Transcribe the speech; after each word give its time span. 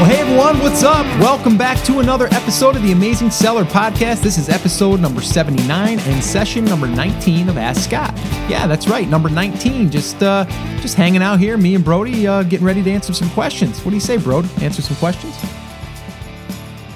Well, 0.00 0.08
hey 0.08 0.20
everyone, 0.20 0.58
what's 0.60 0.82
up? 0.82 1.04
Welcome 1.20 1.58
back 1.58 1.76
to 1.84 1.98
another 1.98 2.24
episode 2.32 2.74
of 2.74 2.82
the 2.82 2.92
Amazing 2.92 3.30
Seller 3.30 3.64
Podcast. 3.66 4.22
This 4.22 4.38
is 4.38 4.48
episode 4.48 4.98
number 4.98 5.20
79 5.20 5.98
and 5.98 6.24
session 6.24 6.64
number 6.64 6.86
19 6.86 7.50
of 7.50 7.58
Ask 7.58 7.82
Scott. 7.82 8.14
Yeah, 8.48 8.66
that's 8.66 8.88
right, 8.88 9.06
number 9.06 9.28
19. 9.28 9.90
Just 9.90 10.22
uh 10.22 10.46
just 10.80 10.94
hanging 10.94 11.20
out 11.20 11.38
here, 11.38 11.58
me 11.58 11.74
and 11.74 11.84
Brody 11.84 12.26
uh, 12.26 12.44
getting 12.44 12.66
ready 12.66 12.82
to 12.82 12.90
answer 12.90 13.12
some 13.12 13.28
questions. 13.32 13.84
What 13.84 13.90
do 13.90 13.96
you 13.96 14.00
say, 14.00 14.16
Brody? 14.16 14.48
Answer 14.62 14.80
some 14.80 14.96
questions? 14.96 15.36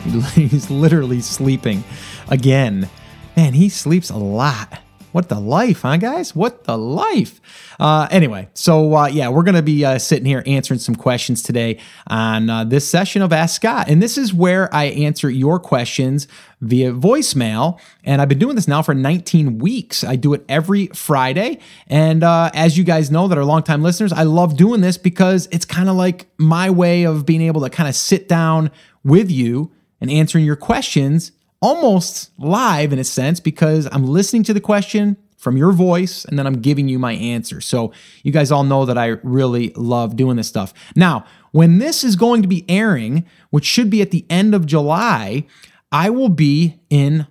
He's 0.35 0.71
literally 0.71 1.21
sleeping 1.21 1.85
again. 2.29 2.89
Man, 3.37 3.53
he 3.53 3.69
sleeps 3.69 4.09
a 4.09 4.17
lot. 4.17 4.81
What 5.15 5.29
the 5.29 5.39
life, 5.39 5.83
huh, 5.83 5.99
guys? 5.99 6.35
What 6.35 6.65
the 6.65 6.77
life? 6.77 7.41
Uh, 7.79 8.09
anyway, 8.11 8.49
so 8.53 8.97
uh, 8.97 9.07
yeah, 9.07 9.29
we're 9.29 9.45
going 9.45 9.55
to 9.55 9.63
be 9.63 9.85
uh, 9.85 9.97
sitting 10.01 10.25
here 10.25 10.43
answering 10.45 10.81
some 10.81 10.97
questions 10.97 11.41
today 11.41 11.79
on 12.09 12.51
uh, 12.51 12.65
this 12.65 12.85
session 12.85 13.23
of 13.23 13.33
Ask 13.33 13.55
Scott. 13.55 13.89
And 13.89 14.03
this 14.03 14.19
is 14.19 14.35
where 14.35 14.75
I 14.75 14.87
answer 14.87 15.31
your 15.31 15.61
questions 15.61 16.27
via 16.61 16.93
voicemail. 16.93 17.79
And 18.03 18.21
I've 18.21 18.29
been 18.29 18.41
doing 18.41 18.57
this 18.57 18.67
now 18.67 18.83
for 18.83 18.93
19 18.93 19.59
weeks. 19.59 20.03
I 20.03 20.17
do 20.17 20.35
it 20.35 20.45
every 20.49 20.89
Friday. 20.89 21.61
And 21.87 22.25
uh, 22.25 22.51
as 22.53 22.77
you 22.77 22.83
guys 22.83 23.13
know 23.13 23.29
that 23.29 23.39
are 23.39 23.45
longtime 23.45 23.85
listeners, 23.85 24.13
I 24.13 24.25
love 24.25 24.57
doing 24.57 24.81
this 24.81 24.99
because 24.99 25.47
it's 25.53 25.65
kind 25.65 25.89
of 25.89 25.95
like 25.95 26.27
my 26.39 26.71
way 26.71 27.05
of 27.05 27.25
being 27.25 27.43
able 27.43 27.61
to 27.61 27.71
kind 27.71 27.89
of 27.89 27.95
sit 27.95 28.29
down 28.29 28.73
with 29.05 29.31
you 29.31 29.71
and 30.01 30.11
answering 30.11 30.45
your 30.45 30.57
questions 30.57 31.31
almost 31.65 32.31
live 32.37 32.93
in 32.93 32.99
a 32.99 33.05
sense 33.05 33.41
because 33.41 33.89
I'm 33.91 34.05
listening 34.05 34.43
to 34.43 34.53
the 34.53 34.61
question 34.61 35.17
from 35.39 35.57
your 35.57 35.73
voice 35.73 36.27
and 36.27 36.39
then 36.39 36.47
I'm 36.47 36.61
giving 36.61 36.89
you 36.89 36.99
my 36.99 37.15
answer. 37.15 37.63
So 37.63 37.91
you 38.23 38.33
guys 38.33 38.53
all 38.53 38.65
know 38.65 38.85
that 38.85 38.99
I 38.99 39.17
really 39.23 39.73
love 39.75 40.15
doing 40.15 40.37
this 40.37 40.47
stuff. 40.47 40.75
Now, 40.95 41.25
when 41.53 41.79
this 41.79 42.05
is 42.05 42.17
going 42.17 42.43
to 42.43 42.49
be 42.49 42.67
airing, 42.69 43.25
which 43.49 43.65
should 43.65 43.89
be 43.89 44.03
at 44.03 44.11
the 44.11 44.27
end 44.29 44.55
of 44.55 44.67
July, 44.67 45.47
I 45.91 46.11
will 46.11 46.29
be 46.29 46.81
in 46.91 47.27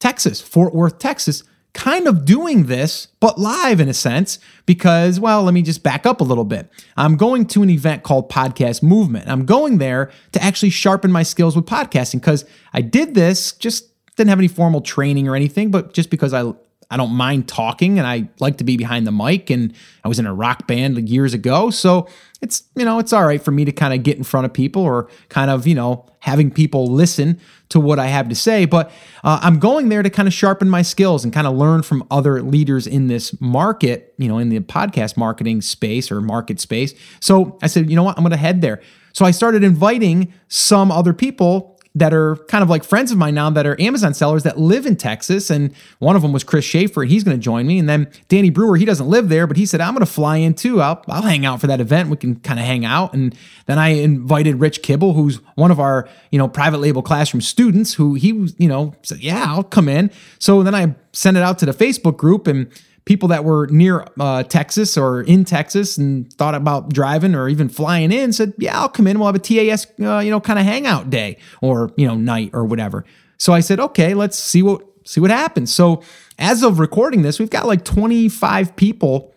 Texas, 0.00 0.40
Fort 0.40 0.74
Worth, 0.74 0.98
Texas, 0.98 1.44
kind 1.76 2.08
of 2.08 2.24
doing 2.24 2.66
this, 2.66 3.06
but 3.20 3.38
live 3.38 3.80
in 3.80 3.88
a 3.88 3.94
sense, 3.94 4.38
because, 4.64 5.20
well, 5.20 5.42
let 5.42 5.52
me 5.52 5.60
just 5.60 5.82
back 5.82 6.06
up 6.06 6.22
a 6.22 6.24
little 6.24 6.44
bit. 6.44 6.68
I'm 6.96 7.16
going 7.16 7.46
to 7.48 7.62
an 7.62 7.68
event 7.68 8.02
called 8.02 8.30
Podcast 8.30 8.82
Movement. 8.82 9.28
I'm 9.28 9.44
going 9.44 9.76
there 9.76 10.10
to 10.32 10.42
actually 10.42 10.70
sharpen 10.70 11.12
my 11.12 11.22
skills 11.22 11.54
with 11.54 11.66
podcasting 11.66 12.20
because 12.20 12.46
I 12.72 12.80
did 12.80 13.14
this, 13.14 13.52
just 13.52 13.90
didn't 14.16 14.30
have 14.30 14.38
any 14.38 14.48
formal 14.48 14.80
training 14.80 15.28
or 15.28 15.36
anything, 15.36 15.70
but 15.70 15.92
just 15.92 16.08
because 16.08 16.32
I 16.32 16.52
I 16.90 16.96
don't 16.96 17.12
mind 17.12 17.48
talking 17.48 17.98
and 17.98 18.06
I 18.06 18.28
like 18.38 18.58
to 18.58 18.64
be 18.64 18.76
behind 18.76 19.06
the 19.06 19.12
mic 19.12 19.50
and 19.50 19.74
I 20.04 20.08
was 20.08 20.18
in 20.18 20.26
a 20.26 20.32
rock 20.32 20.68
band 20.68 21.08
years 21.08 21.34
ago. 21.34 21.70
So 21.70 22.08
it's, 22.40 22.62
you 22.76 22.84
know, 22.84 23.00
it's 23.00 23.12
all 23.12 23.26
right 23.26 23.42
for 23.42 23.50
me 23.50 23.64
to 23.64 23.72
kind 23.72 23.92
of 23.92 24.04
get 24.04 24.16
in 24.16 24.22
front 24.22 24.44
of 24.44 24.52
people 24.52 24.82
or 24.82 25.08
kind 25.28 25.50
of, 25.50 25.66
you 25.66 25.74
know, 25.74 26.06
having 26.20 26.50
people 26.50 26.86
listen 26.86 27.40
to 27.68 27.80
what 27.80 27.98
I 27.98 28.06
have 28.06 28.28
to 28.28 28.34
say. 28.34 28.64
But 28.64 28.90
uh, 29.24 29.40
I'm 29.42 29.58
going 29.58 29.88
there 29.88 30.02
to 30.02 30.10
kind 30.10 30.28
of 30.28 30.34
sharpen 30.34 30.70
my 30.70 30.82
skills 30.82 31.24
and 31.24 31.32
kind 31.32 31.46
of 31.46 31.54
learn 31.54 31.82
from 31.82 32.04
other 32.10 32.42
leaders 32.42 32.86
in 32.86 33.08
this 33.08 33.38
market, 33.40 34.14
you 34.18 34.28
know, 34.28 34.38
in 34.38 34.48
the 34.48 34.60
podcast 34.60 35.16
marketing 35.16 35.62
space 35.62 36.10
or 36.10 36.20
market 36.20 36.60
space. 36.60 36.94
So 37.20 37.58
I 37.62 37.66
said, 37.66 37.90
you 37.90 37.96
know 37.96 38.02
what, 38.02 38.16
I'm 38.16 38.22
going 38.22 38.30
to 38.30 38.36
head 38.36 38.60
there. 38.60 38.80
So 39.12 39.24
I 39.24 39.30
started 39.30 39.64
inviting 39.64 40.32
some 40.48 40.90
other 40.90 41.12
people 41.12 41.75
that 41.96 42.12
are 42.12 42.36
kind 42.48 42.62
of 42.62 42.68
like 42.68 42.84
friends 42.84 43.10
of 43.10 43.16
mine 43.16 43.34
now 43.34 43.48
that 43.48 43.66
are 43.66 43.80
Amazon 43.80 44.12
sellers 44.12 44.42
that 44.42 44.58
live 44.58 44.84
in 44.84 44.96
Texas. 44.96 45.48
And 45.48 45.74
one 45.98 46.14
of 46.14 46.20
them 46.20 46.30
was 46.30 46.44
Chris 46.44 46.62
Schaefer. 46.62 47.04
He's 47.04 47.24
going 47.24 47.36
to 47.36 47.42
join 47.42 47.66
me. 47.66 47.78
And 47.78 47.88
then 47.88 48.08
Danny 48.28 48.50
Brewer, 48.50 48.76
he 48.76 48.84
doesn't 48.84 49.08
live 49.08 49.30
there, 49.30 49.46
but 49.46 49.56
he 49.56 49.64
said, 49.64 49.80
I'm 49.80 49.94
going 49.94 50.04
to 50.04 50.12
fly 50.12 50.36
in 50.36 50.52
too. 50.52 50.82
I'll, 50.82 51.02
I'll 51.08 51.22
hang 51.22 51.46
out 51.46 51.58
for 51.58 51.68
that 51.68 51.80
event. 51.80 52.10
We 52.10 52.18
can 52.18 52.36
kind 52.36 52.60
of 52.60 52.66
hang 52.66 52.84
out. 52.84 53.14
And 53.14 53.34
then 53.64 53.78
I 53.78 53.88
invited 53.88 54.60
Rich 54.60 54.82
Kibble, 54.82 55.14
who's 55.14 55.36
one 55.54 55.70
of 55.70 55.80
our, 55.80 56.06
you 56.30 56.38
know, 56.38 56.48
private 56.48 56.78
label 56.78 57.00
classroom 57.00 57.40
students 57.40 57.94
who 57.94 58.12
he 58.12 58.30
was, 58.30 58.54
you 58.58 58.68
know, 58.68 58.92
said, 59.02 59.20
yeah, 59.20 59.46
I'll 59.46 59.64
come 59.64 59.88
in. 59.88 60.10
So 60.38 60.62
then 60.62 60.74
I 60.74 60.94
sent 61.14 61.38
it 61.38 61.42
out 61.42 61.58
to 61.60 61.66
the 61.66 61.72
Facebook 61.72 62.18
group 62.18 62.46
and 62.46 62.70
people 63.06 63.28
that 63.28 63.44
were 63.44 63.66
near 63.68 64.04
uh, 64.20 64.42
Texas 64.42 64.98
or 64.98 65.22
in 65.22 65.44
Texas 65.44 65.96
and 65.96 66.30
thought 66.34 66.54
about 66.54 66.92
driving 66.92 67.34
or 67.34 67.48
even 67.48 67.68
flying 67.68 68.12
in 68.12 68.32
said, 68.32 68.52
"Yeah, 68.58 68.78
I'll 68.78 68.90
come 68.90 69.06
in. 69.06 69.18
We'll 69.18 69.28
have 69.28 69.36
a 69.36 69.38
TAS, 69.38 69.86
uh, 70.02 70.18
you 70.18 70.30
know, 70.30 70.40
kind 70.40 70.58
of 70.58 70.66
hangout 70.66 71.08
day 71.08 71.38
or 71.62 71.92
you 71.96 72.06
know 72.06 72.16
night 72.16 72.50
or 72.52 72.66
whatever." 72.66 73.04
So 73.38 73.54
I 73.54 73.60
said, 73.60 73.80
"Okay, 73.80 74.12
let's 74.12 74.38
see 74.38 74.62
what 74.62 74.82
see 75.04 75.20
what 75.20 75.30
happens." 75.30 75.72
So 75.72 76.02
as 76.38 76.62
of 76.62 76.78
recording 76.78 77.22
this, 77.22 77.38
we've 77.38 77.48
got 77.48 77.66
like 77.66 77.84
25 77.84 78.76
people 78.76 79.32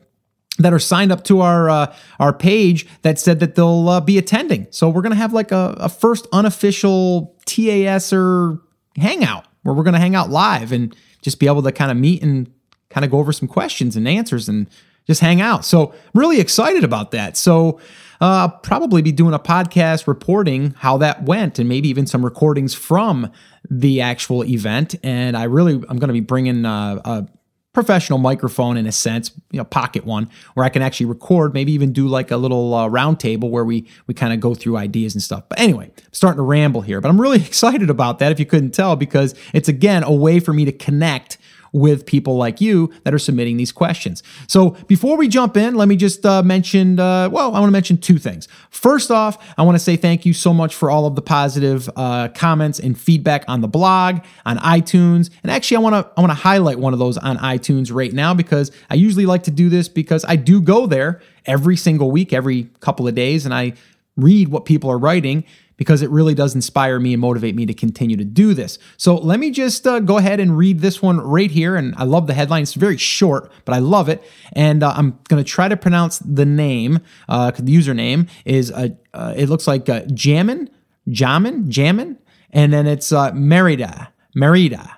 that 0.58 0.74
are 0.74 0.80
signed 0.80 1.12
up 1.12 1.24
to 1.26 1.42
our 1.42 1.70
uh, 1.70 1.96
our 2.20 2.34
page 2.34 2.88
that 3.04 3.20
said 3.20 3.40
that 3.40 3.56
they'll 3.56 3.88
uh, 3.88 4.02
be 4.02 4.18
attending. 4.18 4.68
So 4.72 4.90
we're 4.90 5.04
gonna 5.04 5.16
have 5.16 5.32
like 5.32 5.52
a, 5.52 5.76
a 5.80 5.90
first 5.90 6.28
unofficial 6.34 7.38
TAS 7.46 8.12
or 8.12 8.60
hangout 8.98 9.46
where 9.62 9.76
we're 9.76 9.84
gonna 9.84 10.00
hang 10.00 10.16
out 10.16 10.32
live 10.32 10.72
and 10.72 10.96
just 11.22 11.40
be 11.40 11.46
able 11.46 11.62
to 11.62 11.72
kind 11.72 11.92
of 11.92 11.98
meet 11.98 12.24
and 12.24 12.52
kind 12.90 13.06
of 13.06 13.12
go 13.12 13.20
over 13.20 13.32
some 13.32 13.48
questions 13.48 13.96
and 13.96 14.08
answers 14.08 14.50
and 14.50 14.68
just 15.08 15.22
hang 15.22 15.42
out. 15.42 15.66
So, 15.66 15.94
really 16.14 16.40
excited 16.40 16.84
about 16.84 17.12
that. 17.12 17.38
So, 17.38 17.80
uh, 18.22 18.26
I'll 18.26 18.50
probably 18.50 19.02
be 19.02 19.12
doing 19.12 19.34
a 19.34 19.40
podcast 19.40 20.08
reporting 20.08 20.76
how 20.78 20.98
that 20.98 21.24
went 21.24 21.58
and 21.58 21.70
maybe 21.70 21.88
even 21.90 22.06
some 22.06 22.24
recordings 22.24 22.74
from 22.74 23.32
the 23.70 24.02
actual 24.02 24.44
event. 24.44 24.96
And 25.04 25.38
I 25.38 25.44
really, 25.44 25.74
I'm 25.74 25.98
going 25.98 26.10
to 26.10 26.14
be 26.14 26.20
bringing 26.20 26.66
uh, 26.66 27.02
a 27.06 27.28
professional 27.74 28.20
microphone 28.20 28.78
in 28.78 28.88
a 28.88 28.92
sense, 28.92 29.32
you 29.52 29.58
know, 29.58 29.64
pocket 29.64 30.04
one 30.04 30.30
where 30.54 30.66
I 30.66 30.70
can 30.70 30.82
actually 30.82 31.06
record, 31.06 31.54
maybe 31.54 31.72
even 31.72 31.94
do 31.94 32.08
like 32.08 32.30
a 32.30 32.38
little 32.38 32.74
uh, 32.74 32.88
round 32.88 33.20
table 33.20 33.50
where 33.50 33.64
we 33.64 33.88
we 34.08 34.14
kind 34.14 34.34
of 34.34 34.40
go 34.40 34.54
through 34.54 34.76
ideas 34.76 35.14
and 35.16 35.22
stuff. 35.22 35.44
But 35.48 35.60
anyway, 35.60 35.86
I'm 35.86 36.14
starting 36.14 36.38
to 36.38 36.44
ramble 36.44 36.82
here, 36.82 37.00
but 37.00 37.10
I'm 37.10 37.22
really 37.22 37.38
excited 37.46 37.90
about 37.90 38.20
that 38.20 38.32
if 38.32 38.40
you 38.40 38.46
couldn't 38.46 38.72
tell 38.72 38.96
because 38.96 39.34
it's 39.54 39.70
again 39.70 40.04
a 40.04 40.12
way 40.12 40.40
for 40.40 40.52
me 40.52 40.66
to 40.66 40.72
connect 40.72 41.38
with 41.72 42.06
people 42.06 42.36
like 42.38 42.62
you 42.62 42.92
that 43.04 43.14
are 43.14 43.20
submitting 43.20 43.58
these 43.58 43.72
questions. 43.72 44.24
So 44.48 44.72
before 44.88 45.18
we 45.18 45.28
jump 45.28 45.58
in, 45.58 45.76
let 45.76 45.88
me 45.88 45.96
just 45.96 46.26
uh, 46.26 46.44
mention, 46.44 47.00
uh, 47.00 47.30
well, 47.30 47.56
I 47.56 47.60
want 47.60 47.70
to 47.70 47.72
mention 47.72 47.98
two 47.98 48.18
things. 48.18 48.48
First 48.70 49.12
off, 49.12 49.38
I 49.58 49.64
want 49.64 49.76
to 49.76 49.80
say 49.80 49.96
thank 49.96 50.26
you 50.26 50.34
so 50.34 50.54
much 50.54 50.76
for 50.76 50.90
all 50.90 51.06
of 51.06 51.16
the 51.16 51.22
positive 51.22 51.90
uh, 51.96 52.30
comments 52.30 52.80
and 52.80 53.00
feedback 53.00 53.44
on 53.48 53.62
the 53.62 53.68
blog, 53.68 54.20
on 54.46 54.58
iTunes, 54.60 55.30
and 55.44 55.52
actually, 55.52 55.78
I 55.78 55.80
want 55.80 55.96
to 55.96 56.12
I 56.18 56.22
want 56.22 56.32
to 56.32 56.36
highlight 56.36 56.80
one 56.80 56.94
of 56.94 57.00
those 57.00 57.18
on 57.18 57.38
iTunes 57.38 57.94
right 57.94 58.14
now 58.14 58.34
because 58.34 58.72
I 58.90 58.96
usually 58.96 59.26
like 59.26 59.44
to 59.44 59.52
do 59.52 59.70
this 59.70 59.88
because 59.88 60.26
I 60.28 60.36
do 60.36 60.62
go 60.62 60.86
there 60.86 61.22
every 61.46 61.78
single 61.78 62.12
week, 62.12 62.34
every 62.34 62.70
couple 62.80 63.08
of 63.08 63.16
days, 63.16 63.46
and 63.46 63.54
I 63.54 63.74
read 64.18 64.50
what 64.50 64.66
people 64.66 64.90
are 64.90 64.98
writing 64.98 65.46
because 65.80 66.02
it 66.02 66.10
really 66.10 66.36
does 66.36 66.54
inspire 66.54 67.00
me 67.00 67.14
and 67.14 67.22
motivate 67.22 67.56
me 67.56 67.66
to 67.66 67.74
continue 67.74 68.18
to 68.18 68.26
do 68.26 68.54
this. 68.54 68.78
So 68.98 69.16
let 69.16 69.40
me 69.40 69.50
just 69.50 69.88
uh, 69.88 70.02
go 70.02 70.18
ahead 70.18 70.42
and 70.42 70.58
read 70.58 70.82
this 70.82 71.02
one 71.02 71.22
right 71.22 71.50
here. 71.50 71.78
And 71.78 71.96
I 71.96 72.04
love 72.04 72.28
the 72.28 72.34
headline. 72.34 72.64
It's 72.64 72.74
very 72.74 72.98
short, 72.98 73.50
but 73.64 73.74
I 73.74 73.80
love 73.80 74.10
it. 74.10 74.22
And 74.52 74.84
uh, 74.84 74.94
I'm 74.96 75.18
going 75.30 75.42
to 75.42 75.50
try 75.50 75.70
to 75.70 75.78
pronounce 75.78 76.20
the 76.20 76.46
name. 76.46 77.00
Uh, 77.30 77.52
the 77.52 77.74
username 77.74 78.28
is, 78.44 78.72
uh, 78.72 78.90
uh, 79.14 79.34
it 79.38 79.48
looks 79.48 79.68
like 79.68 79.88
uh, 79.88 80.02
Jamin, 80.02 80.68
Jamin, 81.08 81.72
Jamin. 81.72 82.18
And 82.52 82.74
then 82.74 82.86
it's 82.86 83.14
uh, 83.14 83.32
Merida, 83.32 84.12
Merida. 84.36 84.98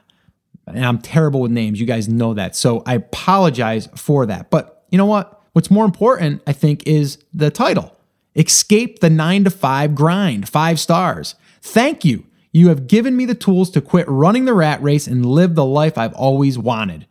And 0.66 0.84
I'm 0.84 0.97
terrible 0.97 1.41
with 1.41 1.52
names. 1.52 1.80
You 1.80 1.86
guys 1.86 2.09
know 2.09 2.34
that. 2.34 2.56
So 2.56 2.81
I 2.88 2.96
apologize 2.96 3.88
for 3.96 4.25
that. 4.25 4.50
But 4.50 4.84
you 4.90 4.97
know 4.97 5.06
what? 5.06 5.44
What's 5.53 5.70
more 5.70 5.86
important, 5.86 6.41
I 6.47 6.53
think, 6.53 6.88
is 6.88 7.20
the 7.34 7.52
title. 7.52 7.96
Escape 8.36 9.00
the 9.00 9.09
nine 9.09 9.44
to 9.44 9.50
five 9.50 9.96
grind, 9.96 10.47
five 10.47 10.80
stars. 10.80 11.36
Thank 11.62 12.06
you. 12.06 12.25
You 12.53 12.69
have 12.69 12.88
given 12.88 13.16
me 13.16 13.25
the 13.25 13.36
tools 13.36 13.69
to 13.72 13.81
quit 13.81 14.08
running 14.08 14.46
the 14.46 14.53
rat 14.53 14.81
race 14.81 15.08
and 15.08 15.25
live 15.25 15.56
the 15.56 15.66
life 15.66 15.97
I've 15.97 16.14
always 16.14 16.58
wanted. 16.58 17.08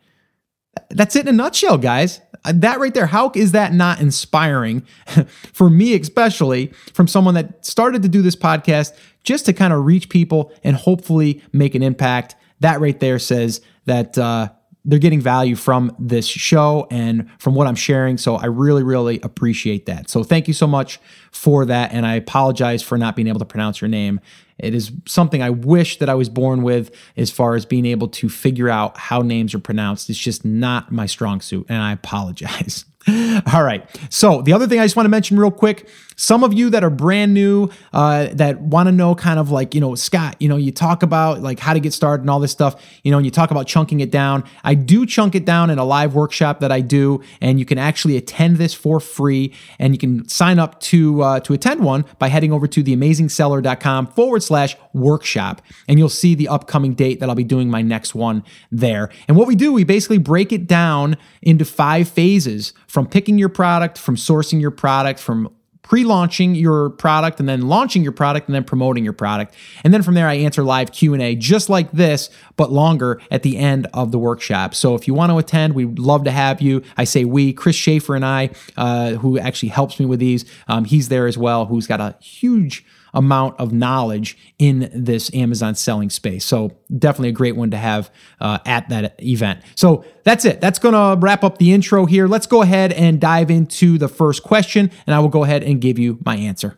That's 0.89 1.15
it 1.15 1.21
in 1.21 1.27
a 1.27 1.31
nutshell, 1.31 1.77
guys. 1.77 2.21
That 2.45 2.79
right 2.79 2.93
there, 2.93 3.07
how 3.07 3.31
is 3.35 3.51
that 3.51 3.73
not 3.73 3.99
inspiring 3.99 4.81
for 5.53 5.69
me, 5.69 5.93
especially 5.95 6.67
from 6.93 7.07
someone 7.07 7.35
that 7.35 7.65
started 7.65 8.01
to 8.03 8.09
do 8.09 8.21
this 8.21 8.35
podcast 8.35 8.95
just 9.23 9.45
to 9.45 9.53
kind 9.53 9.73
of 9.73 9.85
reach 9.85 10.09
people 10.09 10.51
and 10.63 10.75
hopefully 10.75 11.41
make 11.51 11.75
an 11.75 11.83
impact? 11.83 12.35
That 12.59 12.79
right 12.79 12.99
there 12.99 13.19
says 13.19 13.61
that 13.85 14.17
uh, 14.17 14.49
they're 14.83 14.99
getting 14.99 15.21
value 15.21 15.55
from 15.55 15.95
this 15.99 16.25
show 16.25 16.87
and 16.89 17.29
from 17.39 17.53
what 17.53 17.67
I'm 17.67 17.75
sharing. 17.75 18.17
So 18.17 18.35
I 18.35 18.45
really, 18.45 18.83
really 18.83 19.19
appreciate 19.21 19.85
that. 19.85 20.09
So 20.09 20.23
thank 20.23 20.47
you 20.47 20.53
so 20.53 20.65
much 20.65 20.99
for 21.31 21.65
that. 21.65 21.91
And 21.93 22.05
I 22.05 22.15
apologize 22.15 22.81
for 22.81 22.97
not 22.97 23.15
being 23.15 23.27
able 23.27 23.39
to 23.39 23.45
pronounce 23.45 23.79
your 23.79 23.89
name. 23.89 24.19
It 24.57 24.73
is 24.73 24.91
something 25.07 25.41
I 25.41 25.49
wish 25.49 25.97
that 25.99 26.09
I 26.09 26.13
was 26.15 26.29
born 26.29 26.61
with 26.63 26.95
as 27.17 27.31
far 27.31 27.55
as 27.55 27.65
being 27.65 27.85
able 27.85 28.07
to 28.09 28.29
figure 28.29 28.69
out 28.69 28.97
how 28.97 29.21
names 29.21 29.53
are 29.53 29.59
pronounced. 29.59 30.09
It's 30.09 30.19
just 30.19 30.45
not 30.45 30.91
my 30.91 31.05
strong 31.05 31.41
suit. 31.41 31.65
And 31.69 31.81
I 31.81 31.91
apologize. 31.91 32.85
All 33.53 33.63
right. 33.63 33.85
So 34.09 34.41
the 34.41 34.53
other 34.53 34.67
thing 34.67 34.79
I 34.79 34.85
just 34.85 34.95
want 34.95 35.05
to 35.05 35.09
mention 35.11 35.39
real 35.39 35.51
quick 35.51 35.89
some 36.21 36.43
of 36.43 36.53
you 36.53 36.69
that 36.69 36.83
are 36.83 36.91
brand 36.91 37.33
new 37.33 37.67
uh, 37.93 38.27
that 38.33 38.61
want 38.61 38.85
to 38.85 38.91
know 38.91 39.15
kind 39.15 39.39
of 39.39 39.49
like, 39.49 39.73
you 39.73 39.81
know, 39.81 39.95
Scott, 39.95 40.35
you 40.39 40.47
know, 40.47 40.55
you 40.55 40.71
talk 40.71 41.01
about 41.01 41.41
like 41.41 41.59
how 41.59 41.73
to 41.73 41.79
get 41.79 41.93
started 41.93 42.21
and 42.21 42.29
all 42.29 42.39
this 42.39 42.51
stuff, 42.51 42.79
you 43.03 43.09
know, 43.09 43.17
and 43.17 43.25
you 43.25 43.31
talk 43.31 43.49
about 43.49 43.65
chunking 43.65 44.01
it 44.01 44.11
down. 44.11 44.43
I 44.63 44.75
do 44.75 45.07
chunk 45.07 45.33
it 45.33 45.45
down 45.45 45.71
in 45.71 45.79
a 45.79 45.83
live 45.83 46.13
workshop 46.13 46.59
that 46.59 46.71
I 46.71 46.81
do, 46.81 47.23
and 47.41 47.57
you 47.57 47.65
can 47.65 47.79
actually 47.79 48.17
attend 48.17 48.57
this 48.57 48.71
for 48.71 48.99
free. 48.99 49.51
And 49.79 49.95
you 49.95 49.97
can 49.97 50.27
sign 50.29 50.59
up 50.59 50.79
to 50.81 51.23
uh, 51.23 51.39
to 51.39 51.53
attend 51.53 51.83
one 51.83 52.05
by 52.19 52.27
heading 52.27 52.53
over 52.53 52.67
to 52.67 52.83
theamazingseller.com 52.83 54.07
forward 54.07 54.43
slash 54.43 54.77
workshop. 54.93 55.63
And 55.87 55.97
you'll 55.97 56.09
see 56.09 56.35
the 56.35 56.49
upcoming 56.49 56.93
date 56.93 57.19
that 57.19 57.29
I'll 57.29 57.35
be 57.35 57.43
doing 57.43 57.67
my 57.67 57.81
next 57.81 58.13
one 58.13 58.43
there. 58.71 59.09
And 59.27 59.35
what 59.35 59.47
we 59.47 59.55
do, 59.55 59.73
we 59.73 59.85
basically 59.85 60.19
break 60.19 60.53
it 60.53 60.67
down 60.67 61.17
into 61.41 61.65
five 61.65 62.07
phases 62.07 62.73
from 62.85 63.07
picking 63.07 63.39
your 63.39 63.49
product, 63.49 63.97
from 63.97 64.17
sourcing 64.17 64.61
your 64.61 64.69
product, 64.69 65.19
from 65.19 65.49
pre-launching 65.91 66.55
your 66.55 66.89
product 66.91 67.41
and 67.41 67.49
then 67.49 67.63
launching 67.63 68.01
your 68.01 68.13
product 68.13 68.47
and 68.47 68.55
then 68.55 68.63
promoting 68.63 69.03
your 69.03 69.11
product. 69.11 69.53
And 69.83 69.93
then 69.93 70.01
from 70.03 70.13
there 70.13 70.25
I 70.25 70.35
answer 70.35 70.63
live 70.63 70.93
Q&A 70.93 71.35
just 71.35 71.67
like 71.67 71.91
this 71.91 72.29
but 72.55 72.71
longer 72.71 73.19
at 73.29 73.43
the 73.43 73.57
end 73.57 73.87
of 73.93 74.13
the 74.13 74.17
workshop. 74.17 74.73
So 74.73 74.95
if 74.95 75.05
you 75.05 75.13
want 75.13 75.33
to 75.33 75.37
attend, 75.37 75.73
we'd 75.73 75.99
love 75.99 76.23
to 76.23 76.31
have 76.31 76.61
you. 76.61 76.81
I 76.95 77.03
say 77.03 77.25
we, 77.25 77.51
Chris 77.51 77.75
Schaefer 77.75 78.15
and 78.15 78.23
I, 78.23 78.51
uh, 78.77 79.15
who 79.15 79.37
actually 79.37 79.67
helps 79.67 79.99
me 79.99 80.05
with 80.05 80.21
these, 80.21 80.45
um, 80.69 80.85
he's 80.85 81.09
there 81.09 81.27
as 81.27 81.37
well, 81.37 81.65
who's 81.65 81.87
got 81.87 81.99
a 81.99 82.15
huge 82.21 82.85
amount 83.13 83.59
of 83.59 83.71
knowledge 83.73 84.37
in 84.57 84.89
this 84.93 85.33
Amazon 85.33 85.75
selling 85.75 86.09
space. 86.09 86.45
So 86.45 86.71
definitely 86.97 87.29
a 87.29 87.33
great 87.33 87.55
one 87.55 87.71
to 87.71 87.77
have 87.77 88.09
uh, 88.39 88.59
at 88.65 88.89
that 88.89 89.21
event. 89.21 89.61
So 89.75 90.05
that's 90.23 90.45
it. 90.45 90.61
That's 90.61 90.79
going 90.79 90.93
to 90.93 91.19
wrap 91.21 91.43
up 91.43 91.57
the 91.57 91.73
intro 91.73 92.05
here. 92.05 92.27
Let's 92.27 92.47
go 92.47 92.61
ahead 92.61 92.93
and 92.93 93.19
dive 93.19 93.51
into 93.51 93.97
the 93.97 94.07
first 94.07 94.43
question, 94.43 94.91
and 95.05 95.15
I 95.15 95.19
will 95.19 95.29
go 95.29 95.43
ahead 95.43 95.63
and 95.63 95.81
give 95.81 95.99
you 95.99 96.19
my 96.25 96.35
answer. 96.35 96.77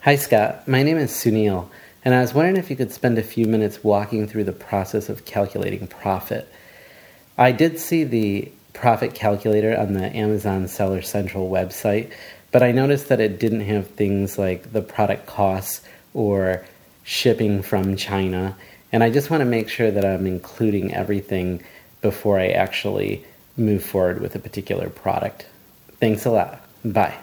Hi, 0.00 0.16
Scott. 0.16 0.66
My 0.66 0.82
name 0.82 0.98
is 0.98 1.12
Sunil, 1.12 1.68
and 2.04 2.14
I 2.14 2.20
was 2.20 2.34
wondering 2.34 2.56
if 2.56 2.70
you 2.70 2.76
could 2.76 2.92
spend 2.92 3.18
a 3.18 3.22
few 3.22 3.46
minutes 3.46 3.84
walking 3.84 4.26
through 4.26 4.44
the 4.44 4.52
process 4.52 5.08
of 5.08 5.24
calculating 5.24 5.86
profit. 5.86 6.52
I 7.38 7.52
did 7.52 7.78
see 7.78 8.02
the 8.02 8.50
profit 8.72 9.14
calculator 9.14 9.78
on 9.78 9.92
the 9.92 10.14
Amazon 10.16 10.66
Seller 10.66 11.02
Central 11.02 11.48
website, 11.48 12.10
but 12.52 12.62
I 12.62 12.70
noticed 12.70 13.08
that 13.08 13.20
it 13.20 13.40
didn't 13.40 13.62
have 13.62 13.88
things 13.88 14.38
like 14.38 14.72
the 14.72 14.82
product 14.82 15.26
costs 15.26 15.80
or 16.14 16.64
shipping 17.02 17.62
from 17.62 17.96
China. 17.96 18.56
And 18.92 19.02
I 19.02 19.10
just 19.10 19.30
want 19.30 19.40
to 19.40 19.46
make 19.46 19.68
sure 19.68 19.90
that 19.90 20.04
I'm 20.04 20.26
including 20.26 20.92
everything 20.94 21.64
before 22.02 22.38
I 22.38 22.48
actually 22.48 23.24
move 23.56 23.82
forward 23.82 24.20
with 24.20 24.34
a 24.34 24.38
particular 24.38 24.90
product. 24.90 25.46
Thanks 25.98 26.26
a 26.26 26.30
lot. 26.30 26.60
Bye. 26.84 27.16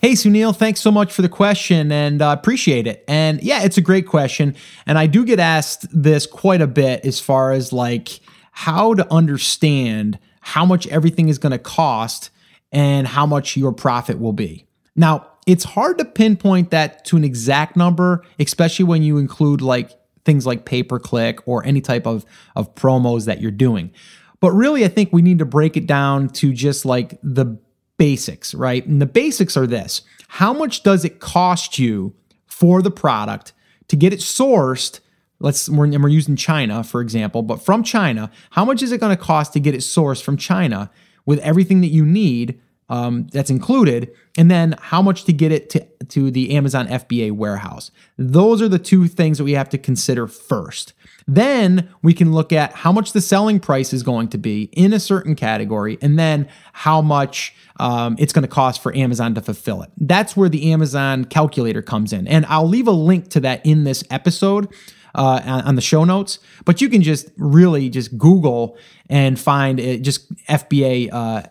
Hey, 0.00 0.12
Sunil, 0.12 0.54
thanks 0.54 0.80
so 0.80 0.90
much 0.90 1.12
for 1.12 1.22
the 1.22 1.30
question 1.30 1.90
and 1.90 2.20
uh, 2.20 2.36
appreciate 2.38 2.86
it. 2.86 3.04
And 3.08 3.42
yeah, 3.42 3.62
it's 3.62 3.78
a 3.78 3.80
great 3.80 4.06
question. 4.06 4.54
And 4.86 4.98
I 4.98 5.06
do 5.06 5.24
get 5.24 5.40
asked 5.40 5.86
this 5.90 6.26
quite 6.26 6.60
a 6.60 6.66
bit 6.66 7.06
as 7.06 7.20
far 7.20 7.52
as 7.52 7.72
like 7.72 8.20
how 8.52 8.92
to 8.94 9.10
understand 9.10 10.18
how 10.40 10.66
much 10.66 10.86
everything 10.88 11.30
is 11.30 11.38
going 11.38 11.52
to 11.52 11.58
cost 11.58 12.28
and 12.74 13.06
how 13.06 13.24
much 13.24 13.56
your 13.56 13.72
profit 13.72 14.18
will 14.18 14.32
be. 14.32 14.66
Now, 14.96 15.28
it's 15.46 15.64
hard 15.64 15.98
to 15.98 16.04
pinpoint 16.04 16.70
that 16.72 17.04
to 17.06 17.16
an 17.16 17.24
exact 17.24 17.76
number, 17.76 18.24
especially 18.38 18.84
when 18.84 19.02
you 19.02 19.16
include 19.16 19.62
like 19.62 19.92
things 20.24 20.44
like 20.44 20.64
pay 20.64 20.82
per 20.82 20.98
click 20.98 21.38
or 21.46 21.64
any 21.64 21.80
type 21.80 22.06
of, 22.06 22.26
of 22.56 22.74
promos 22.74 23.26
that 23.26 23.40
you're 23.40 23.50
doing. 23.50 23.92
But 24.40 24.52
really, 24.52 24.84
I 24.84 24.88
think 24.88 25.12
we 25.12 25.22
need 25.22 25.38
to 25.38 25.44
break 25.44 25.76
it 25.76 25.86
down 25.86 26.28
to 26.30 26.52
just 26.52 26.84
like 26.84 27.18
the 27.22 27.58
basics, 27.96 28.54
right? 28.54 28.84
And 28.84 29.00
the 29.00 29.06
basics 29.06 29.56
are 29.56 29.66
this 29.66 30.02
How 30.28 30.52
much 30.52 30.82
does 30.82 31.04
it 31.04 31.20
cost 31.20 31.78
you 31.78 32.14
for 32.46 32.82
the 32.82 32.90
product 32.90 33.52
to 33.88 33.96
get 33.96 34.12
it 34.12 34.18
sourced? 34.18 35.00
Let's 35.38 35.68
we're, 35.68 35.86
we're 35.98 36.08
using 36.08 36.36
China 36.36 36.82
for 36.82 37.00
example, 37.00 37.42
but 37.42 37.62
from 37.62 37.82
China, 37.84 38.30
how 38.50 38.64
much 38.64 38.82
is 38.82 38.92
it 38.92 38.98
going 38.98 39.16
to 39.16 39.22
cost 39.22 39.52
to 39.52 39.60
get 39.60 39.74
it 39.74 39.80
sourced 39.80 40.22
from 40.22 40.36
China 40.36 40.90
with 41.26 41.38
everything 41.40 41.80
that 41.80 41.88
you 41.88 42.04
need 42.04 42.60
um, 42.88 43.28
that's 43.32 43.50
included, 43.50 44.12
and 44.36 44.50
then 44.50 44.74
how 44.78 45.00
much 45.00 45.24
to 45.24 45.32
get 45.32 45.50
it 45.50 45.70
to, 45.70 45.86
to 46.08 46.30
the 46.30 46.54
Amazon 46.54 46.86
FBA 46.86 47.32
warehouse. 47.32 47.90
Those 48.18 48.60
are 48.60 48.68
the 48.68 48.78
two 48.78 49.08
things 49.08 49.38
that 49.38 49.44
we 49.44 49.52
have 49.52 49.70
to 49.70 49.78
consider 49.78 50.26
first. 50.26 50.92
Then 51.26 51.88
we 52.02 52.12
can 52.12 52.32
look 52.32 52.52
at 52.52 52.72
how 52.72 52.92
much 52.92 53.12
the 53.12 53.22
selling 53.22 53.58
price 53.58 53.94
is 53.94 54.02
going 54.02 54.28
to 54.28 54.38
be 54.38 54.64
in 54.72 54.92
a 54.92 55.00
certain 55.00 55.34
category, 55.34 55.96
and 56.02 56.18
then 56.18 56.46
how 56.72 57.00
much 57.00 57.54
um, 57.80 58.16
it's 58.18 58.32
going 58.32 58.42
to 58.42 58.48
cost 58.48 58.82
for 58.82 58.94
Amazon 58.94 59.34
to 59.34 59.40
fulfill 59.40 59.82
it. 59.82 59.90
That's 59.96 60.36
where 60.36 60.48
the 60.48 60.70
Amazon 60.72 61.24
calculator 61.24 61.82
comes 61.82 62.12
in. 62.12 62.28
And 62.28 62.44
I'll 62.46 62.68
leave 62.68 62.86
a 62.86 62.92
link 62.92 63.30
to 63.30 63.40
that 63.40 63.64
in 63.64 63.84
this 63.84 64.04
episode. 64.10 64.72
Uh, 65.14 65.62
on 65.64 65.76
the 65.76 65.80
show 65.80 66.02
notes, 66.02 66.40
but 66.64 66.80
you 66.80 66.88
can 66.88 67.00
just 67.00 67.30
really 67.36 67.88
just 67.88 68.18
Google 68.18 68.76
and 69.08 69.38
find 69.38 69.78
it, 69.78 70.02
just 70.02 70.34
FBA 70.46 71.08
uh, 71.12 71.42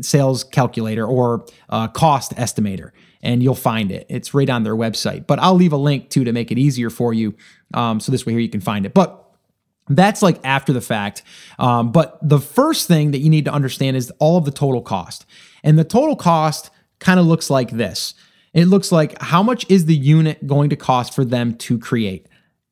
sales 0.00 0.42
calculator 0.44 1.06
or 1.06 1.44
uh, 1.68 1.88
cost 1.88 2.34
estimator, 2.36 2.92
and 3.22 3.42
you'll 3.42 3.54
find 3.54 3.92
it. 3.92 4.06
It's 4.08 4.32
right 4.32 4.48
on 4.48 4.62
their 4.62 4.74
website. 4.74 5.26
But 5.26 5.38
I'll 5.38 5.54
leave 5.54 5.72
a 5.74 5.76
link 5.76 6.08
too 6.08 6.24
to 6.24 6.32
make 6.32 6.50
it 6.50 6.58
easier 6.58 6.88
for 6.88 7.12
you. 7.12 7.34
Um, 7.74 8.00
so 8.00 8.10
this 8.10 8.24
way 8.24 8.32
here 8.32 8.40
you 8.40 8.48
can 8.48 8.62
find 8.62 8.86
it. 8.86 8.94
But 8.94 9.22
that's 9.88 10.22
like 10.22 10.38
after 10.44 10.72
the 10.72 10.80
fact. 10.80 11.22
Um, 11.58 11.92
but 11.92 12.18
the 12.26 12.38
first 12.38 12.88
thing 12.88 13.10
that 13.10 13.18
you 13.18 13.28
need 13.28 13.44
to 13.46 13.52
understand 13.52 13.96
is 13.96 14.10
all 14.18 14.38
of 14.38 14.44
the 14.44 14.50
total 14.50 14.82
cost. 14.82 15.26
And 15.62 15.78
the 15.78 15.84
total 15.84 16.16
cost 16.16 16.70
kind 17.00 17.20
of 17.20 17.26
looks 17.26 17.50
like 17.50 17.70
this 17.70 18.14
it 18.52 18.66
looks 18.66 18.90
like 18.90 19.20
how 19.22 19.42
much 19.42 19.64
is 19.68 19.86
the 19.86 19.94
unit 19.94 20.46
going 20.46 20.70
to 20.70 20.76
cost 20.76 21.14
for 21.14 21.24
them 21.24 21.54
to 21.58 21.78
create? 21.78 22.26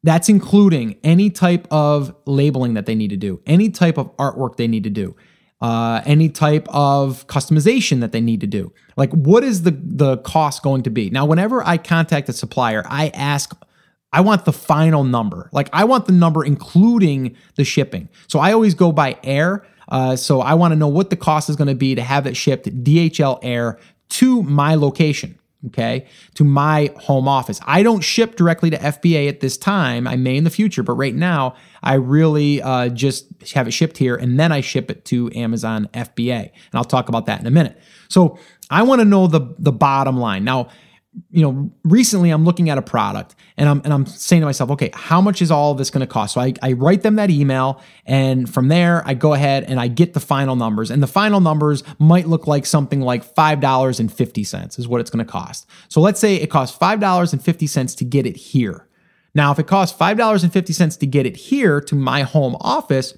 That's 0.09 0.29
including 0.29 0.97
any 1.05 1.29
type 1.31 1.67
of 1.71 2.15
labeling 2.25 2.75
that 2.75 2.87
they 2.87 2.95
need 2.95 3.11
to 3.11 3.17
do, 3.17 3.41
any 3.47 3.69
type 3.69 3.99
of 3.99 4.17
artwork 4.17 4.57
they 4.57 4.69
need 4.69 4.85
to 4.85 4.91
do 4.91 5.15
uh, 5.61 6.03
any 6.05 6.29
type 6.29 6.69
of 6.69 7.27
customization 7.27 8.01
that 8.01 8.13
they 8.13 8.21
need 8.21 8.41
to 8.41 8.47
do. 8.47 8.73
Like, 8.97 9.11
what 9.13 9.43
is 9.43 9.63
the 9.63 9.73
the 9.73 10.19
cost 10.19 10.63
going 10.63 10.83
to 10.85 10.91
be? 10.91 11.11
Now, 11.11 11.27
whenever 11.27 11.67
I 11.67 11.79
contact 11.79 12.29
a 12.29 12.33
supplier, 12.33 12.83
I 12.87 13.09
ask. 13.09 13.57
I 14.11 14.23
want 14.23 14.47
the 14.47 14.55
final 14.55 15.05
number. 15.05 15.51
Like 15.53 15.69
I 15.71 15.85
want 15.85 16.07
the 16.07 16.13
number 16.13 16.43
including 16.43 17.37
the 17.57 17.65
shipping. 17.65 18.09
So 18.27 18.39
I 18.39 18.55
always 18.55 18.73
go 18.73 18.91
by 18.91 19.19
air. 19.23 19.67
Uh, 19.87 20.17
so 20.17 20.41
I 20.41 20.55
want 20.55 20.73
to 20.73 20.77
know 20.77 20.89
what 20.89 21.11
the 21.11 21.17
cost 21.17 21.51
is 21.51 21.57
going 21.57 21.69
to 21.69 21.75
be 21.75 21.95
to 21.95 22.01
have 22.01 22.27
it 22.27 22.35
shipped 22.35 22.65
DHL 22.83 23.39
air 23.43 23.79
to 24.09 24.43
my 24.45 24.77
location 24.77 25.39
okay, 25.67 26.07
to 26.35 26.45
my 26.45 26.93
home 26.99 27.27
office. 27.27 27.61
I 27.67 27.83
don't 27.83 28.01
ship 28.01 28.37
directly 28.37 28.71
to 28.71 28.77
FBA 28.77 29.29
at 29.29 29.41
this 29.41 29.57
time. 29.57 30.07
I 30.07 30.17
may 30.17 30.37
in 30.37 30.45
the 30.45 30.51
future, 30.51 30.83
but 30.83 30.95
right 30.95 31.15
now 31.15 31.57
I 31.83 31.95
really 31.95 32.63
uh, 32.63 32.89
just 32.91 33.27
have 33.53 33.67
it 33.67 33.73
shipped 33.73 33.99
here 33.99 34.15
and 34.15 34.39
then 34.39 34.53
I 34.53 34.61
ship 34.61 34.91
it 34.91 35.05
to 35.07 35.31
Amazon 35.35 35.89
FBA. 35.95 36.41
And 36.43 36.75
I'll 36.75 36.85
talk 36.85 37.09
about 37.09 37.27
that 37.27 37.41
in 37.41 37.47
a 37.47 37.51
minute. 37.51 37.81
So 38.09 38.39
I 38.71 38.83
want 38.83 39.01
to 39.01 39.05
know 39.05 39.27
the 39.27 39.55
the 39.59 39.73
bottom 39.73 40.19
line. 40.19 40.45
Now, 40.45 40.69
you 41.31 41.43
know, 41.43 41.73
recently 41.85 42.31
I'm 42.31 42.45
looking 42.45 42.71
at 42.71 42.79
a 42.79 42.83
product 42.83 43.35
and 43.57 43.69
I'm 43.69 43.81
and 43.83 43.93
I'm 43.93 44.07
saying 44.07 44.41
to 44.41 44.47
myself, 44.47 44.71
okay, 44.73 44.91
how 44.93 45.21
much 45.21 45.41
is 45.41 45.51
all 45.51 45.75
this 45.75 45.91
going 45.91 46.07
to 46.07 46.07
cost? 46.07 46.35
So 46.35 46.41
I, 46.41 46.53
I 46.63 46.73
write 46.75 47.03
them 47.03 47.17
that 47.17 47.31
email, 47.31 47.83
and 48.05 48.53
from 48.53 48.69
there 48.69 49.03
I 49.07 49.15
go 49.15 49.33
ahead 49.33 49.65
and 49.65 49.81
I 49.81 49.89
get 49.89 50.15
the 50.15 50.21
final 50.21 50.55
numbers. 50.55 50.91
And 50.91 51.03
the 51.03 51.09
final 51.09 51.41
numbers 51.41 51.83
might 51.99 52.29
look 52.29 52.47
like 52.47 52.67
something 52.67 53.01
like 53.01 53.25
five 53.25 53.61
dollars 53.61 53.99
and 54.01 54.13
fifty 54.13 54.45
cents 54.45 54.79
is 54.79 54.87
what 54.87 55.01
it's 55.01 55.11
going 55.11 55.25
to 55.25 55.31
cost. 55.31 55.67
So 55.89 56.01
let's 56.01 56.21
say 56.21 56.37
it 56.37 56.51
costs 56.51 56.77
five 56.77 57.01
dollars 57.01 57.33
and 57.33 57.43
fifty 57.43 57.67
cents 57.67 57.95
to 57.97 58.05
get 58.05 58.27
it 58.27 58.37
here. 58.37 58.87
Now, 59.35 59.51
if 59.51 59.59
it 59.59 59.67
costs 59.67 59.97
five 59.97 60.19
dollars 60.19 60.45
and 60.45 60.53
fifty 60.53 60.73
cents 60.73 60.97
to 60.99 61.07
get 61.07 61.27
it 61.27 61.37
here 61.37 61.81
to 61.81 61.95
my 61.95 62.23
home 62.23 62.57
office, 62.61 63.15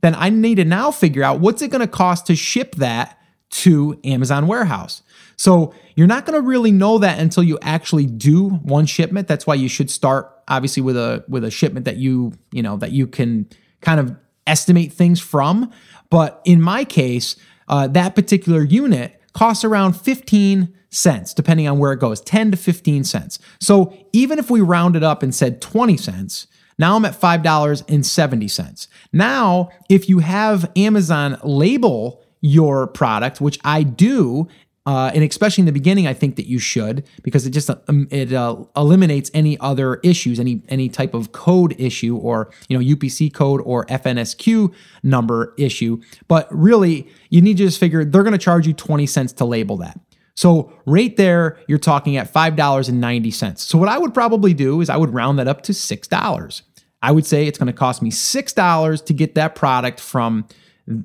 then 0.00 0.14
I 0.14 0.30
need 0.30 0.56
to 0.56 0.64
now 0.64 0.90
figure 0.90 1.22
out 1.22 1.40
what's 1.40 1.60
it 1.60 1.70
going 1.70 1.80
to 1.80 1.86
cost 1.86 2.26
to 2.26 2.36
ship 2.36 2.76
that 2.76 3.18
to 3.50 4.00
Amazon 4.04 4.46
warehouse. 4.46 5.02
So 5.36 5.74
you're 5.96 6.06
not 6.06 6.26
going 6.26 6.40
to 6.40 6.46
really 6.46 6.72
know 6.72 6.98
that 6.98 7.18
until 7.18 7.42
you 7.42 7.58
actually 7.62 8.06
do 8.06 8.48
one 8.48 8.86
shipment. 8.86 9.28
That's 9.28 9.46
why 9.46 9.54
you 9.54 9.68
should 9.68 9.90
start 9.90 10.30
obviously 10.48 10.82
with 10.82 10.96
a 10.96 11.24
with 11.28 11.44
a 11.44 11.50
shipment 11.50 11.84
that 11.86 11.96
you, 11.96 12.32
you 12.52 12.62
know, 12.62 12.76
that 12.76 12.92
you 12.92 13.06
can 13.06 13.48
kind 13.80 14.00
of 14.00 14.16
estimate 14.46 14.92
things 14.92 15.20
from. 15.20 15.70
But 16.10 16.40
in 16.44 16.60
my 16.60 16.84
case, 16.84 17.36
uh, 17.68 17.88
that 17.88 18.14
particular 18.14 18.62
unit 18.62 19.20
costs 19.32 19.64
around 19.64 19.94
15 19.94 20.72
cents, 20.90 21.32
depending 21.32 21.66
on 21.66 21.78
where 21.78 21.92
it 21.92 22.00
goes, 22.00 22.20
10 22.20 22.50
to 22.50 22.56
15 22.56 23.04
cents. 23.04 23.38
So 23.60 23.96
even 24.12 24.38
if 24.38 24.50
we 24.50 24.60
rounded 24.60 25.02
it 25.02 25.04
up 25.04 25.22
and 25.22 25.34
said 25.34 25.60
20 25.60 25.96
cents, 25.96 26.46
now 26.78 26.96
I'm 26.96 27.04
at 27.04 27.18
$5.70. 27.18 28.88
Now, 29.12 29.70
if 29.88 30.08
you 30.08 30.18
have 30.20 30.70
Amazon 30.76 31.38
label 31.42 32.22
your 32.40 32.86
product, 32.88 33.40
which 33.40 33.58
I 33.64 33.82
do, 33.84 34.48
uh, 34.84 35.12
and 35.14 35.22
especially 35.22 35.62
in 35.62 35.66
the 35.66 35.72
beginning, 35.72 36.08
I 36.08 36.14
think 36.14 36.34
that 36.36 36.48
you 36.48 36.58
should 36.58 37.06
because 37.22 37.46
it 37.46 37.50
just 37.50 37.70
um, 37.70 38.08
it 38.10 38.32
uh, 38.32 38.56
eliminates 38.76 39.30
any 39.32 39.58
other 39.60 39.96
issues, 40.02 40.40
any 40.40 40.62
any 40.68 40.88
type 40.88 41.14
of 41.14 41.30
code 41.30 41.78
issue 41.78 42.16
or 42.16 42.50
you 42.68 42.76
know 42.76 42.96
UPC 42.96 43.32
code 43.32 43.62
or 43.64 43.86
FNSKU 43.86 44.74
number 45.04 45.54
issue. 45.56 46.00
But 46.26 46.48
really, 46.50 47.08
you 47.30 47.40
need 47.40 47.58
to 47.58 47.64
just 47.64 47.78
figure 47.78 48.04
they're 48.04 48.24
going 48.24 48.32
to 48.32 48.38
charge 48.38 48.66
you 48.66 48.72
twenty 48.72 49.06
cents 49.06 49.32
to 49.34 49.44
label 49.44 49.76
that. 49.78 50.00
So 50.34 50.72
right 50.84 51.16
there, 51.16 51.60
you're 51.68 51.78
talking 51.78 52.16
at 52.16 52.28
five 52.30 52.56
dollars 52.56 52.88
and 52.88 53.00
ninety 53.00 53.30
cents. 53.30 53.62
So 53.62 53.78
what 53.78 53.88
I 53.88 53.98
would 53.98 54.12
probably 54.12 54.52
do 54.52 54.80
is 54.80 54.90
I 54.90 54.96
would 54.96 55.14
round 55.14 55.38
that 55.38 55.46
up 55.46 55.62
to 55.62 55.74
six 55.74 56.08
dollars. 56.08 56.62
I 57.02 57.12
would 57.12 57.26
say 57.26 57.46
it's 57.46 57.58
going 57.58 57.68
to 57.68 57.72
cost 57.72 58.02
me 58.02 58.10
six 58.10 58.52
dollars 58.52 59.00
to 59.02 59.12
get 59.12 59.36
that 59.36 59.54
product 59.54 60.00
from 60.00 60.48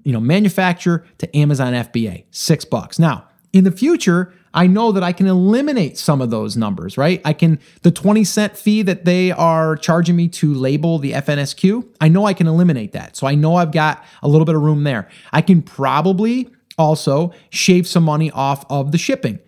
you 0.03 0.13
know 0.13 0.19
manufacturer 0.19 1.05
to 1.19 1.37
Amazon 1.37 1.73
FBA. 1.73 2.25
Six 2.31 2.65
bucks. 2.65 2.97
Now 2.97 3.27
in 3.53 3.63
the 3.63 3.71
future, 3.71 4.33
I 4.53 4.67
know 4.67 4.91
that 4.91 5.03
I 5.03 5.11
can 5.11 5.27
eliminate 5.27 5.97
some 5.97 6.21
of 6.21 6.29
those 6.31 6.57
numbers, 6.57 6.97
right? 6.97 7.21
I 7.23 7.33
can, 7.33 7.59
the 7.83 7.91
20 7.91 8.23
cent 8.23 8.57
fee 8.57 8.81
that 8.83 9.05
they 9.05 9.31
are 9.31 9.75
charging 9.75 10.15
me 10.15 10.27
to 10.29 10.53
label 10.53 10.99
the 10.99 11.11
FNSKU, 11.13 11.87
I 12.01 12.07
know 12.07 12.25
I 12.25 12.33
can 12.33 12.47
eliminate 12.47 12.93
that. 12.93 13.15
So 13.15 13.27
I 13.27 13.35
know 13.35 13.55
I've 13.55 13.71
got 13.71 14.03
a 14.23 14.27
little 14.27 14.45
bit 14.45 14.55
of 14.55 14.61
room 14.61 14.83
there. 14.83 15.07
I 15.31 15.41
can 15.41 15.61
probably 15.61 16.49
also 16.77 17.33
shave 17.49 17.87
some 17.87 18.03
money 18.03 18.31
off 18.31 18.65
of 18.69 18.91
the 18.91 18.97
shipping. 18.97 19.39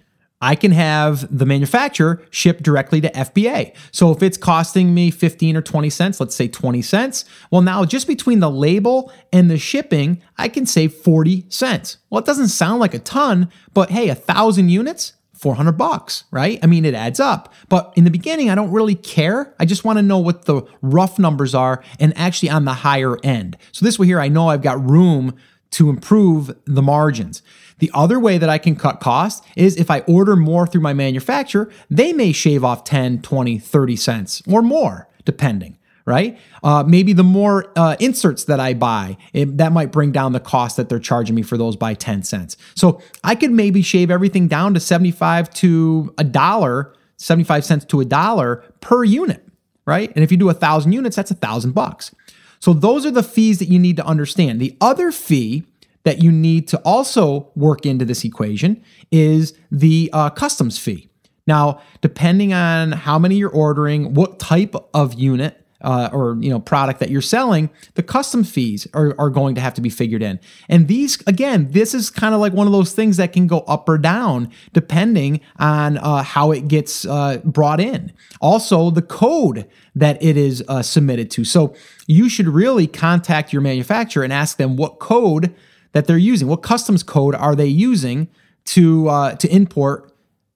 I 0.41 0.55
can 0.55 0.71
have 0.71 1.37
the 1.37 1.45
manufacturer 1.45 2.23
ship 2.29 2.61
directly 2.61 3.01
to 3.01 3.09
FBA. 3.11 3.75
So 3.91 4.11
if 4.11 4.23
it's 4.23 4.37
costing 4.37 4.93
me 4.93 5.11
15 5.11 5.57
or 5.57 5.61
20 5.61 5.89
cents, 5.89 6.19
let's 6.19 6.35
say 6.35 6.47
20 6.47 6.81
cents, 6.81 7.25
well, 7.51 7.61
now 7.61 7.83
just 7.83 8.07
between 8.07 8.39
the 8.39 8.49
label 8.49 9.11
and 9.33 9.51
the 9.51 9.57
shipping, 9.57 10.21
I 10.37 10.47
can 10.47 10.65
save 10.65 10.93
40 10.93 11.45
cents. 11.49 11.97
Well, 12.09 12.19
it 12.19 12.25
doesn't 12.25 12.47
sound 12.49 12.79
like 12.79 12.93
a 12.93 12.99
ton, 12.99 13.51
but 13.73 13.89
hey, 13.89 14.09
a 14.09 14.15
thousand 14.15 14.69
units, 14.69 15.13
400 15.33 15.73
bucks, 15.73 16.23
right? 16.31 16.59
I 16.63 16.67
mean, 16.67 16.85
it 16.85 16.93
adds 16.93 17.19
up. 17.19 17.53
But 17.67 17.93
in 17.95 18.03
the 18.03 18.11
beginning, 18.11 18.49
I 18.49 18.55
don't 18.55 18.71
really 18.71 18.95
care. 18.95 19.53
I 19.59 19.65
just 19.65 19.83
want 19.83 19.97
to 19.97 20.03
know 20.03 20.19
what 20.19 20.45
the 20.45 20.63
rough 20.81 21.19
numbers 21.19 21.55
are 21.55 21.83
and 21.99 22.17
actually 22.17 22.49
on 22.49 22.65
the 22.65 22.73
higher 22.73 23.17
end. 23.23 23.57
So 23.71 23.85
this 23.85 23.99
way 23.99 24.07
here, 24.07 24.19
I 24.19 24.29
know 24.29 24.49
I've 24.49 24.61
got 24.61 24.89
room 24.89 25.35
to 25.71 25.89
improve 25.89 26.51
the 26.65 26.81
margins. 26.81 27.41
The 27.79 27.91
other 27.93 28.19
way 28.19 28.37
that 28.37 28.49
I 28.49 28.57
can 28.57 28.75
cut 28.75 28.99
costs 28.99 29.45
is 29.55 29.75
if 29.77 29.89
I 29.89 30.01
order 30.01 30.35
more 30.35 30.67
through 30.67 30.81
my 30.81 30.93
manufacturer, 30.93 31.71
they 31.89 32.13
may 32.13 32.31
shave 32.31 32.63
off 32.63 32.83
10, 32.83 33.21
20, 33.21 33.57
30 33.57 33.95
cents 33.95 34.43
or 34.47 34.61
more, 34.61 35.07
depending, 35.25 35.77
right? 36.05 36.37
Uh, 36.63 36.83
maybe 36.85 37.13
the 37.13 37.23
more 37.23 37.71
uh, 37.75 37.95
inserts 37.99 38.45
that 38.45 38.59
I 38.59 38.73
buy, 38.73 39.17
it, 39.33 39.57
that 39.57 39.71
might 39.71 39.91
bring 39.91 40.11
down 40.11 40.33
the 40.33 40.39
cost 40.39 40.77
that 40.77 40.89
they're 40.89 40.99
charging 40.99 41.35
me 41.35 41.41
for 41.41 41.57
those 41.57 41.75
by 41.75 41.93
10 41.93 42.23
cents. 42.23 42.57
So 42.75 43.01
I 43.23 43.35
could 43.35 43.51
maybe 43.51 43.81
shave 43.81 44.11
everything 44.11 44.47
down 44.47 44.73
to 44.73 44.79
75 44.79 45.49
to 45.55 46.13
a 46.17 46.23
dollar, 46.23 46.93
75 47.17 47.65
cents 47.65 47.85
to 47.85 48.01
a 48.01 48.05
dollar 48.05 48.63
per 48.81 49.03
unit, 49.03 49.45
right? 49.85 50.11
And 50.15 50.23
if 50.23 50.31
you 50.31 50.37
do 50.37 50.49
a 50.49 50.53
thousand 50.53 50.91
units, 50.91 51.15
that's 51.15 51.31
a 51.31 51.35
thousand 51.35 51.71
bucks. 51.71 52.13
So 52.59 52.73
those 52.73 53.05
are 53.05 53.11
the 53.11 53.23
fees 53.23 53.59
that 53.59 53.69
you 53.69 53.79
need 53.79 53.95
to 53.97 54.05
understand. 54.05 54.59
The 54.59 54.75
other 54.81 55.11
fee 55.11 55.63
that 56.03 56.21
you 56.21 56.31
need 56.31 56.67
to 56.69 56.77
also 56.79 57.51
work 57.55 57.85
into 57.85 58.05
this 58.05 58.23
equation 58.23 58.81
is 59.11 59.53
the 59.71 60.09
uh, 60.13 60.29
customs 60.29 60.77
fee. 60.77 61.09
Now, 61.45 61.81
depending 62.01 62.53
on 62.53 62.91
how 62.91 63.17
many 63.17 63.35
you're 63.35 63.49
ordering, 63.49 64.13
what 64.13 64.39
type 64.39 64.75
of 64.93 65.15
unit 65.15 65.59
uh, 65.81 66.09
or 66.11 66.37
you 66.41 66.49
know 66.49 66.59
product 66.59 66.99
that 66.99 67.09
you're 67.09 67.21
selling, 67.21 67.69
the 67.95 68.03
custom 68.03 68.43
fees 68.43 68.87
are, 68.93 69.15
are 69.17 69.29
going 69.29 69.55
to 69.55 69.61
have 69.61 69.73
to 69.73 69.81
be 69.81 69.89
figured 69.89 70.21
in. 70.21 70.39
And 70.67 70.87
these, 70.87 71.21
again, 71.25 71.71
this 71.71 71.93
is 71.93 72.09
kind 72.09 72.35
of 72.35 72.41
like 72.41 72.53
one 72.53 72.67
of 72.67 72.73
those 72.73 72.93
things 72.93 73.17
that 73.17 73.33
can 73.33 73.47
go 73.47 73.59
up 73.61 73.87
or 73.87 73.97
down 73.97 74.51
depending 74.73 75.41
on 75.57 75.97
uh, 75.97 76.23
how 76.23 76.51
it 76.51 76.67
gets 76.67 77.05
uh, 77.05 77.37
brought 77.43 77.79
in. 77.79 78.11
Also, 78.41 78.91
the 78.91 79.01
code 79.01 79.67
that 79.95 80.21
it 80.21 80.37
is 80.37 80.63
uh, 80.67 80.81
submitted 80.81 81.31
to. 81.31 81.43
So 81.43 81.73
you 82.07 82.29
should 82.29 82.47
really 82.47 82.87
contact 82.87 83.53
your 83.53 83.61
manufacturer 83.61 84.23
and 84.23 84.33
ask 84.33 84.57
them 84.57 84.75
what 84.75 84.99
code 84.99 85.55
that 85.91 86.07
they're 86.07 86.17
using. 86.17 86.47
What 86.47 86.61
customs 86.61 87.03
code 87.03 87.35
are 87.35 87.55
they 87.55 87.67
using 87.67 88.27
to 88.65 89.09
uh, 89.09 89.35
to 89.35 89.53
import 89.53 90.13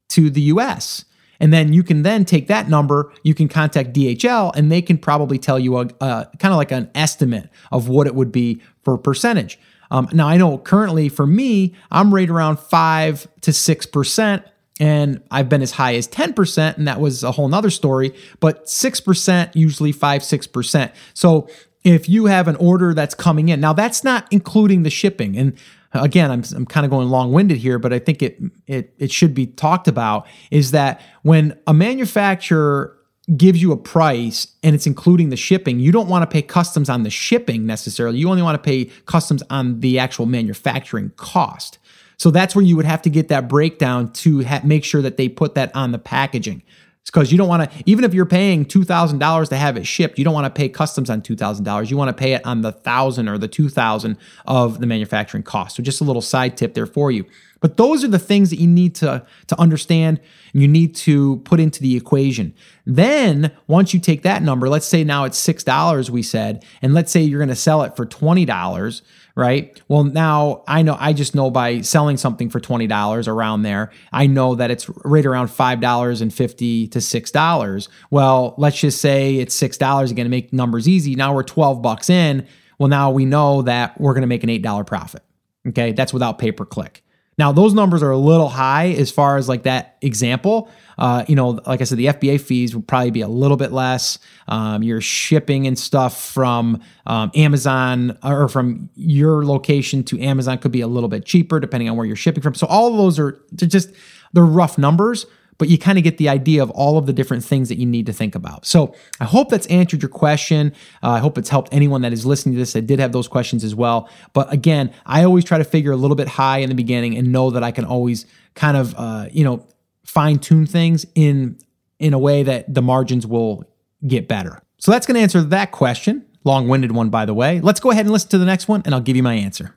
to 0.09 0.29
the 0.29 0.41
U.S. 0.41 1.05
And 1.39 1.51
then 1.51 1.73
you 1.73 1.83
can 1.83 2.03
then 2.03 2.23
take 2.23 2.47
that 2.47 2.69
number, 2.69 3.11
you 3.23 3.33
can 3.33 3.49
contact 3.49 3.91
DHL, 3.93 4.55
and 4.55 4.71
they 4.71 4.81
can 4.81 4.97
probably 4.97 5.37
tell 5.37 5.59
you 5.59 5.77
a, 5.77 5.87
a 5.99 6.29
kind 6.39 6.53
of 6.53 6.57
like 6.57 6.71
an 6.71 6.89
estimate 6.95 7.49
of 7.71 7.89
what 7.89 8.07
it 8.07 8.15
would 8.15 8.31
be 8.31 8.61
for 8.83 8.97
percentage. 8.97 9.59
Um, 9.91 10.07
now 10.13 10.27
I 10.27 10.37
know 10.37 10.57
currently 10.57 11.09
for 11.09 11.27
me, 11.27 11.73
I'm 11.91 12.13
right 12.13 12.29
around 12.29 12.59
five 12.59 13.27
to 13.41 13.51
six 13.51 13.85
percent, 13.85 14.43
and 14.79 15.21
I've 15.31 15.49
been 15.49 15.61
as 15.61 15.71
high 15.71 15.95
as 15.95 16.07
ten 16.07 16.33
percent, 16.33 16.77
and 16.77 16.87
that 16.87 16.99
was 16.99 17.23
a 17.23 17.31
whole 17.31 17.47
nother 17.47 17.69
story. 17.69 18.13
But 18.39 18.69
six 18.69 18.99
percent, 18.99 19.55
usually 19.55 19.91
five 19.91 20.23
six 20.23 20.47
percent. 20.47 20.93
So 21.13 21.47
if 21.83 22.07
you 22.07 22.25
have 22.25 22.47
an 22.47 22.55
order 22.57 22.93
that's 22.93 23.15
coming 23.15 23.49
in. 23.49 23.59
Now 23.59 23.73
that's 23.73 24.03
not 24.03 24.27
including 24.31 24.83
the 24.83 24.89
shipping. 24.89 25.37
And 25.37 25.57
again, 25.93 26.31
I'm, 26.31 26.43
I'm 26.55 26.65
kind 26.65 26.85
of 26.85 26.89
going 26.89 27.09
long-winded 27.09 27.57
here, 27.57 27.77
but 27.77 27.93
I 27.93 27.99
think 27.99 28.21
it, 28.21 28.39
it 28.67 28.93
it 28.97 29.11
should 29.11 29.33
be 29.33 29.47
talked 29.47 29.87
about 29.87 30.25
is 30.49 30.71
that 30.71 31.01
when 31.23 31.57
a 31.67 31.73
manufacturer 31.73 32.97
gives 33.37 33.61
you 33.61 33.71
a 33.71 33.77
price 33.77 34.47
and 34.63 34.75
it's 34.75 34.85
including 34.85 35.29
the 35.29 35.37
shipping, 35.37 35.79
you 35.79 35.91
don't 35.91 36.09
want 36.09 36.23
to 36.23 36.33
pay 36.33 36.41
customs 36.41 36.89
on 36.89 37.03
the 37.03 37.09
shipping 37.09 37.65
necessarily. 37.65 38.17
You 38.17 38.29
only 38.29 38.41
want 38.41 38.61
to 38.61 38.69
pay 38.69 38.85
customs 39.05 39.41
on 39.49 39.79
the 39.79 39.97
actual 39.97 40.25
manufacturing 40.25 41.11
cost. 41.15 41.79
So 42.17 42.31
that's 42.31 42.55
where 42.55 42.65
you 42.65 42.75
would 42.75 42.85
have 42.85 43.01
to 43.03 43.09
get 43.09 43.29
that 43.29 43.47
breakdown 43.47 44.11
to 44.13 44.43
ha- 44.43 44.61
make 44.63 44.83
sure 44.83 45.01
that 45.01 45.17
they 45.17 45.29
put 45.29 45.55
that 45.55 45.73
on 45.75 45.91
the 45.91 45.99
packaging. 45.99 46.63
It's 47.03 47.11
because 47.11 47.33
you 47.33 47.37
don't 47.37 47.49
want 47.49 47.69
to, 47.69 47.83
even 47.85 48.05
if 48.05 48.13
you're 48.13 48.25
paying 48.25 48.63
$2,000 48.63 49.49
to 49.49 49.57
have 49.57 49.75
it 49.75 49.85
shipped, 49.85 50.17
you 50.17 50.23
don't 50.23 50.33
want 50.33 50.45
to 50.45 50.57
pay 50.57 50.69
customs 50.69 51.09
on 51.09 51.21
$2,000. 51.21 51.91
You 51.91 51.97
want 51.97 52.07
to 52.07 52.13
pay 52.13 52.31
it 52.31 52.45
on 52.45 52.61
the 52.61 52.71
1000 52.71 53.27
or 53.27 53.37
the 53.37 53.49
2000 53.49 54.17
of 54.45 54.79
the 54.79 54.87
manufacturing 54.87 55.43
cost. 55.43 55.75
So 55.75 55.83
just 55.83 55.99
a 55.99 56.05
little 56.05 56.21
side 56.21 56.55
tip 56.55 56.75
there 56.75 56.85
for 56.85 57.11
you. 57.11 57.25
But 57.59 57.75
those 57.75 58.05
are 58.05 58.07
the 58.07 58.19
things 58.19 58.49
that 58.51 58.59
you 58.59 58.67
need 58.67 58.95
to, 58.95 59.25
to 59.47 59.59
understand 59.59 60.21
and 60.53 60.61
you 60.61 60.67
need 60.69 60.95
to 60.95 61.37
put 61.39 61.59
into 61.59 61.81
the 61.81 61.97
equation. 61.97 62.53
Then, 62.85 63.51
once 63.67 63.93
you 63.93 63.99
take 63.99 64.23
that 64.23 64.41
number, 64.41 64.69
let's 64.69 64.85
say 64.85 65.03
now 65.03 65.25
it's 65.25 65.45
$6, 65.45 66.09
we 66.09 66.23
said, 66.23 66.65
and 66.81 66.93
let's 66.93 67.11
say 67.11 67.21
you're 67.21 67.39
going 67.39 67.49
to 67.49 67.55
sell 67.55 67.83
it 67.83 67.97
for 67.97 68.05
$20 68.05 69.01
right? 69.35 69.81
Well, 69.87 70.03
now 70.03 70.63
I 70.67 70.81
know, 70.81 70.95
I 70.99 71.13
just 71.13 71.33
know 71.35 71.49
by 71.49 71.81
selling 71.81 72.17
something 72.17 72.49
for 72.49 72.59
$20 72.59 73.27
around 73.27 73.63
there, 73.63 73.91
I 74.11 74.27
know 74.27 74.55
that 74.55 74.71
it's 74.71 74.89
right 75.03 75.25
around 75.25 75.47
$5.50 75.47 76.91
to 76.91 76.99
$6. 76.99 77.87
Well, 78.11 78.55
let's 78.57 78.79
just 78.79 79.01
say 79.01 79.37
it's 79.37 79.59
$6 79.59 80.11
again 80.11 80.25
to 80.25 80.29
make 80.29 80.53
numbers 80.53 80.87
easy. 80.87 81.15
Now 81.15 81.33
we're 81.33 81.43
12 81.43 81.81
bucks 81.81 82.09
in. 82.09 82.47
Well, 82.77 82.89
now 82.89 83.11
we 83.11 83.25
know 83.25 83.63
that 83.63 83.99
we're 83.99 84.13
going 84.13 84.21
to 84.21 84.27
make 84.27 84.43
an 84.43 84.49
$8 84.49 84.85
profit. 84.85 85.23
Okay. 85.67 85.93
That's 85.93 86.13
without 86.13 86.39
pay 86.39 86.51
per 86.51 86.65
click. 86.65 87.02
Now, 87.37 87.51
those 87.51 87.73
numbers 87.73 88.03
are 88.03 88.11
a 88.11 88.17
little 88.17 88.49
high 88.49 88.89
as 88.89 89.11
far 89.11 89.37
as 89.37 89.49
like 89.49 89.63
that 89.63 89.97
example. 90.01 90.69
Uh, 90.97 91.25
you 91.27 91.35
know, 91.35 91.61
like 91.65 91.81
I 91.81 91.83
said, 91.85 91.97
the 91.97 92.07
FBA 92.07 92.39
fees 92.41 92.75
will 92.75 92.83
probably 92.83 93.11
be 93.11 93.21
a 93.21 93.27
little 93.27 93.57
bit 93.57 93.71
less. 93.71 94.19
Um, 94.47 94.83
your 94.83 95.01
shipping 95.01 95.65
and 95.65 95.77
stuff 95.77 96.31
from 96.31 96.81
um, 97.07 97.31
Amazon 97.35 98.17
or 98.23 98.47
from 98.47 98.89
your 98.95 99.45
location 99.45 100.03
to 100.05 100.21
Amazon 100.21 100.57
could 100.59 100.71
be 100.71 100.81
a 100.81 100.87
little 100.87 101.09
bit 101.09 101.25
cheaper 101.25 101.59
depending 101.59 101.89
on 101.89 101.97
where 101.97 102.05
you're 102.05 102.15
shipping 102.15 102.43
from. 102.43 102.53
So 102.53 102.67
all 102.67 102.91
of 102.91 102.97
those 102.97 103.17
are 103.19 103.41
just 103.55 103.91
they're 104.33 104.45
rough 104.45 104.77
numbers, 104.77 105.25
but 105.57 105.69
you 105.69 105.77
kind 105.77 105.97
of 105.97 106.03
get 106.03 106.17
the 106.17 106.29
idea 106.29 106.61
of 106.61 106.69
all 106.71 106.97
of 106.97 107.05
the 107.05 107.13
different 107.13 107.43
things 107.43 107.69
that 107.69 107.77
you 107.77 107.85
need 107.85 108.05
to 108.05 108.13
think 108.13 108.35
about. 108.35 108.65
So 108.65 108.95
I 109.19 109.25
hope 109.25 109.49
that's 109.49 109.67
answered 109.67 110.01
your 110.01 110.09
question. 110.09 110.73
Uh, 111.01 111.11
I 111.11 111.19
hope 111.19 111.37
it's 111.37 111.49
helped 111.49 111.69
anyone 111.71 112.01
that 112.01 112.13
is 112.13 112.25
listening 112.25 112.55
to 112.55 112.59
this 112.59 112.73
that 112.73 112.87
did 112.87 112.99
have 112.99 113.11
those 113.11 113.27
questions 113.27 113.63
as 113.63 113.75
well. 113.75 114.09
But 114.33 114.51
again, 114.51 114.93
I 115.05 115.23
always 115.23 115.43
try 115.43 115.57
to 115.57 115.63
figure 115.63 115.91
a 115.91 115.97
little 115.97 116.15
bit 116.15 116.27
high 116.27 116.59
in 116.59 116.69
the 116.69 116.75
beginning 116.75 117.17
and 117.17 117.31
know 117.31 117.51
that 117.51 117.63
I 117.63 117.71
can 117.71 117.85
always 117.85 118.25
kind 118.55 118.77
of, 118.77 118.95
uh, 118.97 119.27
you 119.31 119.43
know, 119.43 119.65
fine 120.03 120.39
tune 120.39 120.65
things 120.65 121.05
in 121.15 121.57
in 121.99 122.13
a 122.13 122.19
way 122.19 122.43
that 122.43 122.73
the 122.73 122.81
margins 122.81 123.25
will 123.25 123.63
get 124.05 124.27
better. 124.27 124.61
So 124.77 124.91
that's 124.91 125.05
going 125.05 125.15
to 125.15 125.21
answer 125.21 125.41
that 125.41 125.71
question. 125.71 126.25
Long 126.43 126.67
winded 126.67 126.91
one, 126.91 127.09
by 127.09 127.25
the 127.25 127.33
way. 127.33 127.61
Let's 127.61 127.79
go 127.79 127.91
ahead 127.91 128.05
and 128.05 128.11
listen 128.11 128.29
to 128.31 128.37
the 128.37 128.45
next 128.45 128.67
one, 128.67 128.81
and 128.85 128.93
I'll 128.93 128.99
give 128.99 129.15
you 129.15 129.23
my 129.23 129.35
answer. 129.35 129.75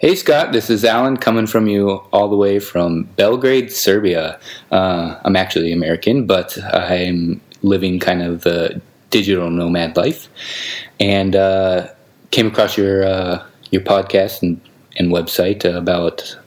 Hey 0.00 0.14
Scott, 0.14 0.52
this 0.52 0.70
is 0.70 0.84
Alan 0.84 1.16
coming 1.16 1.48
from 1.48 1.66
you 1.66 1.90
all 2.12 2.28
the 2.28 2.36
way 2.36 2.60
from 2.60 3.02
Belgrade, 3.16 3.72
Serbia. 3.72 4.38
Uh, 4.70 5.18
I'm 5.24 5.34
actually 5.34 5.72
American, 5.72 6.24
but 6.24 6.56
I'm 6.72 7.40
living 7.62 7.98
kind 7.98 8.22
of 8.22 8.42
the 8.42 8.80
digital 9.10 9.50
nomad 9.50 9.96
life, 9.96 10.28
and 11.00 11.34
uh, 11.34 11.88
came 12.30 12.46
across 12.46 12.78
your 12.78 13.04
uh, 13.04 13.44
your 13.72 13.82
podcast 13.82 14.40
and, 14.40 14.60
and 14.98 15.10
website 15.10 15.64
about 15.64 16.38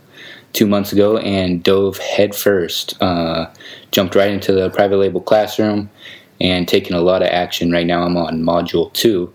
two 0.53 0.65
months 0.65 0.93
ago 0.93 1.17
and 1.17 1.61
dove 1.61 1.97
headfirst. 1.97 3.01
Uh, 3.01 3.51
jumped 3.91 4.15
right 4.15 4.31
into 4.31 4.53
the 4.53 4.69
private 4.69 4.95
label 4.95 5.19
classroom 5.19 5.89
and 6.39 6.69
taking 6.69 6.95
a 6.95 7.01
lot 7.01 7.21
of 7.21 7.27
action. 7.27 7.69
Right 7.69 7.85
now, 7.85 8.03
I'm 8.03 8.15
on 8.15 8.43
module 8.43 8.93
two 8.93 9.33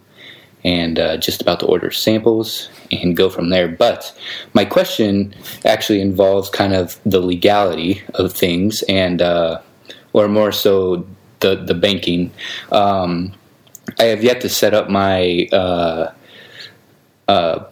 and 0.66 0.98
uh, 0.98 1.16
just 1.16 1.40
about 1.40 1.60
to 1.60 1.66
order 1.66 1.90
samples 1.90 2.68
and 2.90 3.16
go 3.16 3.30
from 3.30 3.48
there. 3.50 3.68
But 3.68 4.12
my 4.52 4.64
question 4.64 5.34
actually 5.64 6.00
involves 6.00 6.50
kind 6.50 6.74
of 6.74 7.00
the 7.06 7.20
legality 7.20 8.02
of 8.14 8.32
things 8.32 8.82
and, 8.88 9.22
uh, 9.22 9.60
or 10.12 10.28
more 10.28 10.52
so, 10.52 11.06
the 11.40 11.54
the 11.54 11.74
banking. 11.74 12.32
Um, 12.72 13.32
I 13.98 14.04
have 14.04 14.24
yet 14.24 14.40
to 14.40 14.48
set 14.48 14.74
up 14.74 14.88
my 14.88 15.48
uh, 15.52 16.12
uh, 17.28 17.64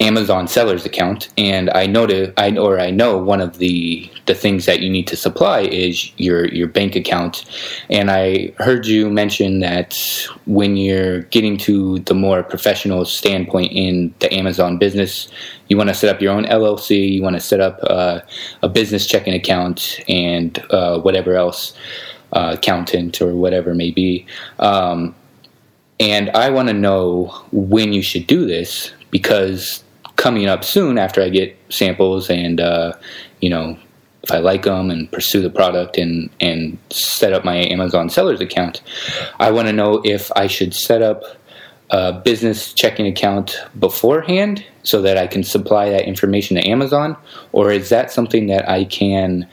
Amazon 0.00 0.48
seller's 0.48 0.86
account, 0.86 1.28
and 1.36 1.68
I 1.70 1.84
know 1.84 2.06
to, 2.06 2.32
I 2.38 2.56
or 2.56 2.80
I 2.80 2.90
know 2.90 3.18
one 3.18 3.40
of 3.42 3.58
the 3.58 4.10
the 4.24 4.34
things 4.34 4.64
that 4.64 4.80
you 4.80 4.88
need 4.88 5.06
to 5.08 5.16
supply 5.16 5.60
is 5.60 6.10
your 6.16 6.46
your 6.48 6.68
bank 6.68 6.96
account. 6.96 7.44
And 7.90 8.10
I 8.10 8.52
heard 8.58 8.86
you 8.86 9.10
mention 9.10 9.60
that 9.60 9.98
when 10.46 10.78
you're 10.78 11.22
getting 11.24 11.58
to 11.58 11.98
the 12.00 12.14
more 12.14 12.42
professional 12.42 13.04
standpoint 13.04 13.72
in 13.72 14.14
the 14.20 14.32
Amazon 14.32 14.78
business, 14.78 15.28
you 15.68 15.76
want 15.76 15.90
to 15.90 15.94
set 15.94 16.14
up 16.14 16.22
your 16.22 16.32
own 16.32 16.44
LLC, 16.44 17.12
you 17.12 17.22
want 17.22 17.36
to 17.36 17.40
set 17.40 17.60
up 17.60 17.78
uh, 17.82 18.20
a 18.62 18.68
business 18.68 19.06
checking 19.06 19.34
account, 19.34 20.00
and 20.08 20.64
uh, 20.70 20.98
whatever 20.98 21.34
else, 21.34 21.74
uh, 22.32 22.56
accountant 22.56 23.20
or 23.20 23.34
whatever 23.34 23.74
may 23.74 23.90
be. 23.90 24.26
Um, 24.60 25.14
and 25.98 26.30
I 26.30 26.48
want 26.48 26.68
to 26.68 26.74
know 26.74 27.26
when 27.52 27.92
you 27.92 28.00
should 28.00 28.26
do 28.26 28.46
this 28.46 28.92
because 29.10 29.84
coming 30.20 30.46
up 30.46 30.62
soon 30.62 30.98
after 30.98 31.22
I 31.22 31.30
get 31.30 31.56
samples 31.70 32.28
and 32.28 32.60
uh, 32.60 32.92
you 33.40 33.48
know 33.48 33.78
if 34.22 34.30
I 34.30 34.38
like 34.38 34.64
them 34.64 34.90
and 34.90 35.10
pursue 35.10 35.40
the 35.40 35.48
product 35.48 35.96
and 35.96 36.28
and 36.40 36.78
set 36.90 37.32
up 37.32 37.42
my 37.42 37.56
Amazon 37.56 38.10
sellers 38.10 38.40
account, 38.40 38.82
I 39.40 39.50
want 39.50 39.68
to 39.68 39.72
know 39.72 40.02
if 40.04 40.30
I 40.36 40.46
should 40.46 40.74
set 40.74 41.00
up 41.00 41.22
a 41.88 42.12
business 42.12 42.74
checking 42.74 43.06
account 43.06 43.58
beforehand 43.78 44.64
so 44.82 45.00
that 45.02 45.16
I 45.16 45.26
can 45.26 45.42
supply 45.42 45.88
that 45.88 46.06
information 46.06 46.56
to 46.56 46.68
Amazon, 46.68 47.16
or 47.52 47.72
is 47.72 47.88
that 47.88 48.12
something 48.12 48.46
that 48.48 48.68
I 48.68 48.84
can 48.84 49.48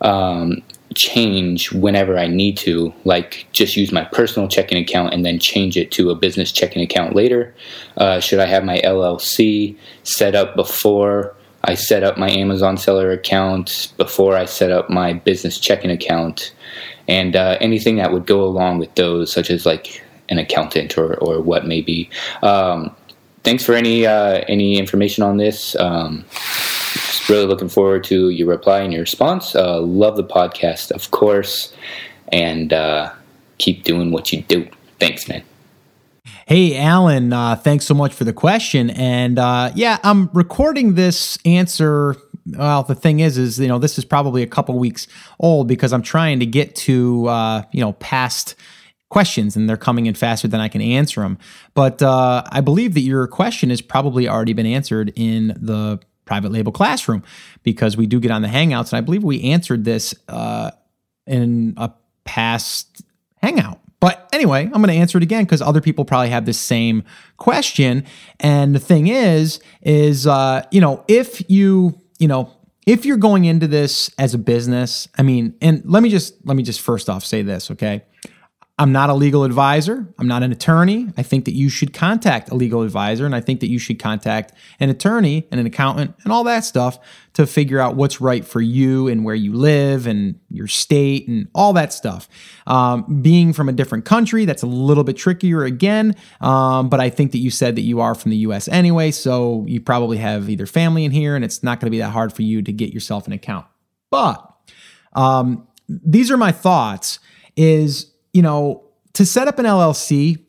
um, 0.00 0.62
change 0.98 1.70
whenever 1.72 2.18
I 2.18 2.26
need 2.26 2.56
to, 2.58 2.92
like 3.04 3.46
just 3.52 3.76
use 3.76 3.92
my 3.92 4.04
personal 4.04 4.48
checking 4.48 4.76
account 4.76 5.14
and 5.14 5.24
then 5.24 5.38
change 5.38 5.76
it 5.76 5.92
to 5.92 6.10
a 6.10 6.14
business 6.14 6.50
checking 6.50 6.82
account 6.82 7.14
later? 7.14 7.54
Uh, 7.96 8.18
should 8.18 8.40
I 8.40 8.46
have 8.46 8.64
my 8.64 8.80
LLC 8.80 9.76
set 10.02 10.34
up 10.34 10.56
before 10.56 11.34
I 11.64 11.74
set 11.74 12.02
up 12.02 12.18
my 12.18 12.28
Amazon 12.28 12.76
seller 12.76 13.12
account, 13.12 13.92
before 13.96 14.36
I 14.36 14.44
set 14.44 14.72
up 14.72 14.90
my 14.90 15.12
business 15.12 15.58
checking 15.58 15.90
account? 15.90 16.52
And 17.06 17.36
uh, 17.36 17.56
anything 17.60 17.96
that 17.96 18.12
would 18.12 18.26
go 18.26 18.42
along 18.42 18.78
with 18.78 18.94
those, 18.96 19.32
such 19.32 19.50
as 19.50 19.64
like 19.64 20.02
an 20.28 20.38
accountant 20.38 20.98
or, 20.98 21.14
or 21.18 21.40
what 21.40 21.66
may 21.66 21.80
be. 21.80 22.10
Um, 22.42 22.94
thanks 23.44 23.64
for 23.64 23.74
any 23.74 24.04
uh, 24.04 24.44
any 24.48 24.78
information 24.78 25.22
on 25.22 25.36
this. 25.36 25.74
Um, 25.76 26.24
really 27.28 27.46
looking 27.46 27.68
forward 27.68 28.04
to 28.04 28.30
your 28.30 28.48
reply 28.48 28.80
and 28.80 28.92
your 28.92 29.02
response. 29.02 29.54
Uh, 29.54 29.80
love 29.80 30.16
the 30.16 30.24
podcast, 30.24 30.90
of 30.92 31.10
course, 31.10 31.72
and 32.32 32.72
uh, 32.72 33.12
keep 33.58 33.84
doing 33.84 34.10
what 34.10 34.32
you 34.32 34.42
do. 34.42 34.68
Thanks, 34.98 35.28
man. 35.28 35.42
Hey, 36.46 36.78
Alan, 36.78 37.32
uh, 37.32 37.56
thanks 37.56 37.84
so 37.84 37.94
much 37.94 38.14
for 38.14 38.24
the 38.24 38.32
question. 38.32 38.90
And 38.90 39.38
uh, 39.38 39.70
yeah, 39.74 39.98
I'm 40.02 40.30
recording 40.32 40.94
this 40.94 41.38
answer. 41.44 42.16
Well, 42.46 42.84
the 42.84 42.94
thing 42.94 43.20
is, 43.20 43.36
is 43.36 43.60
you 43.60 43.68
know, 43.68 43.78
this 43.78 43.98
is 43.98 44.04
probably 44.04 44.42
a 44.42 44.46
couple 44.46 44.78
weeks 44.78 45.06
old 45.38 45.68
because 45.68 45.92
I'm 45.92 46.02
trying 46.02 46.40
to 46.40 46.46
get 46.46 46.74
to 46.76 47.26
uh, 47.26 47.62
you 47.72 47.80
know 47.80 47.92
past 47.94 48.54
questions 49.10 49.56
and 49.56 49.68
they're 49.68 49.76
coming 49.76 50.06
in 50.06 50.14
faster 50.14 50.48
than 50.48 50.60
I 50.60 50.68
can 50.68 50.80
answer 50.80 51.20
them. 51.22 51.38
But 51.74 52.02
uh, 52.02 52.44
I 52.50 52.60
believe 52.60 52.94
that 52.94 53.00
your 53.00 53.26
question 53.26 53.70
has 53.70 53.80
probably 53.80 54.28
already 54.28 54.52
been 54.52 54.66
answered 54.66 55.12
in 55.16 55.48
the 55.48 56.00
private 56.28 56.52
label 56.52 56.70
classroom 56.70 57.24
because 57.62 57.96
we 57.96 58.06
do 58.06 58.20
get 58.20 58.30
on 58.30 58.42
the 58.42 58.48
Hangouts. 58.48 58.92
And 58.92 58.98
I 58.98 59.00
believe 59.00 59.24
we 59.24 59.42
answered 59.44 59.84
this 59.84 60.14
uh, 60.28 60.70
in 61.26 61.74
a 61.78 61.90
past 62.24 63.02
Hangout. 63.42 63.80
But 63.98 64.28
anyway, 64.32 64.64
I'm 64.64 64.82
going 64.82 64.88
to 64.88 64.94
answer 64.94 65.16
it 65.18 65.24
again 65.24 65.44
because 65.44 65.62
other 65.62 65.80
people 65.80 66.04
probably 66.04 66.28
have 66.28 66.44
the 66.44 66.52
same 66.52 67.02
question. 67.38 68.04
And 68.38 68.74
the 68.74 68.78
thing 68.78 69.08
is, 69.08 69.58
is 69.82 70.26
uh, 70.26 70.62
you 70.70 70.80
know, 70.80 71.02
if 71.08 71.42
you, 71.50 71.98
you 72.18 72.28
know, 72.28 72.52
if 72.86 73.04
you're 73.04 73.16
going 73.16 73.44
into 73.44 73.66
this 73.66 74.10
as 74.18 74.34
a 74.34 74.38
business, 74.38 75.08
I 75.16 75.22
mean, 75.22 75.54
and 75.60 75.82
let 75.84 76.02
me 76.02 76.10
just 76.10 76.34
let 76.46 76.56
me 76.56 76.62
just 76.62 76.80
first 76.80 77.08
off 77.08 77.24
say 77.24 77.42
this, 77.42 77.70
okay? 77.70 78.04
I'm 78.80 78.92
not 78.92 79.10
a 79.10 79.14
legal 79.14 79.42
advisor. 79.42 80.06
I'm 80.18 80.28
not 80.28 80.44
an 80.44 80.52
attorney. 80.52 81.08
I 81.16 81.24
think 81.24 81.46
that 81.46 81.54
you 81.54 81.68
should 81.68 81.92
contact 81.92 82.48
a 82.50 82.54
legal 82.54 82.82
advisor 82.82 83.26
and 83.26 83.34
I 83.34 83.40
think 83.40 83.58
that 83.58 83.68
you 83.68 83.78
should 83.80 83.98
contact 83.98 84.52
an 84.78 84.88
attorney 84.88 85.48
and 85.50 85.58
an 85.58 85.66
accountant 85.66 86.14
and 86.22 86.32
all 86.32 86.44
that 86.44 86.64
stuff 86.64 87.00
to 87.32 87.44
figure 87.44 87.80
out 87.80 87.96
what's 87.96 88.20
right 88.20 88.44
for 88.44 88.60
you 88.60 89.08
and 89.08 89.24
where 89.24 89.34
you 89.34 89.52
live 89.52 90.06
and 90.06 90.38
your 90.48 90.68
state 90.68 91.26
and 91.26 91.48
all 91.56 91.72
that 91.72 91.92
stuff. 91.92 92.28
Um, 92.68 93.20
being 93.20 93.52
from 93.52 93.68
a 93.68 93.72
different 93.72 94.04
country, 94.04 94.44
that's 94.44 94.62
a 94.62 94.68
little 94.68 95.04
bit 95.04 95.16
trickier 95.16 95.64
again. 95.64 96.14
Um, 96.40 96.88
but 96.88 97.00
I 97.00 97.10
think 97.10 97.32
that 97.32 97.38
you 97.38 97.50
said 97.50 97.74
that 97.74 97.82
you 97.82 98.00
are 98.00 98.14
from 98.14 98.30
the 98.30 98.38
US 98.38 98.68
anyway. 98.68 99.10
So 99.10 99.64
you 99.66 99.80
probably 99.80 100.18
have 100.18 100.48
either 100.48 100.66
family 100.66 101.04
in 101.04 101.10
here 101.10 101.34
and 101.34 101.44
it's 101.44 101.64
not 101.64 101.80
going 101.80 101.86
to 101.88 101.90
be 101.90 101.98
that 101.98 102.10
hard 102.10 102.32
for 102.32 102.42
you 102.42 102.62
to 102.62 102.72
get 102.72 102.94
yourself 102.94 103.26
an 103.26 103.32
account. 103.32 103.66
But 104.08 104.54
um, 105.14 105.66
these 105.88 106.30
are 106.30 106.36
my 106.36 106.52
thoughts 106.52 107.18
is 107.56 108.12
you 108.32 108.42
know, 108.42 108.84
to 109.14 109.26
set 109.26 109.48
up 109.48 109.58
an 109.58 109.66
LLC 109.66 110.44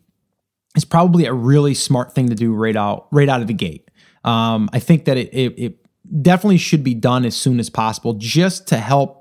is 0.76 0.86
probably 0.86 1.26
a 1.26 1.34
really 1.34 1.74
smart 1.74 2.14
thing 2.14 2.30
to 2.30 2.36
do 2.36 2.54
right 2.54 2.76
out 2.76 3.08
right 3.12 3.30
out 3.30 3.42
of 3.42 3.48
the 3.48 3.54
gate. 3.54 3.90
Um, 4.24 4.70
I 4.74 4.80
think 4.80 5.06
that 5.06 5.18
it, 5.18 5.34
it, 5.34 5.54
it 5.58 5.86
definitely 6.22 6.58
should 6.58 6.84
be 6.84 6.94
done 6.94 7.26
as 7.26 7.36
soon 7.36 7.60
as 7.60 7.70
possible, 7.70 8.14
just 8.14 8.68
to 8.68 8.78
help 8.78 9.20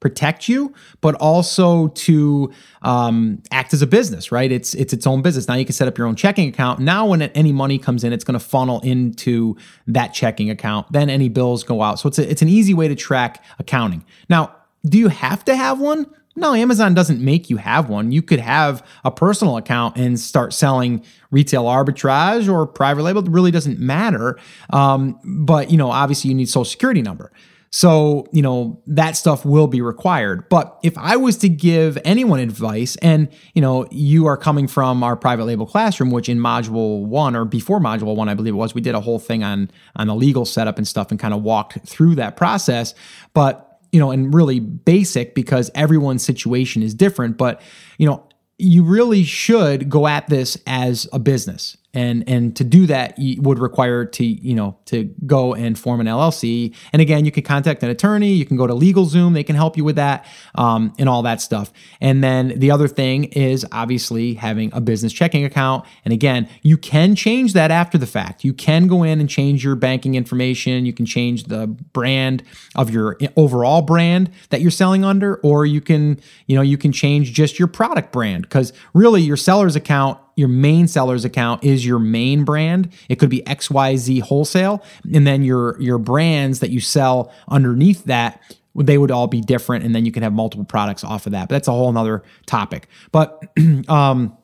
protect 0.00 0.48
you, 0.48 0.72
but 1.02 1.14
also 1.16 1.88
to 1.88 2.50
um, 2.82 3.42
act 3.52 3.74
as 3.74 3.82
a 3.82 3.86
business, 3.86 4.32
right? 4.32 4.50
It's 4.50 4.74
it's 4.74 4.92
its 4.92 5.06
own 5.06 5.22
business. 5.22 5.46
Now 5.46 5.54
you 5.54 5.64
can 5.64 5.74
set 5.74 5.86
up 5.86 5.96
your 5.98 6.06
own 6.06 6.16
checking 6.16 6.48
account. 6.48 6.80
Now 6.80 7.06
when 7.06 7.22
any 7.22 7.52
money 7.52 7.78
comes 7.78 8.02
in, 8.02 8.12
it's 8.12 8.24
going 8.24 8.38
to 8.38 8.44
funnel 8.44 8.80
into 8.80 9.56
that 9.86 10.08
checking 10.08 10.50
account. 10.50 10.90
Then 10.90 11.10
any 11.10 11.28
bills 11.28 11.62
go 11.62 11.82
out. 11.82 12.00
So 12.00 12.08
it's 12.08 12.18
a, 12.18 12.28
it's 12.28 12.42
an 12.42 12.48
easy 12.48 12.74
way 12.74 12.88
to 12.88 12.94
track 12.94 13.44
accounting. 13.58 14.04
Now, 14.28 14.56
do 14.86 14.98
you 14.98 15.08
have 15.08 15.44
to 15.44 15.54
have 15.54 15.78
one? 15.78 16.06
No, 16.36 16.54
Amazon 16.54 16.94
doesn't 16.94 17.20
make 17.20 17.50
you 17.50 17.56
have 17.56 17.88
one. 17.88 18.12
You 18.12 18.22
could 18.22 18.38
have 18.38 18.86
a 19.04 19.10
personal 19.10 19.56
account 19.56 19.96
and 19.96 20.18
start 20.18 20.52
selling 20.52 21.04
retail 21.30 21.64
arbitrage 21.64 22.50
or 22.50 22.66
private 22.66 23.02
label. 23.02 23.22
It 23.22 23.30
really 23.30 23.50
doesn't 23.50 23.78
matter. 23.78 24.38
Um, 24.70 25.18
but 25.24 25.70
you 25.70 25.76
know, 25.76 25.90
obviously, 25.90 26.28
you 26.28 26.34
need 26.34 26.48
social 26.48 26.64
security 26.64 27.02
number. 27.02 27.32
So, 27.72 28.26
you 28.32 28.42
know, 28.42 28.82
that 28.88 29.16
stuff 29.16 29.44
will 29.44 29.68
be 29.68 29.80
required. 29.80 30.48
But 30.48 30.76
if 30.82 30.98
I 30.98 31.16
was 31.16 31.36
to 31.38 31.48
give 31.48 31.96
anyone 32.04 32.40
advice, 32.40 32.96
and, 32.96 33.28
you 33.54 33.62
know, 33.62 33.86
you 33.92 34.26
are 34.26 34.36
coming 34.36 34.66
from 34.66 35.04
our 35.04 35.14
private 35.14 35.44
label 35.44 35.66
classroom, 35.66 36.10
which 36.10 36.28
in 36.28 36.38
module 36.38 37.06
one 37.06 37.36
or 37.36 37.44
before 37.44 37.78
module 37.78 38.16
one, 38.16 38.28
I 38.28 38.34
believe 38.34 38.54
it 38.54 38.56
was, 38.56 38.74
we 38.74 38.80
did 38.80 38.96
a 38.96 39.00
whole 39.00 39.20
thing 39.20 39.44
on, 39.44 39.70
on 39.94 40.08
the 40.08 40.16
legal 40.16 40.44
setup 40.44 40.78
and 40.78 40.88
stuff 40.88 41.12
and 41.12 41.20
kind 41.20 41.32
of 41.32 41.42
walked 41.42 41.78
through 41.86 42.16
that 42.16 42.36
process. 42.36 42.92
But 43.34 43.69
you 43.92 44.00
know, 44.00 44.10
and 44.10 44.32
really 44.32 44.60
basic 44.60 45.34
because 45.34 45.70
everyone's 45.74 46.22
situation 46.22 46.82
is 46.82 46.94
different. 46.94 47.36
But, 47.36 47.60
you 47.98 48.06
know, 48.06 48.26
you 48.58 48.82
really 48.82 49.24
should 49.24 49.88
go 49.88 50.06
at 50.06 50.28
this 50.28 50.56
as 50.66 51.08
a 51.12 51.18
business 51.18 51.76
and 51.94 52.28
and 52.28 52.56
to 52.56 52.64
do 52.64 52.86
that 52.86 53.14
would 53.38 53.58
require 53.58 54.04
to 54.04 54.24
you 54.24 54.54
know 54.54 54.76
to 54.84 55.04
go 55.26 55.54
and 55.54 55.78
form 55.78 56.00
an 56.00 56.06
llc 56.06 56.74
and 56.92 57.02
again 57.02 57.24
you 57.24 57.32
can 57.32 57.42
contact 57.42 57.82
an 57.82 57.90
attorney 57.90 58.32
you 58.32 58.44
can 58.44 58.56
go 58.56 58.66
to 58.66 58.74
legalzoom 58.74 59.34
they 59.34 59.42
can 59.42 59.56
help 59.56 59.76
you 59.76 59.84
with 59.84 59.96
that 59.96 60.26
um, 60.54 60.92
and 60.98 61.08
all 61.08 61.22
that 61.22 61.40
stuff. 61.40 61.72
And 62.00 62.22
then 62.22 62.58
the 62.58 62.70
other 62.70 62.88
thing 62.88 63.24
is 63.24 63.66
obviously 63.72 64.34
having 64.34 64.70
a 64.72 64.80
business 64.80 65.12
checking 65.12 65.44
account. 65.44 65.84
And 66.04 66.12
again 66.12 66.48
you 66.62 66.76
can 66.76 67.14
change 67.14 67.52
that 67.54 67.70
after 67.70 67.98
the 67.98 68.06
fact. 68.06 68.44
You 68.44 68.52
can 68.52 68.86
go 68.86 69.02
in 69.02 69.20
and 69.20 69.28
change 69.28 69.64
your 69.64 69.74
banking 69.74 70.14
information. 70.14 70.86
You 70.86 70.92
can 70.92 71.06
change 71.06 71.44
the 71.44 71.66
brand 71.66 72.42
of 72.76 72.90
your 72.90 73.18
overall 73.36 73.82
brand 73.82 74.30
that 74.50 74.60
you're 74.60 74.70
selling 74.70 75.04
under 75.04 75.36
or 75.36 75.66
you 75.66 75.80
can 75.80 76.20
you 76.46 76.56
know 76.56 76.62
you 76.62 76.78
can 76.78 76.92
change 76.92 77.32
just 77.32 77.58
your 77.58 77.68
product 77.68 78.12
brand. 78.12 78.42
Because 78.42 78.72
really 78.94 79.22
your 79.22 79.36
seller's 79.36 79.76
account 79.76 80.18
your 80.36 80.48
main 80.48 80.88
seller's 80.88 81.24
account 81.24 81.64
is 81.64 81.84
your 81.84 81.98
main 81.98 82.44
brand. 82.44 82.92
It 83.08 83.16
could 83.16 83.30
be 83.30 83.42
XYZ 83.42 84.22
wholesale. 84.22 84.82
And 85.12 85.26
then 85.26 85.42
your 85.42 85.80
your 85.80 85.98
brands 85.98 86.60
that 86.60 86.70
you 86.70 86.80
sell 86.80 87.32
underneath 87.48 88.04
that, 88.04 88.40
they 88.74 88.98
would 88.98 89.10
all 89.10 89.26
be 89.26 89.40
different. 89.40 89.84
And 89.84 89.94
then 89.94 90.06
you 90.06 90.12
can 90.12 90.22
have 90.22 90.32
multiple 90.32 90.64
products 90.64 91.04
off 91.04 91.26
of 91.26 91.32
that. 91.32 91.48
But 91.48 91.56
that's 91.56 91.68
a 91.68 91.72
whole 91.72 91.92
nother 91.92 92.22
topic. 92.46 92.88
But 93.12 93.42
um 93.88 94.36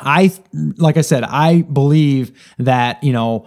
I 0.00 0.32
like 0.76 0.96
I 0.96 1.02
said, 1.02 1.24
I 1.24 1.62
believe 1.62 2.54
that, 2.58 3.02
you 3.02 3.12
know, 3.12 3.46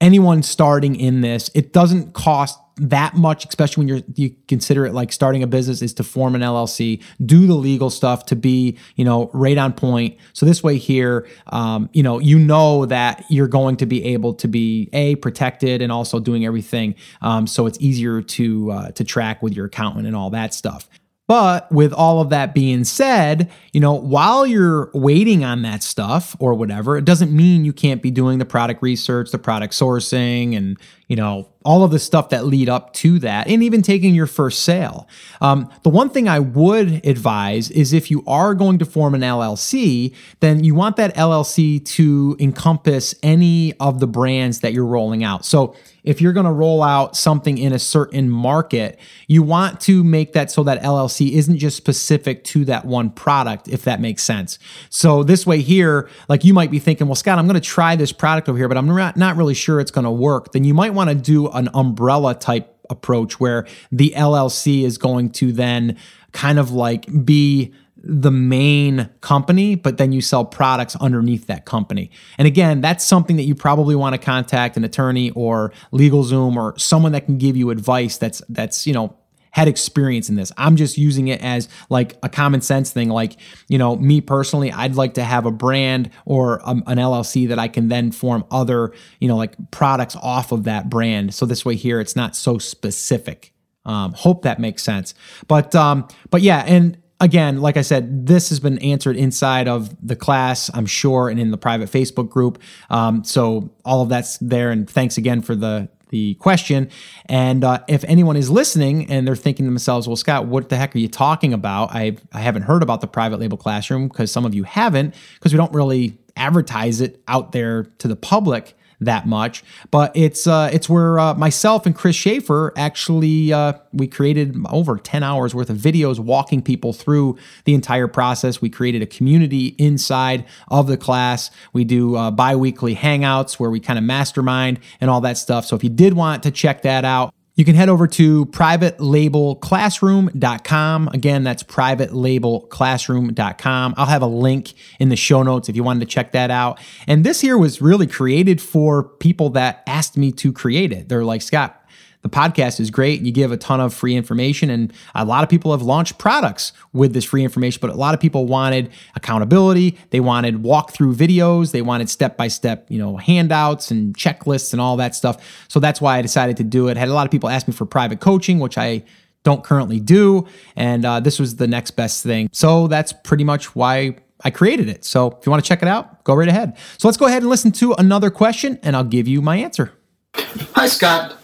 anyone 0.00 0.42
starting 0.42 0.96
in 0.96 1.20
this, 1.20 1.50
it 1.54 1.72
doesn't 1.72 2.12
cost 2.12 2.58
that 2.76 3.14
much, 3.14 3.44
especially 3.46 3.82
when 3.82 3.88
you're 3.88 4.02
you 4.14 4.34
consider 4.48 4.86
it 4.86 4.94
like 4.94 5.12
starting 5.12 5.42
a 5.42 5.46
business 5.46 5.82
is 5.82 5.94
to 5.94 6.04
form 6.04 6.34
an 6.34 6.40
LLC, 6.40 7.02
do 7.24 7.46
the 7.46 7.54
legal 7.54 7.90
stuff 7.90 8.26
to 8.26 8.36
be 8.36 8.78
you 8.96 9.04
know 9.04 9.30
right 9.32 9.58
on 9.58 9.72
point. 9.72 10.16
So 10.32 10.46
this 10.46 10.62
way 10.62 10.78
here, 10.78 11.28
um, 11.48 11.90
you 11.92 12.02
know, 12.02 12.18
you 12.18 12.38
know 12.38 12.86
that 12.86 13.24
you're 13.28 13.48
going 13.48 13.76
to 13.76 13.86
be 13.86 14.04
able 14.04 14.34
to 14.34 14.48
be 14.48 14.88
a 14.92 15.16
protected 15.16 15.82
and 15.82 15.92
also 15.92 16.18
doing 16.20 16.44
everything. 16.44 16.94
Um, 17.20 17.46
so 17.46 17.66
it's 17.66 17.78
easier 17.80 18.22
to 18.22 18.70
uh, 18.70 18.90
to 18.92 19.04
track 19.04 19.42
with 19.42 19.54
your 19.54 19.66
accountant 19.66 20.06
and 20.06 20.16
all 20.16 20.30
that 20.30 20.54
stuff. 20.54 20.88
But 21.28 21.70
with 21.70 21.92
all 21.92 22.20
of 22.20 22.30
that 22.30 22.52
being 22.52 22.84
said, 22.84 23.50
you 23.72 23.80
know, 23.80 23.94
while 23.94 24.44
you're 24.44 24.90
waiting 24.92 25.44
on 25.44 25.62
that 25.62 25.82
stuff 25.82 26.36
or 26.40 26.52
whatever, 26.52 26.98
it 26.98 27.04
doesn't 27.04 27.32
mean 27.32 27.64
you 27.64 27.72
can't 27.72 28.02
be 28.02 28.10
doing 28.10 28.38
the 28.38 28.44
product 28.44 28.82
research, 28.82 29.30
the 29.30 29.38
product 29.38 29.72
sourcing, 29.72 30.56
and, 30.56 30.76
you 31.12 31.16
know, 31.16 31.46
all 31.62 31.84
of 31.84 31.90
the 31.90 31.98
stuff 31.98 32.30
that 32.30 32.46
lead 32.46 32.70
up 32.70 32.94
to 32.94 33.18
that, 33.18 33.46
and 33.46 33.62
even 33.62 33.82
taking 33.82 34.14
your 34.14 34.26
first 34.26 34.62
sale. 34.62 35.06
Um, 35.42 35.70
the 35.82 35.90
one 35.90 36.08
thing 36.08 36.26
I 36.26 36.38
would 36.38 37.04
advise 37.04 37.70
is 37.70 37.92
if 37.92 38.10
you 38.10 38.24
are 38.26 38.54
going 38.54 38.78
to 38.78 38.86
form 38.86 39.14
an 39.14 39.20
LLC, 39.20 40.14
then 40.40 40.64
you 40.64 40.74
want 40.74 40.96
that 40.96 41.14
LLC 41.14 41.84
to 41.84 42.34
encompass 42.40 43.14
any 43.22 43.74
of 43.78 44.00
the 44.00 44.06
brands 44.06 44.60
that 44.60 44.72
you're 44.72 44.86
rolling 44.86 45.22
out. 45.22 45.44
So 45.44 45.76
if 46.04 46.20
you're 46.20 46.32
going 46.32 46.46
to 46.46 46.52
roll 46.52 46.82
out 46.82 47.16
something 47.16 47.58
in 47.58 47.72
a 47.72 47.78
certain 47.78 48.28
market, 48.28 48.98
you 49.28 49.42
want 49.42 49.80
to 49.82 50.02
make 50.02 50.32
that 50.32 50.50
so 50.50 50.64
that 50.64 50.82
LLC 50.82 51.32
isn't 51.32 51.58
just 51.58 51.76
specific 51.76 52.42
to 52.44 52.64
that 52.64 52.84
one 52.84 53.10
product, 53.10 53.68
if 53.68 53.84
that 53.84 54.00
makes 54.00 54.22
sense. 54.24 54.58
So 54.90 55.22
this 55.22 55.46
way 55.46 55.60
here, 55.60 56.08
like 56.28 56.44
you 56.44 56.54
might 56.54 56.70
be 56.70 56.80
thinking, 56.80 57.06
well, 57.06 57.14
Scott, 57.14 57.38
I'm 57.38 57.46
going 57.46 57.54
to 57.54 57.60
try 57.60 57.94
this 57.94 58.10
product 58.12 58.48
over 58.48 58.58
here, 58.58 58.68
but 58.68 58.76
I'm 58.76 58.86
not, 58.86 59.16
not 59.16 59.36
really 59.36 59.54
sure 59.54 59.78
it's 59.78 59.92
going 59.92 60.04
to 60.04 60.10
work. 60.10 60.52
Then 60.52 60.64
you 60.64 60.74
might 60.74 60.92
want 60.92 61.01
to 61.08 61.14
do 61.14 61.48
an 61.48 61.68
umbrella 61.74 62.34
type 62.34 62.68
approach 62.90 63.40
where 63.40 63.66
the 63.90 64.12
LLC 64.16 64.82
is 64.82 64.98
going 64.98 65.30
to 65.30 65.52
then 65.52 65.96
kind 66.32 66.58
of 66.58 66.70
like 66.70 67.06
be 67.24 67.72
the 68.04 68.30
main 68.30 69.08
company, 69.20 69.76
but 69.76 69.96
then 69.96 70.12
you 70.12 70.20
sell 70.20 70.44
products 70.44 70.96
underneath 70.96 71.46
that 71.46 71.64
company. 71.64 72.10
And 72.36 72.48
again, 72.48 72.80
that's 72.80 73.04
something 73.04 73.36
that 73.36 73.44
you 73.44 73.54
probably 73.54 73.94
want 73.94 74.14
to 74.14 74.18
contact 74.18 74.76
an 74.76 74.84
attorney 74.84 75.30
or 75.30 75.72
LegalZoom 75.92 76.56
or 76.56 76.76
someone 76.78 77.12
that 77.12 77.26
can 77.26 77.38
give 77.38 77.56
you 77.56 77.70
advice 77.70 78.18
that's 78.18 78.42
that's, 78.48 78.86
you 78.86 78.92
know, 78.92 79.16
had 79.52 79.68
experience 79.68 80.28
in 80.28 80.34
this. 80.34 80.50
I'm 80.56 80.76
just 80.76 80.98
using 80.98 81.28
it 81.28 81.40
as 81.42 81.68
like 81.88 82.18
a 82.22 82.28
common 82.28 82.60
sense 82.60 82.90
thing. 82.90 83.08
Like, 83.08 83.36
you 83.68 83.78
know, 83.78 83.96
me 83.96 84.20
personally, 84.20 84.72
I'd 84.72 84.96
like 84.96 85.14
to 85.14 85.24
have 85.24 85.46
a 85.46 85.50
brand 85.50 86.10
or 86.24 86.60
um, 86.68 86.82
an 86.86 86.98
LLC 86.98 87.48
that 87.48 87.58
I 87.58 87.68
can 87.68 87.88
then 87.88 88.10
form 88.10 88.44
other, 88.50 88.92
you 89.20 89.28
know, 89.28 89.36
like 89.36 89.54
products 89.70 90.16
off 90.16 90.52
of 90.52 90.64
that 90.64 90.90
brand. 90.90 91.34
So 91.34 91.46
this 91.46 91.64
way 91.64 91.76
here, 91.76 92.00
it's 92.00 92.16
not 92.16 92.34
so 92.34 92.58
specific. 92.58 93.52
Um, 93.84 94.12
hope 94.14 94.42
that 94.42 94.58
makes 94.58 94.82
sense. 94.82 95.14
But 95.48 95.74
um, 95.74 96.08
but 96.30 96.40
yeah, 96.40 96.64
and 96.66 96.98
again, 97.20 97.60
like 97.60 97.76
I 97.76 97.82
said, 97.82 98.26
this 98.26 98.48
has 98.50 98.60
been 98.60 98.78
answered 98.78 99.16
inside 99.16 99.68
of 99.68 99.94
the 100.06 100.16
class, 100.16 100.70
I'm 100.72 100.86
sure, 100.86 101.28
and 101.28 101.38
in 101.38 101.50
the 101.50 101.58
private 101.58 101.90
Facebook 101.90 102.28
group. 102.28 102.60
Um, 102.90 103.24
so 103.24 103.74
all 103.84 104.02
of 104.02 104.08
that's 104.08 104.38
there. 104.38 104.70
And 104.70 104.88
thanks 104.88 105.18
again 105.18 105.42
for 105.42 105.54
the 105.54 105.88
the 106.12 106.34
question. 106.34 106.90
And 107.26 107.64
uh, 107.64 107.80
if 107.88 108.04
anyone 108.04 108.36
is 108.36 108.50
listening 108.50 109.10
and 109.10 109.26
they're 109.26 109.34
thinking 109.34 109.64
to 109.64 109.70
themselves, 109.70 110.06
well, 110.06 110.16
Scott, 110.16 110.46
what 110.46 110.68
the 110.68 110.76
heck 110.76 110.94
are 110.94 110.98
you 110.98 111.08
talking 111.08 111.52
about? 111.52 111.90
I, 111.92 112.16
I 112.32 112.40
haven't 112.40 112.62
heard 112.62 112.82
about 112.82 113.00
the 113.00 113.08
private 113.08 113.40
label 113.40 113.56
classroom 113.56 114.06
because 114.08 114.30
some 114.30 114.44
of 114.44 114.54
you 114.54 114.62
haven't, 114.62 115.14
because 115.34 115.52
we 115.52 115.56
don't 115.56 115.72
really 115.72 116.16
advertise 116.36 117.00
it 117.00 117.20
out 117.26 117.52
there 117.52 117.84
to 117.98 118.08
the 118.08 118.16
public 118.16 118.76
that 119.04 119.26
much. 119.26 119.62
But 119.90 120.12
it's 120.14 120.46
uh, 120.46 120.70
it's 120.72 120.88
where 120.88 121.18
uh, 121.18 121.34
myself 121.34 121.86
and 121.86 121.94
Chris 121.94 122.16
Schaefer 122.16 122.72
actually 122.76 123.52
uh, 123.52 123.74
we 123.92 124.06
created 124.06 124.56
over 124.70 124.96
10 124.96 125.22
hours 125.22 125.54
worth 125.54 125.70
of 125.70 125.76
videos 125.76 126.18
walking 126.18 126.62
people 126.62 126.92
through 126.92 127.36
the 127.64 127.74
entire 127.74 128.08
process. 128.08 128.60
We 128.60 128.70
created 128.70 129.02
a 129.02 129.06
community 129.06 129.74
inside 129.78 130.44
of 130.68 130.86
the 130.86 130.96
class. 130.96 131.50
We 131.72 131.84
do 131.84 132.16
uh, 132.16 132.30
bi-weekly 132.30 132.96
hangouts 132.96 133.54
where 133.54 133.70
we 133.70 133.80
kind 133.80 133.98
of 133.98 134.04
mastermind 134.04 134.80
and 135.00 135.10
all 135.10 135.20
that 135.22 135.38
stuff. 135.38 135.64
So 135.66 135.76
if 135.76 135.84
you 135.84 135.90
did 135.90 136.14
want 136.14 136.42
to 136.44 136.50
check 136.50 136.82
that 136.82 137.04
out, 137.04 137.34
you 137.54 137.66
can 137.66 137.74
head 137.74 137.88
over 137.88 138.06
to 138.06 138.44
privatelabelclassroom.com. 138.46 141.08
Again, 141.08 141.44
that's 141.44 141.62
privatelabelclassroom.com. 141.62 143.94
I'll 143.96 144.06
have 144.06 144.22
a 144.22 144.26
link 144.26 144.72
in 144.98 145.08
the 145.10 145.16
show 145.16 145.42
notes 145.42 145.68
if 145.68 145.76
you 145.76 145.84
wanted 145.84 146.00
to 146.00 146.06
check 146.06 146.32
that 146.32 146.50
out. 146.50 146.80
And 147.06 147.24
this 147.24 147.42
here 147.42 147.58
was 147.58 147.82
really 147.82 148.06
created 148.06 148.62
for 148.62 149.02
people 149.02 149.50
that 149.50 149.82
asked 149.86 150.16
me 150.16 150.32
to 150.32 150.50
create 150.52 150.92
it. 150.92 151.10
They're 151.10 151.24
like, 151.24 151.42
Scott, 151.42 151.81
the 152.22 152.28
podcast 152.28 152.78
is 152.78 152.90
great. 152.90 153.20
You 153.22 153.32
give 153.32 153.52
a 153.52 153.56
ton 153.56 153.80
of 153.80 153.92
free 153.92 154.14
information, 154.14 154.70
and 154.70 154.92
a 155.14 155.24
lot 155.24 155.42
of 155.42 155.50
people 155.50 155.72
have 155.72 155.82
launched 155.82 156.18
products 156.18 156.72
with 156.92 157.12
this 157.12 157.24
free 157.24 157.42
information. 157.42 157.78
But 157.80 157.90
a 157.90 157.94
lot 157.94 158.14
of 158.14 158.20
people 158.20 158.46
wanted 158.46 158.90
accountability. 159.16 159.98
They 160.10 160.20
wanted 160.20 160.62
walkthrough 160.62 161.14
videos. 161.14 161.72
They 161.72 161.82
wanted 161.82 162.08
step 162.08 162.36
by 162.36 162.48
step, 162.48 162.86
you 162.88 162.98
know, 162.98 163.16
handouts 163.16 163.90
and 163.90 164.16
checklists 164.16 164.72
and 164.72 164.80
all 164.80 164.96
that 164.96 165.14
stuff. 165.16 165.64
So 165.68 165.80
that's 165.80 166.00
why 166.00 166.18
I 166.18 166.22
decided 166.22 166.56
to 166.58 166.64
do 166.64 166.88
it. 166.88 166.96
Had 166.96 167.08
a 167.08 167.14
lot 167.14 167.26
of 167.26 167.32
people 167.32 167.48
ask 167.48 167.66
me 167.66 167.74
for 167.74 167.86
private 167.86 168.20
coaching, 168.20 168.60
which 168.60 168.78
I 168.78 169.02
don't 169.42 169.64
currently 169.64 169.98
do, 169.98 170.46
and 170.76 171.04
uh, 171.04 171.18
this 171.18 171.40
was 171.40 171.56
the 171.56 171.66
next 171.66 171.92
best 171.92 172.22
thing. 172.22 172.48
So 172.52 172.86
that's 172.86 173.12
pretty 173.12 173.42
much 173.42 173.74
why 173.74 174.18
I 174.44 174.50
created 174.50 174.88
it. 174.88 175.04
So 175.04 175.36
if 175.40 175.44
you 175.44 175.50
want 175.50 175.64
to 175.64 175.68
check 175.68 175.82
it 175.82 175.88
out, 175.88 176.22
go 176.22 176.34
right 176.34 176.46
ahead. 176.46 176.76
So 176.98 177.08
let's 177.08 177.18
go 177.18 177.26
ahead 177.26 177.42
and 177.42 177.50
listen 177.50 177.72
to 177.72 177.92
another 177.94 178.30
question, 178.30 178.78
and 178.84 178.94
I'll 178.94 179.02
give 179.02 179.26
you 179.26 179.42
my 179.42 179.56
answer. 179.56 179.94
Hi, 180.36 180.86
Scott 180.86 181.41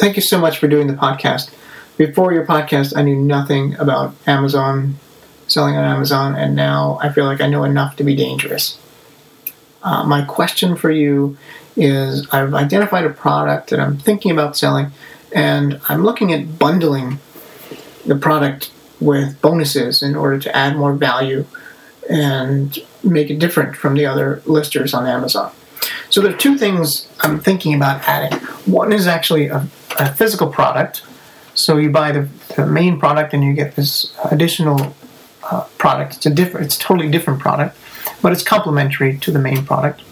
thank 0.00 0.16
you 0.16 0.22
so 0.22 0.40
much 0.40 0.58
for 0.58 0.66
doing 0.66 0.86
the 0.86 0.94
podcast. 0.94 1.52
Before 1.98 2.32
your 2.32 2.46
podcast, 2.46 2.96
I 2.96 3.02
knew 3.02 3.16
nothing 3.16 3.76
about 3.76 4.14
Amazon, 4.26 4.96
selling 5.46 5.76
on 5.76 5.84
Amazon, 5.84 6.34
and 6.34 6.56
now 6.56 6.98
I 7.02 7.10
feel 7.10 7.26
like 7.26 7.42
I 7.42 7.46
know 7.46 7.64
enough 7.64 7.96
to 7.96 8.04
be 8.04 8.16
dangerous. 8.16 8.78
Uh, 9.82 10.04
my 10.04 10.24
question 10.24 10.74
for 10.74 10.90
you 10.90 11.36
is 11.76 12.26
I've 12.32 12.54
identified 12.54 13.04
a 13.04 13.10
product 13.10 13.70
that 13.70 13.78
I'm 13.78 13.98
thinking 13.98 14.30
about 14.30 14.56
selling, 14.56 14.90
and 15.34 15.78
I'm 15.90 16.02
looking 16.02 16.32
at 16.32 16.58
bundling 16.58 17.18
the 18.06 18.16
product 18.16 18.72
with 19.00 19.40
bonuses 19.42 20.02
in 20.02 20.16
order 20.16 20.38
to 20.38 20.56
add 20.56 20.76
more 20.76 20.94
value 20.94 21.44
and 22.08 22.78
make 23.04 23.28
it 23.28 23.38
different 23.38 23.76
from 23.76 23.94
the 23.94 24.06
other 24.06 24.42
listers 24.46 24.94
on 24.94 25.06
Amazon. 25.06 25.52
So 26.10 26.20
there 26.20 26.34
are 26.34 26.36
two 26.36 26.58
things 26.58 27.08
I'm 27.20 27.40
thinking 27.40 27.74
about 27.74 28.06
adding. 28.08 28.38
One 28.66 28.92
is 28.92 29.06
actually 29.06 29.46
a 29.46 29.66
a 29.98 30.14
physical 30.14 30.48
product. 30.48 31.02
So 31.54 31.76
you 31.76 31.90
buy 31.90 32.12
the, 32.12 32.28
the 32.56 32.66
main 32.66 32.98
product 32.98 33.34
and 33.34 33.42
you 33.42 33.52
get 33.54 33.76
this 33.76 34.14
additional 34.30 34.94
uh, 35.50 35.64
product. 35.78 36.16
It's 36.16 36.26
a 36.26 36.30
different, 36.30 36.66
it's 36.66 36.76
a 36.76 36.80
totally 36.80 37.10
different 37.10 37.40
product, 37.40 37.76
but 38.22 38.32
it's 38.32 38.42
complementary 38.42 39.18
to 39.18 39.30
the 39.30 39.38
main 39.38 39.64
product. 39.64 40.02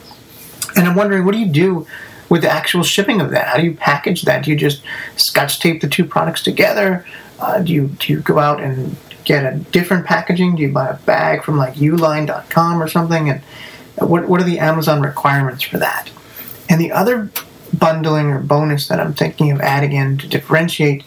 And 0.77 0.87
I'm 0.87 0.97
wondering, 0.97 1.25
what 1.25 1.33
do 1.33 1.39
you 1.39 1.51
do 1.51 1.87
with 2.29 2.43
the 2.43 2.51
actual 2.51 2.83
shipping 2.83 3.21
of 3.21 3.31
that? 3.31 3.47
How 3.49 3.57
do 3.57 3.65
you 3.65 3.75
package 3.75 4.23
that? 4.23 4.45
Do 4.45 4.51
you 4.51 4.57
just 4.57 4.83
scotch 5.17 5.61
tape 5.61 5.81
the 5.81 5.89
two 5.89 6.05
products 6.05 6.43
together? 6.43 7.07
Uh, 7.39 7.61
do 7.61 7.73
you 7.73 7.89
do 7.89 8.13
you 8.13 8.21
go 8.21 8.39
out 8.39 8.61
and 8.61 8.97
get 9.25 9.51
a 9.51 9.57
different 9.57 10.07
packaging? 10.07 10.57
Do 10.57 10.63
you 10.63 10.73
buy 10.73 10.89
a 10.89 10.97
bag 10.97 11.45
from 11.45 11.57
like 11.57 11.75
uline.com 11.75 12.83
or 12.83 12.89
something? 12.89 13.31
And 13.31 13.41
what 14.01 14.29
what 14.29 14.41
are 14.41 14.45
the 14.45 14.59
Amazon 14.59 15.03
requirements 15.03 15.63
for 15.63 15.79
that? 15.79 16.11
And 16.69 16.81
the 16.81 16.93
other 16.93 17.31
bundling 17.77 18.27
or 18.27 18.41
bonus 18.41 18.89
that 18.89 19.01
I'm 19.01 19.15
thinking 19.15 19.51
of 19.51 19.61
adding 19.61 19.93
in 19.93 20.19
to 20.19 20.29
differentiate 20.29 21.05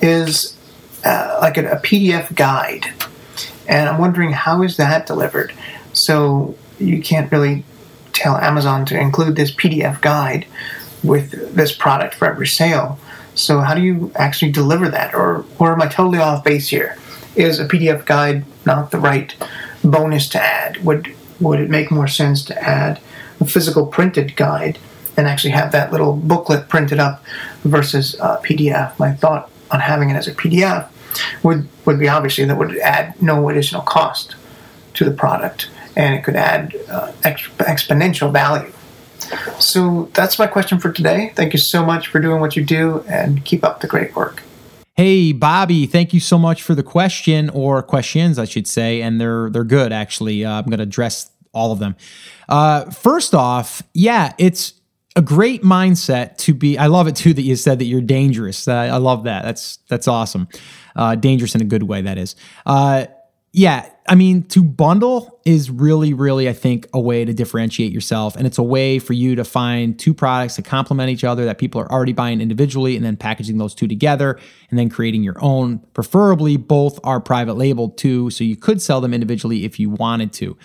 is 0.00 0.56
uh, 1.04 1.38
like 1.40 1.56
a, 1.56 1.72
a, 1.72 1.76
PDF 1.76 2.34
guide. 2.34 2.92
And 3.68 3.88
I'm 3.88 3.98
wondering 3.98 4.32
how 4.32 4.62
is 4.62 4.76
that 4.76 5.06
delivered? 5.06 5.52
So 5.92 6.56
you 6.78 7.00
can't 7.00 7.30
really 7.30 7.64
tell 8.12 8.36
Amazon 8.36 8.84
to 8.86 8.98
include 8.98 9.36
this 9.36 9.52
PDF 9.52 10.00
guide 10.00 10.46
with 11.02 11.54
this 11.54 11.74
product 11.74 12.14
for 12.14 12.28
every 12.28 12.46
sale. 12.46 12.98
So 13.34 13.60
how 13.60 13.74
do 13.74 13.80
you 13.80 14.12
actually 14.14 14.52
deliver 14.52 14.88
that? 14.88 15.14
Or, 15.14 15.44
or 15.58 15.72
am 15.72 15.82
I 15.82 15.86
totally 15.86 16.18
off 16.18 16.44
base 16.44 16.68
here? 16.68 16.96
Is 17.34 17.58
a 17.58 17.66
PDF 17.66 18.04
guide 18.04 18.44
not 18.66 18.90
the 18.90 18.98
right 18.98 19.34
bonus 19.82 20.28
to 20.30 20.42
add? 20.42 20.84
Would 20.84 21.14
would 21.42 21.60
it 21.60 21.70
make 21.70 21.90
more 21.90 22.08
sense 22.08 22.44
to 22.46 22.62
add 22.62 23.00
a 23.40 23.44
physical 23.44 23.86
printed 23.86 24.36
guide 24.36 24.78
and 25.16 25.26
actually 25.26 25.50
have 25.50 25.72
that 25.72 25.92
little 25.92 26.14
booklet 26.14 26.68
printed 26.68 26.98
up 26.98 27.22
versus 27.64 28.18
uh, 28.20 28.38
PDF. 28.40 28.98
My 28.98 29.12
thought 29.12 29.50
on 29.70 29.80
having 29.80 30.10
it 30.10 30.14
as 30.14 30.26
a 30.28 30.34
PDF 30.34 30.88
would, 31.42 31.68
would 31.84 31.98
be 31.98 32.08
obviously 32.08 32.44
that 32.44 32.56
would 32.56 32.78
add 32.78 33.20
no 33.20 33.48
additional 33.48 33.82
cost 33.82 34.36
to 34.94 35.04
the 35.04 35.10
product 35.10 35.68
and 35.96 36.14
it 36.14 36.24
could 36.24 36.36
add 36.36 36.74
uh, 36.88 37.12
exponential 37.22 38.32
value. 38.32 38.72
So 39.58 40.10
that's 40.14 40.38
my 40.38 40.46
question 40.46 40.78
for 40.78 40.90
today. 40.92 41.32
Thank 41.34 41.52
you 41.52 41.58
so 41.58 41.84
much 41.84 42.08
for 42.08 42.18
doing 42.18 42.40
what 42.40 42.56
you 42.56 42.64
do 42.64 43.04
and 43.08 43.44
keep 43.44 43.64
up 43.64 43.80
the 43.80 43.86
great 43.86 44.14
work. 44.16 44.42
Hey 44.94 45.32
Bobby, 45.32 45.86
thank 45.86 46.12
you 46.12 46.20
so 46.20 46.36
much 46.36 46.62
for 46.62 46.74
the 46.74 46.82
question 46.82 47.48
or 47.50 47.82
questions, 47.82 48.38
I 48.38 48.44
should 48.44 48.66
say, 48.66 49.00
and 49.00 49.18
they're 49.18 49.48
they're 49.48 49.64
good 49.64 49.90
actually. 49.90 50.44
Uh, 50.44 50.58
I'm 50.58 50.66
going 50.66 50.78
to 50.78 50.82
address 50.82 51.30
all 51.52 51.72
of 51.72 51.78
them. 51.78 51.96
Uh, 52.48 52.90
first 52.90 53.34
off, 53.34 53.82
yeah, 53.94 54.32
it's 54.38 54.74
a 55.16 55.22
great 55.22 55.62
mindset 55.62 56.36
to 56.38 56.54
be. 56.54 56.78
I 56.78 56.86
love 56.86 57.06
it 57.06 57.16
too 57.16 57.34
that 57.34 57.42
you 57.42 57.56
said 57.56 57.78
that 57.78 57.84
you're 57.84 58.00
dangerous. 58.00 58.66
Uh, 58.66 58.72
I 58.72 58.96
love 58.96 59.24
that. 59.24 59.44
That's 59.44 59.78
that's 59.88 60.08
awesome. 60.08 60.48
Uh, 60.96 61.14
dangerous 61.14 61.54
in 61.54 61.60
a 61.60 61.66
good 61.66 61.82
way. 61.82 62.02
That 62.02 62.18
is. 62.18 62.36
Uh, 62.64 63.06
yeah, 63.54 63.90
I 64.08 64.14
mean, 64.14 64.44
to 64.44 64.64
bundle 64.64 65.40
is 65.44 65.70
really, 65.70 66.14
really, 66.14 66.48
I 66.48 66.54
think, 66.54 66.88
a 66.94 67.00
way 67.00 67.24
to 67.26 67.34
differentiate 67.34 67.92
yourself. 67.92 68.34
And 68.34 68.46
it's 68.46 68.56
a 68.56 68.62
way 68.62 68.98
for 68.98 69.12
you 69.12 69.34
to 69.34 69.44
find 69.44 69.98
two 69.98 70.14
products 70.14 70.56
that 70.56 70.64
complement 70.64 71.10
each 71.10 71.22
other 71.22 71.44
that 71.44 71.58
people 71.58 71.78
are 71.78 71.92
already 71.92 72.14
buying 72.14 72.40
individually 72.40 72.96
and 72.96 73.04
then 73.04 73.18
packaging 73.18 73.58
those 73.58 73.74
two 73.74 73.86
together 73.86 74.38
and 74.70 74.78
then 74.78 74.88
creating 74.88 75.22
your 75.22 75.36
own. 75.44 75.80
Preferably, 75.92 76.56
both 76.56 76.98
are 77.04 77.20
private 77.20 77.54
labeled 77.54 77.98
too. 77.98 78.30
So 78.30 78.42
you 78.42 78.56
could 78.56 78.80
sell 78.80 79.02
them 79.02 79.12
individually 79.12 79.66
if 79.66 79.78
you 79.78 79.90
wanted 79.90 80.32
to. 80.34 80.56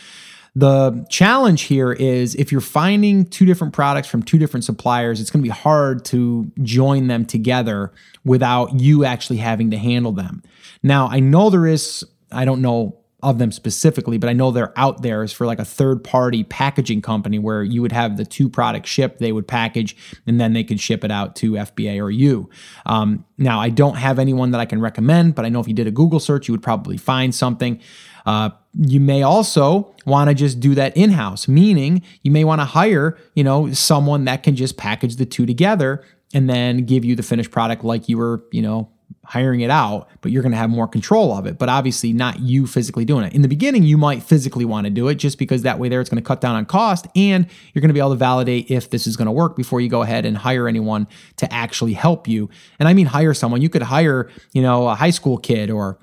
The 0.57 1.05
challenge 1.07 1.61
here 1.63 1.93
is 1.93 2.33
if 2.33 2.51
you're 2.51 2.61
finding 2.61 3.25
two 3.25 3.45
different 3.45 3.73
products 3.73 4.07
from 4.07 4.23
two 4.23 4.39
different 4.39 4.63
suppliers, 4.63 5.21
it's 5.21 5.29
going 5.29 5.43
to 5.43 5.47
be 5.47 5.53
hard 5.53 6.03
to 6.05 6.51
join 6.63 7.05
them 7.05 7.25
together 7.25 7.93
without 8.25 8.73
you 8.73 9.05
actually 9.05 9.37
having 9.37 9.69
to 9.69 9.77
handle 9.77 10.13
them. 10.13 10.41
Now, 10.81 11.09
I 11.09 11.19
know 11.19 11.51
there 11.51 11.67
is, 11.67 12.03
I 12.31 12.43
don't 12.43 12.63
know 12.63 12.97
of 13.21 13.37
them 13.37 13.51
specifically, 13.51 14.17
but 14.17 14.29
I 14.29 14.33
know 14.33 14.49
they're 14.49 14.73
out 14.75 15.03
there 15.03 15.21
as 15.21 15.31
for 15.31 15.45
like 15.45 15.59
a 15.59 15.65
third 15.65 16.03
party 16.03 16.43
packaging 16.43 17.03
company 17.03 17.37
where 17.37 17.61
you 17.61 17.83
would 17.83 17.91
have 17.91 18.17
the 18.17 18.25
two 18.25 18.49
products 18.49 18.89
shipped, 18.89 19.19
they 19.19 19.31
would 19.31 19.47
package, 19.47 19.95
and 20.25 20.39
then 20.39 20.53
they 20.53 20.63
could 20.63 20.79
ship 20.79 21.03
it 21.03 21.11
out 21.11 21.35
to 21.37 21.51
FBA 21.53 22.01
or 22.01 22.09
you. 22.09 22.49
Um, 22.87 23.25
now, 23.37 23.59
I 23.59 23.69
don't 23.69 23.97
have 23.97 24.17
anyone 24.17 24.51
that 24.51 24.61
I 24.61 24.65
can 24.65 24.81
recommend, 24.81 25.35
but 25.35 25.45
I 25.45 25.49
know 25.49 25.59
if 25.59 25.67
you 25.67 25.75
did 25.75 25.87
a 25.87 25.91
Google 25.91 26.19
search, 26.19 26.47
you 26.47 26.53
would 26.53 26.63
probably 26.63 26.97
find 26.97 27.33
something. 27.33 27.79
Uh, 28.27 28.49
you 28.77 28.99
may 28.99 29.23
also 29.23 29.95
want 30.05 30.29
to 30.29 30.35
just 30.35 30.59
do 30.59 30.75
that 30.75 30.95
in-house, 30.97 31.47
meaning 31.47 32.01
you 32.23 32.29
may 32.29 32.43
want 32.43 32.59
to 32.59 32.65
hire, 32.65 33.17
you 33.35 33.43
know, 33.43 33.71
someone 33.71 34.25
that 34.25 34.43
can 34.43 34.55
just 34.55 34.75
package 34.75 35.15
the 35.15 35.25
two 35.25 35.45
together 35.45 36.03
and 36.33 36.49
then 36.49 36.85
give 36.85 37.05
you 37.05 37.15
the 37.15 37.23
finished 37.23 37.51
product 37.51 37.85
like 37.85 38.09
you 38.09 38.17
were, 38.17 38.43
you 38.51 38.61
know, 38.61 38.91
hiring 39.23 39.61
it 39.61 39.69
out, 39.69 40.09
but 40.21 40.31
you're 40.31 40.41
going 40.41 40.51
to 40.51 40.57
have 40.57 40.69
more 40.69 40.87
control 40.87 41.33
of 41.33 41.45
it. 41.45 41.57
But 41.57 41.69
obviously, 41.69 42.11
not 42.11 42.41
you 42.41 42.67
physically 42.67 43.05
doing 43.05 43.25
it. 43.25 43.33
In 43.33 43.41
the 43.41 43.47
beginning, 43.47 43.83
you 43.83 43.97
might 43.97 44.23
physically 44.23 44.65
want 44.65 44.85
to 44.85 44.91
do 44.91 45.07
it 45.07 45.15
just 45.15 45.37
because 45.37 45.61
that 45.61 45.79
way 45.79 45.87
there 45.87 46.01
it's 46.01 46.09
going 46.09 46.21
to 46.21 46.27
cut 46.27 46.41
down 46.41 46.55
on 46.55 46.65
cost 46.65 47.07
and 47.15 47.47
you're 47.73 47.81
going 47.81 47.89
to 47.89 47.93
be 47.93 47.99
able 47.99 48.11
to 48.11 48.17
validate 48.17 48.69
if 48.69 48.89
this 48.89 49.07
is 49.07 49.15
going 49.15 49.25
to 49.25 49.31
work 49.31 49.55
before 49.55 49.79
you 49.79 49.87
go 49.89 50.01
ahead 50.01 50.25
and 50.25 50.37
hire 50.37 50.67
anyone 50.67 51.07
to 51.37 51.53
actually 51.53 51.93
help 51.93 52.27
you. 52.27 52.49
And 52.77 52.89
I 52.89 52.93
mean, 52.93 53.05
hire 53.05 53.33
someone. 53.33 53.61
You 53.61 53.69
could 53.69 53.83
hire, 53.83 54.29
you 54.51 54.61
know, 54.61 54.87
a 54.89 54.95
high 54.95 55.11
school 55.11 55.37
kid 55.37 55.69
or 55.69 55.97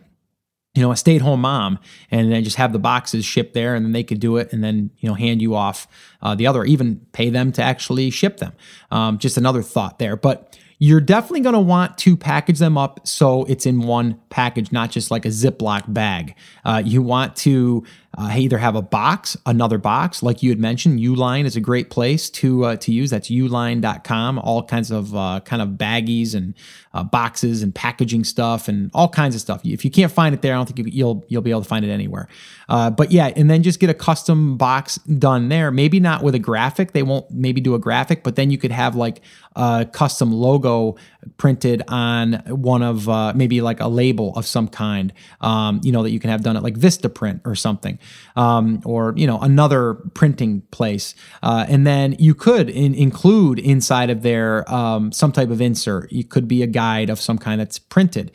you 0.74 0.82
know, 0.82 0.90
a 0.90 0.96
stay-at-home 0.96 1.40
mom, 1.40 1.78
and 2.10 2.32
then 2.32 2.42
just 2.42 2.56
have 2.56 2.72
the 2.72 2.78
boxes 2.78 3.24
shipped 3.24 3.54
there, 3.54 3.74
and 3.74 3.84
then 3.84 3.92
they 3.92 4.02
could 4.02 4.20
do 4.20 4.37
it, 4.37 4.52
and 4.52 4.62
then 4.62 4.90
you 4.98 5.08
know, 5.08 5.14
hand 5.14 5.40
you 5.40 5.54
off 5.54 5.87
uh, 6.22 6.34
the 6.34 6.46
other, 6.46 6.64
even 6.64 7.00
pay 7.12 7.30
them 7.30 7.52
to 7.52 7.62
actually 7.62 8.10
ship 8.10 8.38
them. 8.38 8.52
Um, 8.90 9.18
just 9.18 9.37
another 9.37 9.62
thought 9.62 9.98
there, 9.98 10.16
but 10.16 10.58
you're 10.78 11.00
definitely 11.00 11.40
going 11.40 11.54
to 11.54 11.60
want 11.60 11.96
to 11.98 12.16
package 12.16 12.58
them 12.58 12.76
up 12.76 13.06
so 13.06 13.44
it's 13.44 13.64
in 13.64 13.80
one 13.80 14.20
package, 14.28 14.72
not 14.72 14.90
just 14.90 15.10
like 15.10 15.24
a 15.24 15.28
Ziploc 15.28 15.92
bag. 15.92 16.34
Uh, 16.64 16.82
you 16.84 17.00
want 17.00 17.37
to 17.37 17.84
uh, 18.16 18.33
either 18.37 18.59
have 18.59 18.77
a 18.77 18.83
box, 18.83 19.37
another 19.44 19.79
box, 19.79 20.22
like 20.22 20.42
you 20.42 20.50
had 20.50 20.59
mentioned. 20.59 21.00
Uline 21.00 21.44
is 21.44 21.57
a 21.57 21.61
great 21.61 21.90
place 21.90 22.31
to 22.31 22.64
uh, 22.64 22.77
to 22.77 22.92
use. 22.92 23.11
That's 23.11 23.29
uline.com. 23.29 24.38
All 24.38 24.62
kinds 24.62 24.90
of 24.90 25.14
uh, 25.16 25.40
kind 25.44 25.61
of 25.61 25.70
baggies 25.70 26.35
and 26.35 26.55
uh, 26.92 27.03
boxes 27.03 27.62
and 27.62 27.74
packaging 27.74 28.22
stuff 28.22 28.68
and 28.68 28.90
all 28.94 29.09
kinds 29.09 29.35
of 29.35 29.40
stuff. 29.40 29.62
If 29.64 29.85
you 29.85 29.90
can't 29.90 30.12
find 30.12 30.35
it 30.35 30.42
there, 30.42 30.55
I 30.55 30.57
don't 30.57 30.66
think 30.66 30.94
you, 30.94 31.05
will 31.05 31.24
you'll 31.29 31.42
be 31.42 31.50
able 31.50 31.62
to 31.62 31.68
find 31.68 31.85
it 31.85 31.90
anywhere. 31.90 32.29
Uh, 32.68 32.90
but 32.90 33.11
yeah, 33.11 33.33
and 33.35 33.50
then 33.50 33.62
just 33.62 33.81
get 33.81 33.90
a 33.90 33.94
custom 33.94 34.57
box 34.57 34.96
done 34.98 35.48
there. 35.48 35.70
Maybe 35.70 35.98
not 35.98 36.22
with 36.22 36.35
a 36.35 36.38
graphic. 36.38 36.92
They 36.92 37.03
won't 37.03 37.31
maybe 37.31 37.61
do 37.61 37.74
a 37.74 37.79
graphic, 37.81 38.22
but 38.22 38.37
then 38.37 38.50
you 38.50 38.59
could 38.59 38.70
have 38.70 38.94
like 38.94 39.22
a 39.57 39.88
custom 39.92 40.33
logo 40.33 40.96
printed 41.37 41.82
on 41.88 42.34
one 42.46 42.82
of 42.82 43.08
uh, 43.08 43.32
maybe 43.34 43.60
like 43.60 43.80
a 43.80 43.88
label 43.88 44.32
of 44.37 44.46
some 44.46 44.68
kind. 44.68 45.12
Um, 45.40 45.80
you 45.82 45.92
know 45.92 46.02
that 46.02 46.10
you 46.10 46.20
can 46.20 46.30
have 46.30 46.42
done 46.42 46.56
it 46.56 46.62
like 46.62 46.74
Vistaprint 46.74 47.40
or 47.44 47.54
something, 47.54 47.98
um, 48.37 48.80
or 48.84 49.14
you 49.16 49.26
know 49.26 49.40
another 49.40 49.94
printing 50.14 50.62
place, 50.70 51.14
uh, 51.42 51.66
and 51.68 51.87
then 51.87 52.16
you 52.18 52.34
could 52.34 52.70
in, 52.70 52.94
include 52.94 53.58
inside 53.58 54.10
of 54.10 54.22
there 54.22 54.70
um, 54.72 55.12
some 55.12 55.32
type 55.32 55.50
of 55.50 55.60
insert. 55.60 56.12
It 56.12 56.30
could 56.30 56.48
be 56.48 56.62
a 56.62 56.66
guide 56.66 57.10
of 57.10 57.20
some 57.20 57.38
kind 57.38 57.60
that's 57.60 57.78
printed 57.78 58.32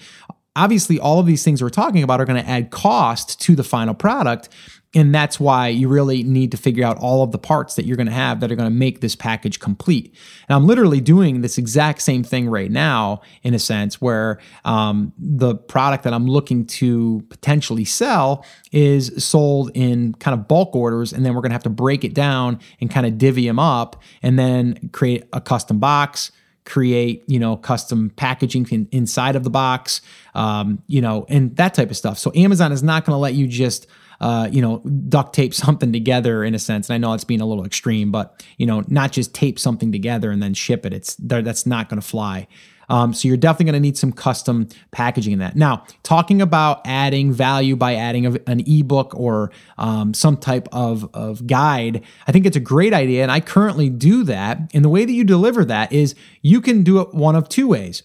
obviously 0.56 1.00
all 1.00 1.20
of 1.20 1.26
these 1.26 1.44
things 1.44 1.62
we're 1.62 1.70
talking 1.70 2.04
about 2.04 2.20
are 2.20 2.26
going 2.26 2.42
to 2.42 2.50
add 2.50 2.70
cost 2.70 3.40
to 3.40 3.56
the 3.56 3.64
final 3.64 3.94
product 3.94 4.50
and 4.96 5.14
that's 5.14 5.40
why 5.40 5.68
you 5.68 5.88
really 5.88 6.24
need 6.24 6.50
to 6.52 6.58
figure 6.58 6.84
out 6.84 6.98
all 6.98 7.22
of 7.22 7.32
the 7.32 7.38
parts 7.38 7.76
that 7.76 7.86
you're 7.86 7.98
going 7.98 8.08
to 8.08 8.14
have 8.14 8.40
that 8.40 8.52
are 8.52 8.56
going 8.56 8.70
to 8.70 8.76
make 8.76 9.02
this 9.02 9.16
package 9.16 9.60
complete. 9.60 10.16
And 10.48 10.56
I'm 10.56 10.66
literally 10.66 11.00
doing 11.00 11.42
this 11.42 11.60
exact 11.60 12.02
same 12.02 12.24
thing 12.24 12.50
right 12.50 12.72
now, 12.72 13.22
in 13.44 13.54
a 13.54 13.60
sense, 13.60 14.02
where 14.02 14.40
um, 14.66 15.14
the 15.20 15.54
product 15.54 16.06
that 16.06 16.14
I'm 16.14 16.26
looking 16.26 16.66
to 16.66 17.24
potentially 17.30 17.86
sell 17.86 18.44
is 18.72 19.24
sold 19.24 19.70
in 19.76 20.16
kind 20.16 20.34
of 20.34 20.48
bulk 20.48 20.76
orders. 20.76 21.14
And 21.14 21.24
then 21.24 21.36
we're 21.36 21.42
going 21.42 21.52
to 21.52 21.56
have 21.56 21.64
to 21.64 21.70
break 21.70 22.04
it 22.04 22.16
down 22.16 22.60
and 22.82 22.90
kind 22.90 23.06
of 23.06 23.20
divvy 23.20 23.46
them 23.46 23.60
up 23.60 24.02
and 24.24 24.40
then 24.40 24.90
create 24.92 25.26
a 25.34 25.42
custom 25.42 25.80
box 25.80 26.32
create 26.66 27.24
you 27.26 27.40
know 27.40 27.58
custom 27.58 28.12
packaging 28.12 28.68
in, 28.70 28.88
inside 28.92 29.36
of 29.36 29.44
the 29.44 29.50
box 29.50 30.02
um, 30.36 30.84
you 30.86 31.02
know 31.02 31.26
and 31.28 31.56
that 31.56 31.74
type 31.74 31.90
of 31.90 31.98
stuff 31.98 32.20
so 32.20 32.32
amazon 32.36 32.72
is 32.72 32.84
not 32.84 33.06
going 33.06 33.14
to 33.14 33.18
let 33.18 33.34
you 33.34 33.48
just 33.48 33.88
uh, 34.22 34.50
you 34.52 34.62
know, 34.62 34.80
duct 34.80 35.34
tape 35.34 35.54
something 35.54 35.94
together 35.94 36.44
in 36.44 36.56
a 36.56 36.60
sense. 36.60 36.90
And 36.90 36.96
I 36.96 36.98
know 36.98 37.14
it's 37.14 37.24
being 37.24 37.42
a 37.42 37.46
little 37.46 37.66
extreme, 37.66 38.12
but 38.12 38.44
you 38.58 38.66
know, 38.66 38.84
not 38.88 39.12
just 39.12 39.34
tape 39.34 39.60
something 39.60 39.92
together 39.92 40.32
and 40.32 40.42
then 40.42 40.54
ship 40.54 40.86
it. 40.86 40.94
It's 40.94 41.16
that's 41.20 41.66
not 41.66 41.90
going 41.90 42.02
to 42.02 42.08
fly. 42.08 42.48
Um, 42.90 43.14
so 43.14 43.28
you're 43.28 43.38
definitely 43.38 43.66
going 43.66 43.82
to 43.82 43.88
need 43.88 43.98
some 43.98 44.12
custom 44.12 44.68
packaging 44.92 45.34
in 45.34 45.40
that. 45.40 45.56
Now, 45.56 45.86
talking 46.04 46.42
about 46.42 46.82
adding 46.86 47.32
value 47.32 47.76
by 47.76 47.96
adding 47.96 48.26
a, 48.26 48.40
an 48.48 48.64
ebook 48.66 49.14
or 49.16 49.52
um, 49.78 50.14
some 50.14 50.38
type 50.38 50.68
of, 50.72 51.08
of 51.14 51.46
guide, 51.46 52.04
I 52.28 52.32
think 52.32 52.46
it's 52.46 52.58
a 52.58 52.62
great 52.62 52.94
idea. 52.94 53.22
And 53.22 53.32
I 53.32 53.40
currently 53.40 53.90
do 53.90 54.24
that. 54.24 54.72
And 54.74 54.84
the 54.84 54.90
way 54.90 55.06
that 55.06 55.12
you 55.12 55.24
deliver 55.24 55.64
that 55.66 55.94
is 55.94 56.16
you 56.42 56.62
can 56.62 56.84
do 56.84 57.00
it 57.00 57.14
one 57.14 57.36
of 57.36 57.48
two 57.48 57.68
ways. 57.68 58.04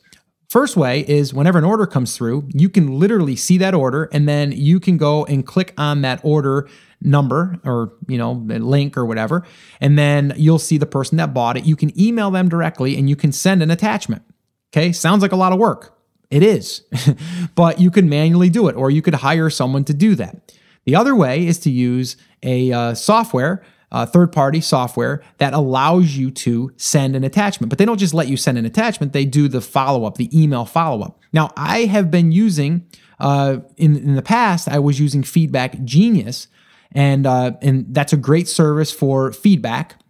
First 0.55 0.77
way 0.77 1.01
is 1.09 1.35
whenever 1.35 1.59
an 1.59 1.65
order 1.65 1.85
comes 1.85 2.17
through, 2.17 2.49
you 2.55 2.69
can 2.69 2.97
literally 3.01 3.35
see 3.35 3.59
that 3.59 3.75
order 3.75 4.09
and 4.13 4.29
then 4.29 4.53
you 4.53 4.79
can 4.79 4.97
go 4.97 5.25
and 5.25 5.45
click 5.45 5.75
on 5.77 6.03
that 6.03 6.21
order 6.23 6.69
number 7.01 7.59
or 7.65 7.95
you 8.07 8.17
know 8.17 8.35
link 8.35 8.97
or 8.97 9.05
whatever 9.05 9.45
and 9.81 9.99
then 9.99 10.33
you'll 10.37 10.61
see 10.61 10.79
the 10.79 10.87
person 10.87 11.19
that 11.19 11.35
bought 11.35 11.57
it. 11.57 11.65
You 11.65 11.75
can 11.75 11.91
email 12.01 12.31
them 12.31 12.49
directly 12.49 12.97
and 12.97 13.11
you 13.11 13.17
can 13.17 13.33
send 13.33 13.65
an 13.65 13.71
attachment. 13.73 14.23
Okay? 14.73 14.93
Sounds 14.93 15.23
like 15.23 15.33
a 15.33 15.37
lot 15.37 15.53
of 15.53 15.59
work. 15.59 15.99
It 16.31 16.45
is. 16.45 16.83
But 17.57 17.81
you 17.81 17.91
can 17.91 18.09
manually 18.09 18.49
do 18.49 18.69
it 18.69 18.77
or 18.77 18.93
you 18.93 19.03
could 19.03 19.15
hire 19.15 19.51
someone 19.51 19.83
to 19.87 19.93
do 19.93 20.15
that. 20.15 20.55
The 20.85 20.95
other 20.95 21.17
way 21.17 21.49
is 21.49 21.59
to 21.61 21.71
use 21.71 22.17
a 22.45 22.71
uh, 22.71 22.95
software 22.95 23.65
uh, 23.95 24.05
third 24.05 24.33
party 24.33 24.61
software 24.61 25.23
that 25.39 25.55
allows 25.55 26.17
you 26.17 26.29
to 26.29 26.73
send 26.77 27.15
an 27.15 27.23
attachment. 27.23 27.71
But 27.71 27.79
they 27.79 27.85
don't 27.85 27.97
just 27.97 28.13
let 28.13 28.27
you 28.27 28.37
send 28.37 28.59
an 28.59 28.67
attachment, 28.67 29.13
they 29.13 29.25
do 29.25 29.47
the 29.47 29.61
follow 29.61 30.05
up, 30.05 30.17
the 30.17 30.29
email 30.37 30.65
follow 30.65 31.03
up. 31.03 31.21
Now, 31.33 31.53
I 31.57 31.85
have 31.85 32.11
been 32.11 32.33
using, 32.33 32.87
uh, 33.21 33.59
in, 33.77 33.97
in 33.97 34.17
the 34.17 34.23
past, 34.23 34.69
I 34.69 34.81
was 34.81 34.99
using 34.99 35.23
Feedback 35.23 35.85
Genius, 35.85 36.49
and, 36.91 37.25
uh, 37.25 37.53
and 37.63 37.87
that's 37.95 38.13
a 38.13 38.17
great 38.17 38.49
service 38.49 38.91
for 38.91 39.31
feedback 39.31 40.01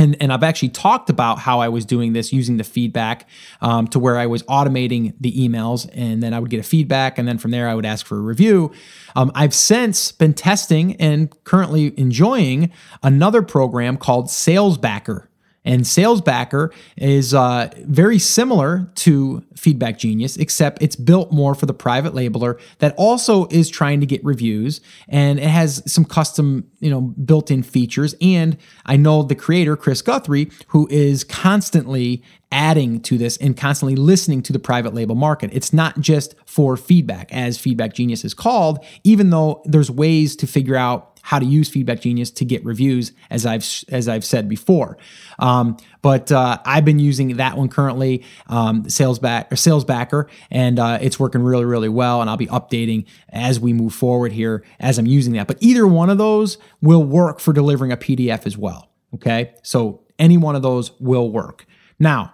and, 0.00 0.16
and 0.18 0.32
I've 0.32 0.42
actually 0.42 0.70
talked 0.70 1.10
about 1.10 1.38
how 1.38 1.60
I 1.60 1.68
was 1.68 1.84
doing 1.84 2.14
this 2.14 2.32
using 2.32 2.56
the 2.56 2.64
feedback 2.64 3.28
um, 3.60 3.86
to 3.88 3.98
where 3.98 4.16
I 4.16 4.26
was 4.26 4.42
automating 4.44 5.12
the 5.20 5.30
emails 5.32 5.88
and 5.92 6.22
then 6.22 6.32
I 6.32 6.40
would 6.40 6.48
get 6.48 6.58
a 6.58 6.62
feedback 6.62 7.18
and 7.18 7.28
then 7.28 7.36
from 7.36 7.50
there 7.50 7.68
I 7.68 7.74
would 7.74 7.84
ask 7.84 8.06
for 8.06 8.16
a 8.16 8.22
review. 8.22 8.72
Um, 9.14 9.30
I've 9.34 9.54
since 9.54 10.10
been 10.10 10.32
testing 10.32 10.96
and 10.96 11.30
currently 11.44 11.92
enjoying 11.98 12.72
another 13.02 13.42
program 13.42 13.98
called 13.98 14.28
SalesBacker. 14.28 15.26
And 15.64 15.82
SalesBacker 15.82 16.72
is 16.96 17.34
uh, 17.34 17.68
very 17.80 18.18
similar 18.18 18.90
to 18.96 19.44
Feedback 19.56 19.98
Genius, 19.98 20.38
except 20.38 20.82
it's 20.82 20.96
built 20.96 21.32
more 21.32 21.54
for 21.54 21.66
the 21.66 21.74
private 21.74 22.14
labeler 22.14 22.58
that 22.78 22.94
also 22.96 23.46
is 23.48 23.68
trying 23.68 24.00
to 24.00 24.06
get 24.06 24.24
reviews, 24.24 24.80
and 25.06 25.38
it 25.38 25.48
has 25.48 25.82
some 25.90 26.06
custom, 26.06 26.70
you 26.80 26.88
know, 26.88 27.02
built-in 27.02 27.62
features. 27.62 28.14
And 28.22 28.56
I 28.86 28.96
know 28.96 29.22
the 29.22 29.34
creator, 29.34 29.76
Chris 29.76 30.00
Guthrie, 30.00 30.50
who 30.68 30.88
is 30.90 31.24
constantly 31.24 32.22
adding 32.52 33.00
to 33.00 33.16
this 33.16 33.36
and 33.36 33.56
constantly 33.56 33.94
listening 33.94 34.42
to 34.42 34.52
the 34.52 34.58
private 34.58 34.92
label 34.94 35.14
market. 35.14 35.50
It's 35.52 35.72
not 35.72 36.00
just 36.00 36.34
for 36.46 36.76
feedback, 36.76 37.32
as 37.32 37.58
Feedback 37.58 37.92
Genius 37.92 38.24
is 38.24 38.34
called, 38.34 38.84
even 39.04 39.30
though 39.30 39.62
there's 39.66 39.90
ways 39.90 40.34
to 40.36 40.46
figure 40.46 40.74
out 40.74 41.09
how 41.22 41.38
to 41.38 41.46
use 41.46 41.68
Feedback 41.68 42.00
Genius 42.00 42.30
to 42.32 42.44
get 42.44 42.64
reviews, 42.64 43.12
as 43.30 43.46
I've 43.46 43.66
as 43.88 44.08
I've 44.08 44.24
said 44.24 44.48
before. 44.48 44.98
Um, 45.38 45.76
but 46.02 46.32
uh, 46.32 46.58
I've 46.64 46.84
been 46.84 46.98
using 46.98 47.36
that 47.36 47.56
one 47.56 47.68
currently, 47.68 48.24
um, 48.48 48.88
Sales 48.88 49.18
Back 49.18 49.52
or 49.52 49.56
SalesBacker, 49.56 50.28
and 50.50 50.78
uh, 50.78 50.98
it's 51.00 51.18
working 51.18 51.42
really 51.42 51.64
really 51.64 51.88
well. 51.88 52.20
And 52.20 52.30
I'll 52.30 52.36
be 52.36 52.46
updating 52.46 53.06
as 53.28 53.60
we 53.60 53.72
move 53.72 53.94
forward 53.94 54.32
here 54.32 54.64
as 54.78 54.98
I'm 54.98 55.06
using 55.06 55.34
that. 55.34 55.46
But 55.46 55.58
either 55.60 55.86
one 55.86 56.10
of 56.10 56.18
those 56.18 56.58
will 56.80 57.04
work 57.04 57.40
for 57.40 57.52
delivering 57.52 57.92
a 57.92 57.96
PDF 57.96 58.46
as 58.46 58.56
well. 58.56 58.90
Okay, 59.14 59.54
so 59.62 60.02
any 60.18 60.36
one 60.36 60.54
of 60.54 60.62
those 60.62 60.92
will 61.00 61.30
work. 61.30 61.66
Now, 61.98 62.32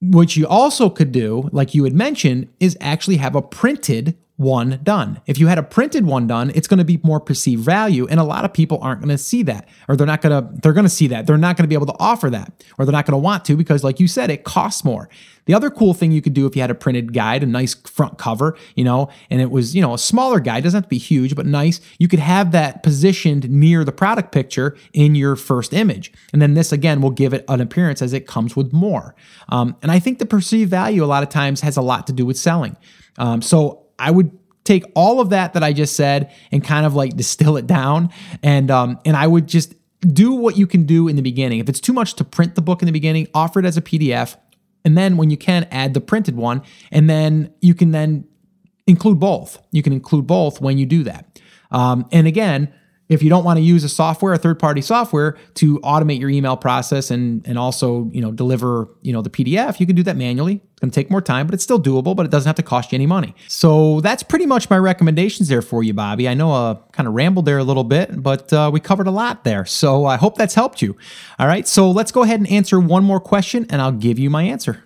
what 0.00 0.36
you 0.36 0.46
also 0.46 0.88
could 0.88 1.12
do, 1.12 1.48
like 1.52 1.74
you 1.74 1.84
had 1.84 1.94
mentioned, 1.94 2.48
is 2.58 2.76
actually 2.80 3.16
have 3.18 3.36
a 3.36 3.42
printed 3.42 4.16
one 4.40 4.80
done. 4.82 5.20
If 5.26 5.38
you 5.38 5.48
had 5.48 5.58
a 5.58 5.62
printed 5.62 6.06
one 6.06 6.26
done, 6.26 6.50
it's 6.54 6.66
going 6.66 6.78
to 6.78 6.84
be 6.84 6.98
more 7.02 7.20
perceived 7.20 7.62
value 7.62 8.06
and 8.08 8.18
a 8.18 8.24
lot 8.24 8.46
of 8.46 8.54
people 8.54 8.78
aren't 8.80 9.02
going 9.02 9.10
to 9.10 9.18
see 9.18 9.42
that 9.42 9.68
or 9.86 9.96
they're 9.96 10.06
not 10.06 10.22
going 10.22 10.42
to 10.42 10.60
they're 10.62 10.72
going 10.72 10.86
to 10.86 10.88
see 10.88 11.08
that. 11.08 11.26
They're 11.26 11.36
not 11.36 11.58
going 11.58 11.64
to 11.64 11.68
be 11.68 11.74
able 11.74 11.84
to 11.86 11.96
offer 11.98 12.30
that 12.30 12.50
or 12.78 12.86
they're 12.86 12.92
not 12.92 13.04
going 13.04 13.20
to 13.20 13.22
want 13.22 13.44
to 13.44 13.56
because 13.56 13.84
like 13.84 14.00
you 14.00 14.08
said 14.08 14.30
it 14.30 14.44
costs 14.44 14.82
more. 14.82 15.10
The 15.44 15.52
other 15.52 15.68
cool 15.68 15.92
thing 15.92 16.10
you 16.10 16.22
could 16.22 16.32
do 16.32 16.46
if 16.46 16.56
you 16.56 16.62
had 16.62 16.70
a 16.70 16.74
printed 16.74 17.12
guide, 17.12 17.42
a 17.42 17.46
nice 17.46 17.74
front 17.74 18.16
cover, 18.16 18.56
you 18.76 18.84
know, 18.84 19.10
and 19.28 19.42
it 19.42 19.50
was, 19.50 19.74
you 19.74 19.82
know, 19.82 19.92
a 19.92 19.98
smaller 19.98 20.40
guide, 20.40 20.62
doesn't 20.64 20.78
have 20.78 20.84
to 20.84 20.88
be 20.88 20.96
huge, 20.96 21.34
but 21.34 21.44
nice, 21.44 21.80
you 21.98 22.08
could 22.08 22.18
have 22.18 22.52
that 22.52 22.82
positioned 22.82 23.50
near 23.50 23.84
the 23.84 23.92
product 23.92 24.32
picture 24.32 24.76
in 24.94 25.14
your 25.14 25.36
first 25.36 25.74
image. 25.74 26.12
And 26.32 26.40
then 26.40 26.54
this 26.54 26.72
again 26.72 27.02
will 27.02 27.10
give 27.10 27.34
it 27.34 27.44
an 27.48 27.60
appearance 27.60 28.00
as 28.00 28.14
it 28.14 28.26
comes 28.26 28.56
with 28.56 28.72
more. 28.72 29.14
Um, 29.50 29.76
and 29.82 29.90
I 29.90 29.98
think 29.98 30.18
the 30.18 30.24
perceived 30.24 30.70
value 30.70 31.04
a 31.04 31.06
lot 31.06 31.22
of 31.22 31.28
times 31.28 31.60
has 31.60 31.76
a 31.76 31.82
lot 31.82 32.06
to 32.06 32.12
do 32.12 32.24
with 32.24 32.38
selling. 32.38 32.76
Um, 33.18 33.42
so 33.42 33.79
I 34.00 34.10
would 34.10 34.36
take 34.64 34.84
all 34.94 35.20
of 35.20 35.30
that 35.30 35.54
that 35.54 35.62
I 35.62 35.72
just 35.72 35.96
said 35.96 36.32
and 36.52 36.62
kind 36.62 36.86
of 36.86 36.94
like 36.94 37.16
distill 37.16 37.56
it 37.56 37.66
down 37.66 38.10
and 38.42 38.70
um 38.70 38.98
and 39.04 39.16
I 39.16 39.26
would 39.26 39.46
just 39.46 39.74
do 40.00 40.32
what 40.32 40.56
you 40.56 40.66
can 40.66 40.84
do 40.84 41.08
in 41.08 41.16
the 41.16 41.22
beginning. 41.22 41.60
If 41.60 41.68
it's 41.68 41.80
too 41.80 41.92
much 41.92 42.14
to 42.14 42.24
print 42.24 42.54
the 42.54 42.62
book 42.62 42.82
in 42.82 42.86
the 42.86 42.92
beginning, 42.92 43.28
offer 43.34 43.60
it 43.60 43.66
as 43.66 43.76
a 43.76 43.82
PDF 43.82 44.36
and 44.84 44.96
then 44.96 45.16
when 45.16 45.30
you 45.30 45.36
can 45.36 45.66
add 45.70 45.94
the 45.94 46.00
printed 46.00 46.36
one 46.36 46.62
and 46.90 47.08
then 47.08 47.52
you 47.60 47.74
can 47.74 47.90
then 47.90 48.24
include 48.86 49.20
both. 49.20 49.58
You 49.72 49.82
can 49.82 49.92
include 49.92 50.26
both 50.26 50.60
when 50.60 50.78
you 50.78 50.86
do 50.86 51.04
that. 51.04 51.40
Um, 51.70 52.06
and 52.10 52.26
again, 52.26 52.72
if 53.10 53.24
you 53.24 53.28
don't 53.28 53.44
want 53.44 53.58
to 53.58 53.62
use 53.62 53.82
a 53.82 53.88
software, 53.88 54.32
a 54.32 54.38
third-party 54.38 54.80
software 54.80 55.36
to 55.54 55.80
automate 55.80 56.20
your 56.20 56.30
email 56.30 56.56
process 56.56 57.10
and 57.10 57.46
and 57.46 57.58
also 57.58 58.08
you 58.12 58.22
know 58.22 58.30
deliver 58.30 58.88
you 59.02 59.12
know 59.12 59.20
the 59.20 59.28
PDF, 59.28 59.80
you 59.80 59.86
can 59.86 59.96
do 59.96 60.04
that 60.04 60.16
manually. 60.16 60.54
It's 60.54 60.80
going 60.80 60.92
to 60.92 60.94
take 60.94 61.10
more 61.10 61.20
time, 61.20 61.46
but 61.46 61.52
it's 61.52 61.64
still 61.64 61.82
doable. 61.82 62.14
But 62.14 62.24
it 62.24 62.30
doesn't 62.30 62.48
have 62.48 62.56
to 62.56 62.62
cost 62.62 62.92
you 62.92 62.96
any 62.96 63.06
money. 63.06 63.34
So 63.48 64.00
that's 64.00 64.22
pretty 64.22 64.46
much 64.46 64.70
my 64.70 64.78
recommendations 64.78 65.48
there 65.48 65.60
for 65.60 65.82
you, 65.82 65.92
Bobby. 65.92 66.28
I 66.28 66.34
know 66.34 66.52
I 66.52 66.70
uh, 66.70 66.74
kind 66.92 67.08
of 67.08 67.14
rambled 67.14 67.44
there 67.46 67.58
a 67.58 67.64
little 67.64 67.84
bit, 67.84 68.22
but 68.22 68.52
uh, 68.52 68.70
we 68.72 68.78
covered 68.78 69.08
a 69.08 69.10
lot 69.10 69.42
there. 69.42 69.66
So 69.66 70.06
I 70.06 70.16
hope 70.16 70.38
that's 70.38 70.54
helped 70.54 70.80
you. 70.80 70.96
All 71.38 71.48
right, 71.48 71.66
so 71.66 71.90
let's 71.90 72.12
go 72.12 72.22
ahead 72.22 72.38
and 72.38 72.48
answer 72.48 72.78
one 72.78 73.02
more 73.02 73.20
question, 73.20 73.66
and 73.70 73.82
I'll 73.82 73.92
give 73.92 74.18
you 74.18 74.30
my 74.30 74.44
answer. 74.44 74.84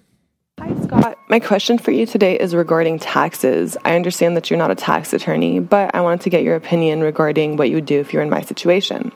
My 1.29 1.39
question 1.41 1.77
for 1.77 1.91
you 1.91 2.07
today 2.07 2.39
is 2.39 2.55
regarding 2.55 2.99
taxes. 2.99 3.77
I 3.85 3.95
understand 3.95 4.37
that 4.37 4.49
you're 4.49 4.59
not 4.59 4.71
a 4.71 4.75
tax 4.75 5.13
attorney, 5.13 5.61
but 5.61 5.95
I 5.95 6.01
wanted 6.01 6.23
to 6.23 6.31
get 6.31 6.43
your 6.43 6.57
opinion 6.57 7.03
regarding 7.03 7.57
what 7.57 7.69
you 7.69 7.75
would 7.75 7.87
do 7.87 8.01
if 8.01 8.13
you're 8.13 8.23
in 8.23 8.31
my 8.31 8.41
situation. 8.41 9.13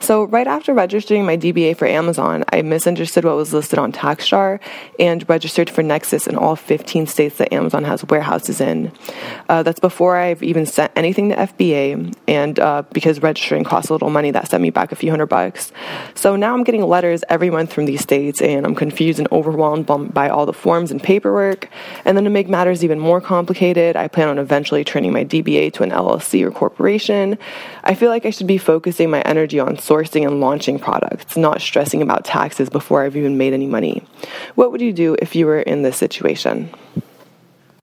So, 0.00 0.24
right 0.24 0.46
after 0.46 0.72
registering 0.72 1.26
my 1.26 1.36
DBA 1.36 1.76
for 1.76 1.86
Amazon, 1.86 2.44
I 2.52 2.62
misunderstood 2.62 3.24
what 3.24 3.36
was 3.36 3.52
listed 3.52 3.78
on 3.78 3.92
TaxJar 3.92 4.60
and 4.98 5.28
registered 5.28 5.68
for 5.68 5.82
Nexus 5.82 6.26
in 6.26 6.36
all 6.36 6.56
15 6.56 7.06
states 7.06 7.38
that 7.38 7.52
Amazon 7.52 7.84
has 7.84 8.04
warehouses 8.04 8.60
in. 8.60 8.92
Uh, 9.48 9.62
that's 9.62 9.80
before 9.80 10.16
I've 10.16 10.42
even 10.42 10.66
sent 10.66 10.92
anything 10.94 11.30
to 11.30 11.36
FBA, 11.36 12.14
and 12.28 12.58
uh, 12.58 12.82
because 12.92 13.20
registering 13.20 13.64
costs 13.64 13.90
a 13.90 13.92
little 13.92 14.10
money, 14.10 14.30
that 14.30 14.48
sent 14.48 14.62
me 14.62 14.70
back 14.70 14.92
a 14.92 14.96
few 14.96 15.10
hundred 15.10 15.26
bucks. 15.26 15.72
So 16.14 16.36
now 16.36 16.54
I'm 16.54 16.64
getting 16.64 16.82
letters 16.82 17.24
every 17.28 17.50
month 17.50 17.72
from 17.72 17.86
these 17.86 18.00
states, 18.00 18.40
and 18.40 18.64
I'm 18.64 18.74
confused 18.74 19.18
and 19.18 19.28
overwhelmed 19.32 19.86
by 19.86 20.28
all 20.28 20.46
the 20.46 20.52
forms 20.52 20.90
and 20.90 21.02
paperwork. 21.02 21.68
And 22.04 22.16
then 22.16 22.24
to 22.24 22.30
make 22.30 22.48
matters 22.48 22.84
even 22.84 22.98
more 22.98 23.20
complicated, 23.20 23.96
I 23.96 24.08
plan 24.08 24.28
on 24.28 24.38
eventually 24.38 24.84
turning 24.84 25.12
my 25.12 25.24
DBA 25.24 25.72
to 25.74 25.82
an 25.82 25.90
LLC 25.90 26.42
or 26.44 26.50
corporation. 26.50 27.36
I 27.84 27.94
feel 27.94 28.10
like 28.10 28.24
I 28.24 28.30
should 28.30 28.46
be 28.46 28.58
focusing 28.58 29.10
my 29.10 29.22
energy 29.22 29.58
on 29.58 29.76
sourcing 29.88 30.26
and 30.26 30.40
launching 30.40 30.78
products, 30.78 31.36
not 31.36 31.60
stressing 31.60 32.02
about 32.02 32.24
taxes 32.24 32.68
before 32.68 33.02
I've 33.02 33.16
even 33.16 33.38
made 33.38 33.52
any 33.52 33.66
money. 33.66 34.02
What 34.54 34.70
would 34.72 34.80
you 34.80 34.92
do 34.92 35.16
if 35.20 35.34
you 35.34 35.46
were 35.46 35.60
in 35.60 35.82
this 35.82 35.96
situation? 35.96 36.70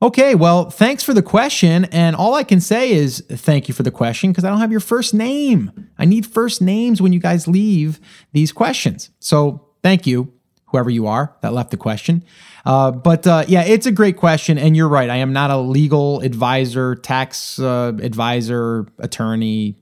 Okay, 0.02 0.36
well, 0.36 0.70
thanks 0.70 1.04
for 1.04 1.14
the 1.14 1.24
question. 1.24 1.86
And 1.86 2.16
all 2.16 2.34
I 2.34 2.44
can 2.44 2.60
say 2.62 2.92
is 2.92 3.24
thank 3.30 3.68
you 3.68 3.74
for 3.74 3.84
the 3.84 3.92
question 3.92 4.32
because 4.32 4.44
I 4.44 4.50
don't 4.50 4.60
have 4.60 4.72
your 4.72 4.82
first 4.82 5.14
name. 5.14 5.72
I 5.98 6.06
need 6.06 6.26
first 6.26 6.62
names 6.62 7.02
when 7.02 7.14
you 7.14 7.20
guys 7.20 7.48
leave 7.48 8.00
these 8.34 8.52
questions. 8.52 9.10
So 9.20 9.66
thank 9.82 10.06
you, 10.06 10.34
whoever 10.66 10.90
you 10.90 11.08
are 11.08 11.36
that 11.42 11.54
left 11.54 11.72
the 11.72 11.78
question. 11.78 12.24
Uh, 12.66 12.92
but 12.92 13.26
uh, 13.26 13.46
yeah, 13.48 13.64
it's 13.64 13.86
a 13.86 13.92
great 13.92 14.18
question. 14.18 14.58
And 14.58 14.76
you're 14.76 14.90
right. 14.90 15.10
I 15.10 15.18
am 15.18 15.32
not 15.32 15.50
a 15.50 15.58
legal 15.58 16.20
advisor, 16.22 16.96
tax 16.96 17.58
uh, 17.58 17.94
advisor, 18.02 18.88
attorney, 19.00 19.78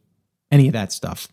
any 0.51 0.67
of 0.67 0.73
that 0.73 0.91
stuff. 0.91 1.27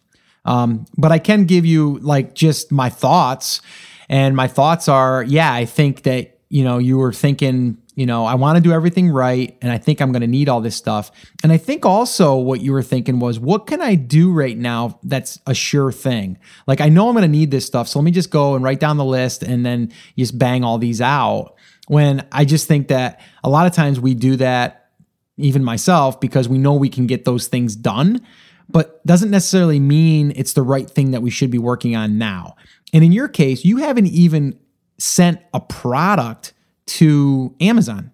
Um, 0.45 0.87
but 0.97 1.13
I 1.13 1.19
can 1.19 1.45
give 1.45 1.67
you 1.67 1.99
like 1.99 2.35
just 2.35 2.73
my 2.73 2.89
thoughts. 2.91 3.61
And 4.09 4.35
my 4.35 4.49
thoughts 4.49 4.89
are, 4.89 5.23
yeah, 5.23 5.53
I 5.53 5.65
think 5.65 6.03
that, 6.03 6.39
you 6.49 6.65
know, 6.65 6.79
you 6.79 6.99
were 6.99 7.13
thinking, 7.13 7.79
you 7.95 8.07
know, 8.07 8.25
I 8.25 8.35
want 8.35 8.57
to 8.57 8.63
do 8.63 8.73
everything 8.73 9.11
right. 9.11 9.57
And 9.63 9.71
I 9.71 9.79
think 9.79 10.01
I'm 10.01 10.11
going 10.11 10.23
to 10.23 10.27
need 10.27 10.49
all 10.49 10.61
this 10.61 10.75
stuff. 10.75 11.13
And 11.45 11.53
I 11.53 11.59
think 11.59 11.85
also 11.85 12.35
what 12.37 12.61
you 12.61 12.73
were 12.73 12.83
thinking 12.83 13.21
was, 13.21 13.39
what 13.39 13.67
can 13.67 13.81
I 13.81 13.95
do 13.95 14.33
right 14.33 14.57
now 14.57 14.99
that's 15.03 15.39
a 15.47 15.55
sure 15.55 15.93
thing? 15.93 16.39
Like, 16.67 16.81
I 16.81 16.89
know 16.89 17.09
I'm 17.09 17.15
going 17.15 17.23
to 17.23 17.29
need 17.29 17.51
this 17.51 17.67
stuff. 17.67 17.89
So 17.89 17.99
let 17.99 18.05
me 18.05 18.11
just 18.11 18.31
go 18.31 18.55
and 18.55 18.65
write 18.65 18.81
down 18.81 18.97
the 18.97 19.05
list 19.05 19.43
and 19.43 19.65
then 19.65 19.93
just 20.19 20.39
bang 20.39 20.65
all 20.65 20.79
these 20.79 21.01
out. 21.01 21.55
When 21.87 22.27
I 22.33 22.45
just 22.45 22.67
think 22.67 22.89
that 22.89 23.21
a 23.45 23.51
lot 23.51 23.67
of 23.67 23.73
times 23.73 24.01
we 24.01 24.15
do 24.15 24.37
that, 24.37 24.91
even 25.37 25.63
myself, 25.63 26.21
because 26.21 26.49
we 26.49 26.59
know 26.59 26.75
we 26.75 26.89
can 26.89 27.07
get 27.07 27.25
those 27.25 27.47
things 27.47 27.77
done 27.77 28.27
but 28.73 29.05
doesn't 29.07 29.31
necessarily 29.31 29.81
mean 29.81 30.33
it's 30.37 30.53
the 30.53 30.63
right 30.63 30.89
thing 30.89 31.11
that 31.11 31.23
we 31.23 31.31
should 31.31 31.51
be 31.51 31.59
working 31.59 31.97
on 31.97 32.19
now. 32.19 32.57
And 32.93 33.05
in 33.05 33.13
your 33.13 33.29
case, 33.29 33.65
you 33.65 33.79
haven't 33.79 34.09
even 34.09 34.59
sent 34.99 35.41
a 35.55 35.61
product 35.61 36.53
to 36.87 37.55
Amazon. 37.61 38.11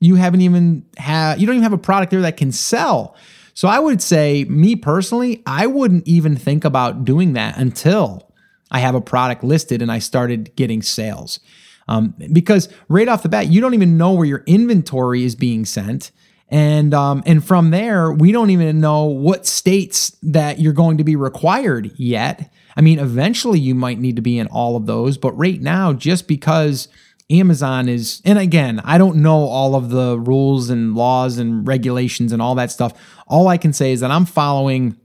You 0.00 0.14
haven't 0.14 0.40
even 0.40 0.86
have 0.96 1.38
you 1.38 1.46
don't 1.46 1.56
even 1.56 1.62
have 1.62 1.72
a 1.72 1.78
product 1.78 2.10
there 2.10 2.22
that 2.22 2.36
can 2.36 2.52
sell. 2.52 3.16
So 3.54 3.68
I 3.68 3.78
would 3.78 4.00
say 4.00 4.44
me 4.44 4.76
personally, 4.76 5.42
I 5.46 5.66
wouldn't 5.66 6.06
even 6.06 6.36
think 6.36 6.64
about 6.64 7.04
doing 7.04 7.34
that 7.34 7.58
until 7.58 8.30
I 8.70 8.78
have 8.80 8.94
a 8.94 9.00
product 9.00 9.44
listed 9.44 9.82
and 9.82 9.90
I 9.90 9.98
started 9.98 10.54
getting 10.56 10.80
sales. 10.80 11.40
Um, 11.88 12.14
because 12.32 12.68
right 12.88 13.08
off 13.08 13.24
the 13.24 13.28
bat, 13.28 13.48
you 13.48 13.60
don't 13.60 13.74
even 13.74 13.98
know 13.98 14.12
where 14.12 14.26
your 14.26 14.44
inventory 14.46 15.24
is 15.24 15.34
being 15.34 15.64
sent 15.64 16.12
and 16.50 16.92
um, 16.92 17.22
and 17.26 17.44
from 17.44 17.70
there 17.70 18.12
we 18.12 18.32
don't 18.32 18.50
even 18.50 18.80
know 18.80 19.04
what 19.04 19.46
states 19.46 20.16
that 20.22 20.58
you're 20.58 20.72
going 20.72 20.98
to 20.98 21.04
be 21.04 21.16
required 21.16 21.92
yet. 21.96 22.52
I 22.76 22.80
mean 22.80 22.98
eventually 22.98 23.58
you 23.58 23.74
might 23.74 23.98
need 23.98 24.16
to 24.16 24.22
be 24.22 24.38
in 24.38 24.46
all 24.48 24.76
of 24.76 24.86
those 24.86 25.16
but 25.16 25.32
right 25.32 25.60
now 25.60 25.92
just 25.92 26.26
because 26.28 26.88
amazon 27.30 27.88
is 27.88 28.20
and 28.24 28.38
again 28.38 28.80
i 28.84 28.98
don't 28.98 29.16
know 29.16 29.44
all 29.44 29.76
of 29.76 29.90
the 29.90 30.18
rules 30.18 30.68
and 30.68 30.96
laws 30.96 31.38
and 31.38 31.66
regulations 31.66 32.32
and 32.32 32.42
all 32.42 32.54
that 32.56 32.70
stuff. 32.70 32.92
All 33.26 33.48
i 33.48 33.56
can 33.56 33.72
say 33.72 33.92
is 33.92 34.00
that 34.00 34.10
i'm 34.10 34.24
following 34.24 34.96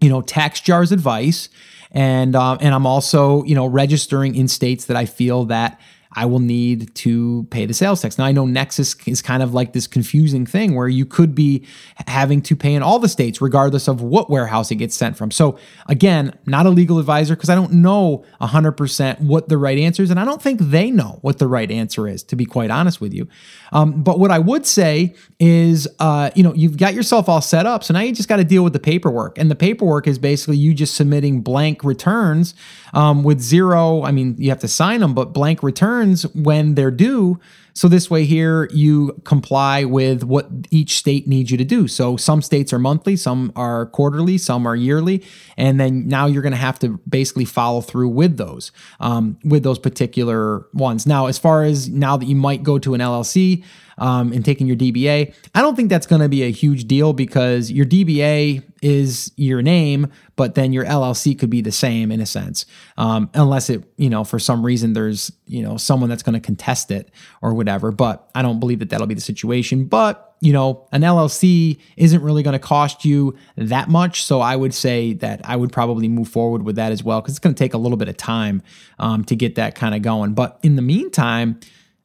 you 0.00 0.10
know 0.10 0.22
TaxJar's 0.22 0.92
advice. 0.92 1.48
And 1.96 2.34
uh, 2.34 2.58
and 2.60 2.74
i'm 2.74 2.86
also 2.86 3.44
you 3.44 3.54
know 3.54 3.66
registering 3.66 4.34
in 4.34 4.48
states 4.48 4.86
that 4.86 4.96
i 4.96 5.06
feel 5.06 5.44
that 5.44 5.80
I 6.14 6.26
will 6.26 6.38
need 6.38 6.94
to 6.96 7.46
pay 7.50 7.66
the 7.66 7.74
sales 7.74 8.02
tax. 8.02 8.18
Now, 8.18 8.24
I 8.24 8.32
know 8.32 8.46
Nexus 8.46 8.94
is 9.06 9.20
kind 9.20 9.42
of 9.42 9.52
like 9.52 9.72
this 9.72 9.86
confusing 9.86 10.46
thing 10.46 10.74
where 10.74 10.88
you 10.88 11.04
could 11.04 11.34
be 11.34 11.66
having 12.06 12.40
to 12.42 12.56
pay 12.56 12.74
in 12.74 12.82
all 12.82 12.98
the 12.98 13.08
states, 13.08 13.40
regardless 13.40 13.88
of 13.88 14.00
what 14.00 14.30
warehouse 14.30 14.70
it 14.70 14.76
gets 14.76 14.94
sent 14.96 15.16
from. 15.16 15.30
So, 15.30 15.58
again, 15.86 16.36
not 16.46 16.66
a 16.66 16.70
legal 16.70 16.98
advisor 16.98 17.34
because 17.34 17.50
I 17.50 17.54
don't 17.54 17.72
know 17.72 18.24
100% 18.40 19.20
what 19.20 19.48
the 19.48 19.58
right 19.58 19.78
answer 19.78 20.02
is. 20.02 20.10
And 20.10 20.20
I 20.20 20.24
don't 20.24 20.40
think 20.40 20.60
they 20.60 20.90
know 20.90 21.18
what 21.22 21.38
the 21.38 21.48
right 21.48 21.70
answer 21.70 22.06
is, 22.06 22.22
to 22.24 22.36
be 22.36 22.44
quite 22.44 22.70
honest 22.70 23.00
with 23.00 23.12
you. 23.12 23.28
Um, 23.72 24.02
but 24.02 24.18
what 24.18 24.30
I 24.30 24.38
would 24.38 24.66
say 24.66 25.14
is, 25.40 25.88
uh, 25.98 26.30
you 26.34 26.42
know, 26.42 26.54
you've 26.54 26.76
got 26.76 26.94
yourself 26.94 27.28
all 27.28 27.40
set 27.40 27.66
up. 27.66 27.82
So 27.82 27.92
now 27.92 28.00
you 28.00 28.12
just 28.12 28.28
got 28.28 28.36
to 28.36 28.44
deal 28.44 28.62
with 28.62 28.72
the 28.72 28.78
paperwork. 28.78 29.36
And 29.36 29.50
the 29.50 29.56
paperwork 29.56 30.06
is 30.06 30.18
basically 30.18 30.56
you 30.56 30.74
just 30.74 30.94
submitting 30.94 31.40
blank 31.40 31.82
returns 31.82 32.54
um, 32.94 33.22
with 33.22 33.40
zero. 33.40 34.02
I 34.02 34.10
mean, 34.10 34.36
you 34.38 34.48
have 34.48 34.60
to 34.60 34.68
sign 34.68 35.00
them, 35.00 35.14
but 35.14 35.32
blank 35.32 35.62
returns 35.62 36.22
when 36.34 36.74
they're 36.74 36.90
due 36.90 37.38
so 37.76 37.88
this 37.88 38.08
way 38.08 38.24
here 38.24 38.68
you 38.72 39.20
comply 39.24 39.84
with 39.84 40.22
what 40.22 40.48
each 40.70 40.96
state 40.96 41.26
needs 41.26 41.50
you 41.50 41.58
to 41.58 41.64
do. 41.64 41.88
So 41.88 42.16
some 42.16 42.40
states 42.40 42.72
are 42.72 42.78
monthly, 42.78 43.16
some 43.16 43.52
are 43.56 43.86
quarterly, 43.86 44.38
some 44.38 44.64
are 44.64 44.76
yearly, 44.76 45.24
and 45.56 45.80
then 45.80 46.06
now 46.06 46.26
you're 46.26 46.42
going 46.42 46.52
to 46.52 46.56
have 46.56 46.78
to 46.80 47.00
basically 47.08 47.44
follow 47.44 47.80
through 47.80 48.10
with 48.10 48.36
those, 48.36 48.70
um, 49.00 49.38
with 49.44 49.64
those 49.64 49.80
particular 49.80 50.68
ones. 50.72 51.04
Now, 51.04 51.26
as 51.26 51.36
far 51.36 51.64
as 51.64 51.88
now 51.88 52.16
that 52.16 52.26
you 52.26 52.36
might 52.36 52.62
go 52.62 52.78
to 52.78 52.94
an 52.94 53.00
LLC, 53.00 53.64
um, 53.98 54.32
and 54.32 54.44
taking 54.44 54.66
your 54.66 54.76
DBA. 54.76 55.34
I 55.54 55.60
don't 55.60 55.76
think 55.76 55.88
that's 55.88 56.06
going 56.06 56.22
to 56.22 56.28
be 56.28 56.42
a 56.42 56.50
huge 56.50 56.86
deal 56.86 57.12
because 57.12 57.70
your 57.70 57.86
DBA 57.86 58.62
is 58.82 59.32
your 59.36 59.62
name, 59.62 60.08
but 60.36 60.54
then 60.54 60.72
your 60.72 60.84
LLC 60.84 61.38
could 61.38 61.48
be 61.48 61.62
the 61.62 61.72
same 61.72 62.12
in 62.12 62.20
a 62.20 62.26
sense, 62.26 62.66
um, 62.98 63.30
unless 63.32 63.70
it, 63.70 63.82
you 63.96 64.10
know, 64.10 64.24
for 64.24 64.38
some 64.38 64.64
reason 64.64 64.92
there's, 64.92 65.32
you 65.46 65.62
know, 65.62 65.78
someone 65.78 66.10
that's 66.10 66.22
going 66.22 66.34
to 66.34 66.40
contest 66.40 66.90
it 66.90 67.10
or 67.40 67.54
whatever. 67.54 67.90
But 67.90 68.28
I 68.34 68.42
don't 68.42 68.60
believe 68.60 68.80
that 68.80 68.90
that'll 68.90 69.06
be 69.06 69.14
the 69.14 69.22
situation. 69.22 69.86
But, 69.86 70.36
you 70.40 70.52
know, 70.52 70.86
an 70.92 71.00
LLC 71.00 71.78
isn't 71.96 72.22
really 72.22 72.42
going 72.42 72.52
to 72.52 72.58
cost 72.58 73.06
you 73.06 73.34
that 73.56 73.88
much. 73.88 74.24
So 74.24 74.40
I 74.40 74.54
would 74.54 74.74
say 74.74 75.14
that 75.14 75.40
I 75.44 75.56
would 75.56 75.72
probably 75.72 76.08
move 76.08 76.28
forward 76.28 76.62
with 76.62 76.76
that 76.76 76.92
as 76.92 77.02
well 77.02 77.22
because 77.22 77.32
it's 77.32 77.38
going 77.38 77.54
to 77.54 77.58
take 77.58 77.72
a 77.72 77.78
little 77.78 77.96
bit 77.96 78.08
of 78.08 78.18
time 78.18 78.62
um, 78.98 79.24
to 79.24 79.36
get 79.36 79.54
that 79.54 79.74
kind 79.74 79.94
of 79.94 80.02
going. 80.02 80.34
But 80.34 80.58
in 80.62 80.76
the 80.76 80.82
meantime, 80.82 81.58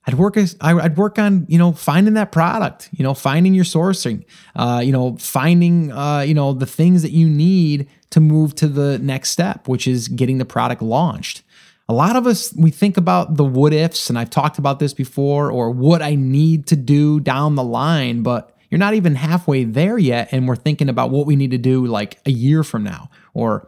I'd 0.10 0.16
work 0.16 0.38
as 0.38 0.58
I'd 0.60 0.98
work 0.98 1.20
on 1.20 1.46
you 1.48 1.60
know 1.60 1.72
finding 1.72 2.16
that 2.16 2.32
product, 2.32 2.90
you 2.92 3.04
know 3.04 3.14
finding 3.14 3.54
your 3.54 3.64
sourcing, 3.64 4.26
uh, 4.56 4.82
you 4.84 4.92
know 4.92 5.18
finding 5.18 5.92
uh, 5.92 6.22
you 6.22 6.34
know 6.34 6.52
the 6.52 6.66
things 6.66 7.04
that 7.04 7.12
you 7.12 7.30
need 7.30 7.88
to 8.10 8.20
move 8.20 8.56
to 8.56 8.68
the 8.68 8.98
next 8.98 9.30
step, 9.30 9.68
which 9.68 9.88
is 9.88 10.08
getting 10.08 10.40
the 10.40 10.46
product 10.46 10.82
launched. 10.82 11.44
A 11.88 11.94
lot 11.94 12.16
of 12.16 12.26
us 12.26 12.52
we 12.56 12.72
think 12.72 12.98
about 12.98 13.36
the 13.36 13.44
what 13.44 13.72
ifs, 13.72 14.10
and 14.10 14.18
I've 14.18 14.32
talked 14.32 14.58
about 14.58 14.80
this 14.80 14.96
before, 14.96 15.52
or 15.52 15.70
what 15.70 16.02
I 16.02 16.16
need 16.16 16.66
to 16.68 16.76
do 16.76 17.20
down 17.20 17.54
the 17.54 17.64
line, 17.64 18.24
but 18.24 18.58
you're 18.72 18.80
not 18.80 18.96
even 18.96 19.14
halfway 19.14 19.64
there 19.64 20.00
yet, 20.00 20.30
and 20.32 20.48
we're 20.48 20.56
thinking 20.56 20.90
about 20.90 21.12
what 21.12 21.28
we 21.28 21.36
need 21.36 21.52
to 21.52 21.60
do 21.60 21.86
like 21.86 22.18
a 22.26 22.32
year 22.32 22.64
from 22.64 22.84
now, 22.84 23.12
or 23.36 23.68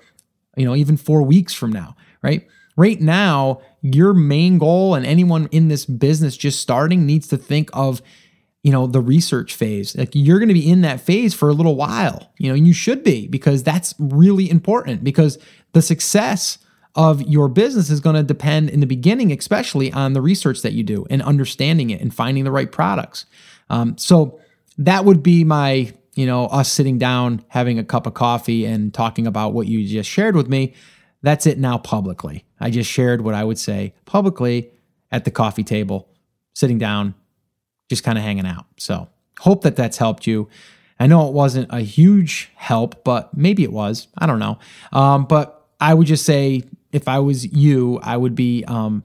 you 0.57 0.65
know 0.65 0.75
even 0.75 0.97
four 0.97 1.21
weeks 1.21 1.53
from 1.53 1.71
now, 1.71 1.95
right? 2.23 2.47
Right 2.75 2.99
now, 2.99 3.61
your 3.81 4.13
main 4.13 4.57
goal 4.57 4.95
and 4.95 5.05
anyone 5.05 5.47
in 5.51 5.67
this 5.67 5.85
business 5.85 6.37
just 6.37 6.59
starting 6.59 7.05
needs 7.05 7.27
to 7.27 7.37
think 7.37 7.69
of 7.73 8.01
you 8.63 8.71
know 8.71 8.85
the 8.85 9.01
research 9.01 9.55
phase. 9.55 9.95
Like 9.97 10.11
you're 10.13 10.37
going 10.37 10.49
to 10.49 10.53
be 10.53 10.69
in 10.69 10.81
that 10.81 11.01
phase 11.01 11.33
for 11.33 11.49
a 11.49 11.53
little 11.53 11.75
while 11.75 12.31
you 12.37 12.49
know 12.49 12.55
you 12.55 12.73
should 12.73 13.03
be 13.03 13.27
because 13.27 13.63
that's 13.63 13.93
really 13.97 14.49
important 14.49 15.03
because 15.03 15.39
the 15.73 15.81
success 15.81 16.59
of 16.93 17.21
your 17.21 17.47
business 17.47 17.89
is 17.89 17.99
going 17.99 18.15
to 18.15 18.23
depend 18.23 18.69
in 18.69 18.81
the 18.81 18.85
beginning 18.85 19.31
especially 19.31 19.91
on 19.93 20.13
the 20.13 20.21
research 20.21 20.61
that 20.61 20.73
you 20.73 20.83
do 20.83 21.05
and 21.09 21.21
understanding 21.21 21.89
it 21.89 22.01
and 22.01 22.13
finding 22.13 22.43
the 22.43 22.51
right 22.51 22.71
products. 22.71 23.25
Um, 23.69 23.97
so 23.97 24.39
that 24.77 25.05
would 25.05 25.23
be 25.23 25.43
my 25.43 25.91
you 26.13 26.27
know 26.27 26.45
us 26.47 26.71
sitting 26.71 26.99
down 26.99 27.43
having 27.47 27.79
a 27.79 27.83
cup 27.83 28.05
of 28.05 28.13
coffee 28.13 28.65
and 28.65 28.93
talking 28.93 29.25
about 29.25 29.53
what 29.53 29.65
you 29.65 29.87
just 29.87 30.09
shared 30.09 30.35
with 30.35 30.47
me. 30.47 30.75
That's 31.23 31.47
it 31.47 31.57
now 31.57 31.77
publicly. 31.79 32.45
I 32.61 32.69
just 32.69 32.89
shared 32.89 33.21
what 33.21 33.33
I 33.33 33.43
would 33.43 33.59
say 33.59 33.93
publicly 34.05 34.71
at 35.11 35.25
the 35.25 35.31
coffee 35.31 35.63
table, 35.63 36.07
sitting 36.53 36.77
down, 36.77 37.15
just 37.89 38.03
kind 38.03 38.17
of 38.17 38.23
hanging 38.23 38.45
out. 38.45 38.65
So, 38.77 39.09
hope 39.39 39.63
that 39.63 39.75
that's 39.75 39.97
helped 39.97 40.27
you. 40.27 40.47
I 40.99 41.07
know 41.07 41.27
it 41.27 41.33
wasn't 41.33 41.67
a 41.71 41.81
huge 41.81 42.51
help, 42.55 43.03
but 43.03 43.35
maybe 43.35 43.63
it 43.63 43.73
was. 43.73 44.07
I 44.17 44.27
don't 44.27 44.39
know. 44.39 44.59
Um, 44.93 45.25
but 45.25 45.67
I 45.79 45.95
would 45.95 46.05
just 46.05 46.25
say 46.25 46.63
if 46.91 47.07
I 47.07 47.19
was 47.19 47.51
you, 47.51 47.99
I 48.03 48.17
would 48.17 48.35
be 48.35 48.63
um, 48.65 49.03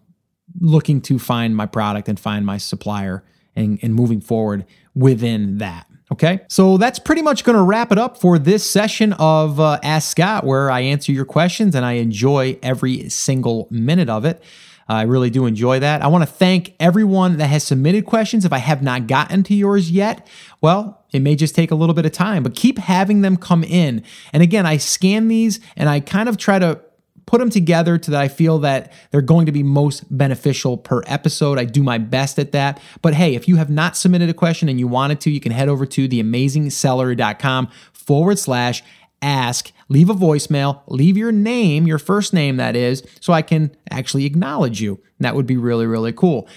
looking 0.61 1.01
to 1.03 1.19
find 1.19 1.57
my 1.57 1.65
product 1.65 2.09
and 2.09 2.21
find 2.21 2.45
my 2.45 2.59
supplier 2.59 3.25
and, 3.55 3.79
and 3.83 3.95
moving 3.95 4.21
forward 4.21 4.67
within 4.95 5.59
that. 5.59 5.86
Okay, 6.13 6.41
so 6.49 6.77
that's 6.77 7.01
pretty 7.01 7.23
much 7.23 7.43
going 7.43 7.57
to 7.57 7.63
wrap 7.63 7.91
it 7.91 7.99
up 7.99 8.17
for 8.17 8.39
this 8.39 8.69
session 8.69 9.13
of 9.15 9.59
uh, 9.59 9.81
Ask 9.83 10.11
Scott, 10.11 10.45
where 10.45 10.71
I 10.71 10.81
answer 10.81 11.11
your 11.11 11.25
questions 11.25 11.75
and 11.75 11.85
I 11.85 11.95
enjoy 11.95 12.59
every 12.63 13.09
single 13.09 13.67
minute 13.73 14.09
of 14.09 14.25
it. 14.25 14.41
I 14.89 15.03
really 15.03 15.31
do 15.31 15.47
enjoy 15.47 15.81
that. 15.81 16.03
I 16.03 16.07
want 16.07 16.23
to 16.23 16.33
thank 16.33 16.75
everyone 16.79 17.39
that 17.39 17.49
has 17.49 17.65
submitted 17.65 18.07
questions. 18.07 18.45
If 18.45 18.53
I 18.53 18.59
have 18.59 18.83
not 18.83 19.09
gotten 19.09 19.43
to 19.45 19.55
yours 19.55 19.91
yet, 19.91 20.25
well, 20.61 21.05
it 21.13 21.23
may 21.23 21.35
just 21.35 21.57
take 21.57 21.73
a 21.73 21.75
little 21.75 21.95
bit 21.95 22.07
of 22.07 22.13
time, 22.13 22.45
but 22.45 22.55
keep 22.55 22.79
having 22.79 23.23
them 23.23 23.37
come 23.37 23.65
in. 23.65 24.05
And 24.33 24.45
again, 24.45 24.65
I 24.65 24.77
scan 24.77 25.27
these 25.27 25.59
and 25.75 25.89
I 25.89 25.99
kind 25.99 26.29
of 26.29 26.37
try 26.37 26.61
to 26.61 26.81
put 27.27 27.39
them 27.39 27.51
together 27.51 27.99
to 27.99 28.11
that 28.12 28.20
I 28.20 28.29
feel 28.29 28.61
that 28.61 28.93
they're 29.11 29.20
going 29.20 29.47
to 29.47 29.53
be 29.53 29.62
most 29.62 30.05
beneficial 30.16 30.77
per 30.77 31.03
episode. 31.07 31.59
I 31.59 31.64
do 31.64 31.83
my 31.83 31.99
best 31.99 32.39
at 32.39 32.53
that. 32.53 32.81
But 33.03 33.14
hey, 33.14 33.35
if 33.35 33.49
you 33.49 33.57
have 33.57 33.68
not 33.68 33.97
submitted 33.97 34.31
a 34.31 34.35
question 34.35 34.68
and 34.68 34.79
you 34.79 34.87
wanted 34.87 35.20
to, 35.22 35.31
you 35.31 35.41
can 35.41 35.53
head 35.53 35.68
over 35.68 35.85
to 35.87 36.09
theamazingseller.com 36.09 37.68
forward 37.93 38.39
slash 38.39 38.83
ask, 39.22 39.72
leave 39.89 40.09
a 40.09 40.14
voicemail, 40.14 40.83
leave 40.87 41.16
your 41.16 41.33
name, 41.33 41.87
your 41.87 41.99
first 41.99 42.33
name, 42.33 42.59
that 42.59 42.77
is, 42.77 43.03
so 43.20 43.33
I 43.33 43.43
can 43.43 43.74
actually 43.91 44.24
acknowledge 44.24 44.81
you. 44.81 45.01
That 45.20 45.35
would 45.35 45.47
be 45.47 45.57
really, 45.57 45.87
really 45.87 46.12
cool. 46.12 46.49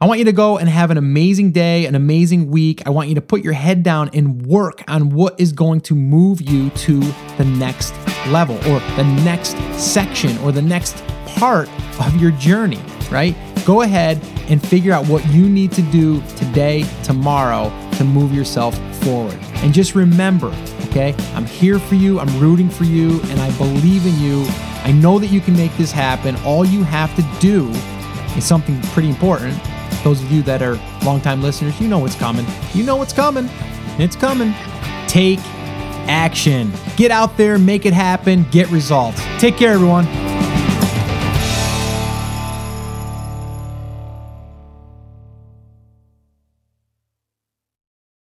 I 0.00 0.06
want 0.06 0.18
you 0.18 0.24
to 0.26 0.32
go 0.32 0.58
and 0.58 0.68
have 0.68 0.90
an 0.90 0.96
amazing 0.96 1.52
day, 1.52 1.86
an 1.86 1.94
amazing 1.94 2.50
week. 2.50 2.86
I 2.86 2.90
want 2.90 3.08
you 3.08 3.16
to 3.16 3.20
put 3.20 3.42
your 3.42 3.52
head 3.52 3.82
down 3.82 4.10
and 4.14 4.46
work 4.46 4.82
on 4.88 5.10
what 5.10 5.38
is 5.40 5.52
going 5.52 5.80
to 5.82 5.94
move 5.94 6.40
you 6.40 6.70
to 6.70 7.00
the 7.36 7.44
next 7.44 7.92
level 8.30 8.56
or 8.70 8.80
the 8.96 9.04
next 9.24 9.56
section 9.74 10.36
or 10.38 10.52
the 10.52 10.62
next 10.62 11.04
part 11.36 11.68
of 12.00 12.16
your 12.16 12.30
journey, 12.32 12.80
right? 13.10 13.36
Go 13.64 13.82
ahead 13.82 14.22
and 14.48 14.64
figure 14.66 14.92
out 14.92 15.06
what 15.06 15.26
you 15.28 15.48
need 15.48 15.72
to 15.72 15.82
do 15.82 16.22
today, 16.36 16.84
tomorrow 17.02 17.68
to 17.96 18.04
move 18.04 18.34
yourself 18.34 18.76
forward. 19.02 19.38
And 19.56 19.72
just 19.72 19.94
remember, 19.94 20.54
okay, 20.86 21.14
I'm 21.34 21.46
here 21.46 21.78
for 21.78 21.94
you, 21.94 22.18
I'm 22.20 22.38
rooting 22.40 22.70
for 22.70 22.84
you, 22.84 23.20
and 23.24 23.40
I 23.40 23.50
believe 23.58 24.06
in 24.06 24.18
you. 24.18 24.46
I 24.84 24.92
know 24.92 25.18
that 25.18 25.26
you 25.28 25.40
can 25.40 25.56
make 25.56 25.76
this 25.76 25.92
happen. 25.92 26.36
All 26.44 26.64
you 26.64 26.82
have 26.84 27.14
to 27.16 27.40
do 27.40 27.68
is 28.36 28.44
something 28.44 28.80
pretty 28.82 29.08
important 29.08 29.60
those 30.04 30.22
of 30.22 30.30
you 30.30 30.42
that 30.42 30.62
are 30.62 30.78
longtime 31.04 31.42
listeners, 31.42 31.78
you 31.80 31.88
know 31.88 31.98
what's 31.98 32.14
coming. 32.14 32.46
You 32.72 32.84
know 32.84 32.96
what's 32.96 33.12
coming. 33.12 33.48
It's 33.98 34.16
coming. 34.16 34.54
Take 35.06 35.40
action. 36.08 36.72
Get 36.96 37.10
out 37.10 37.36
there, 37.36 37.58
make 37.58 37.86
it 37.86 37.92
happen, 37.92 38.44
get 38.50 38.70
results. 38.70 39.22
Take 39.38 39.56
care, 39.56 39.72
everyone. 39.72 40.06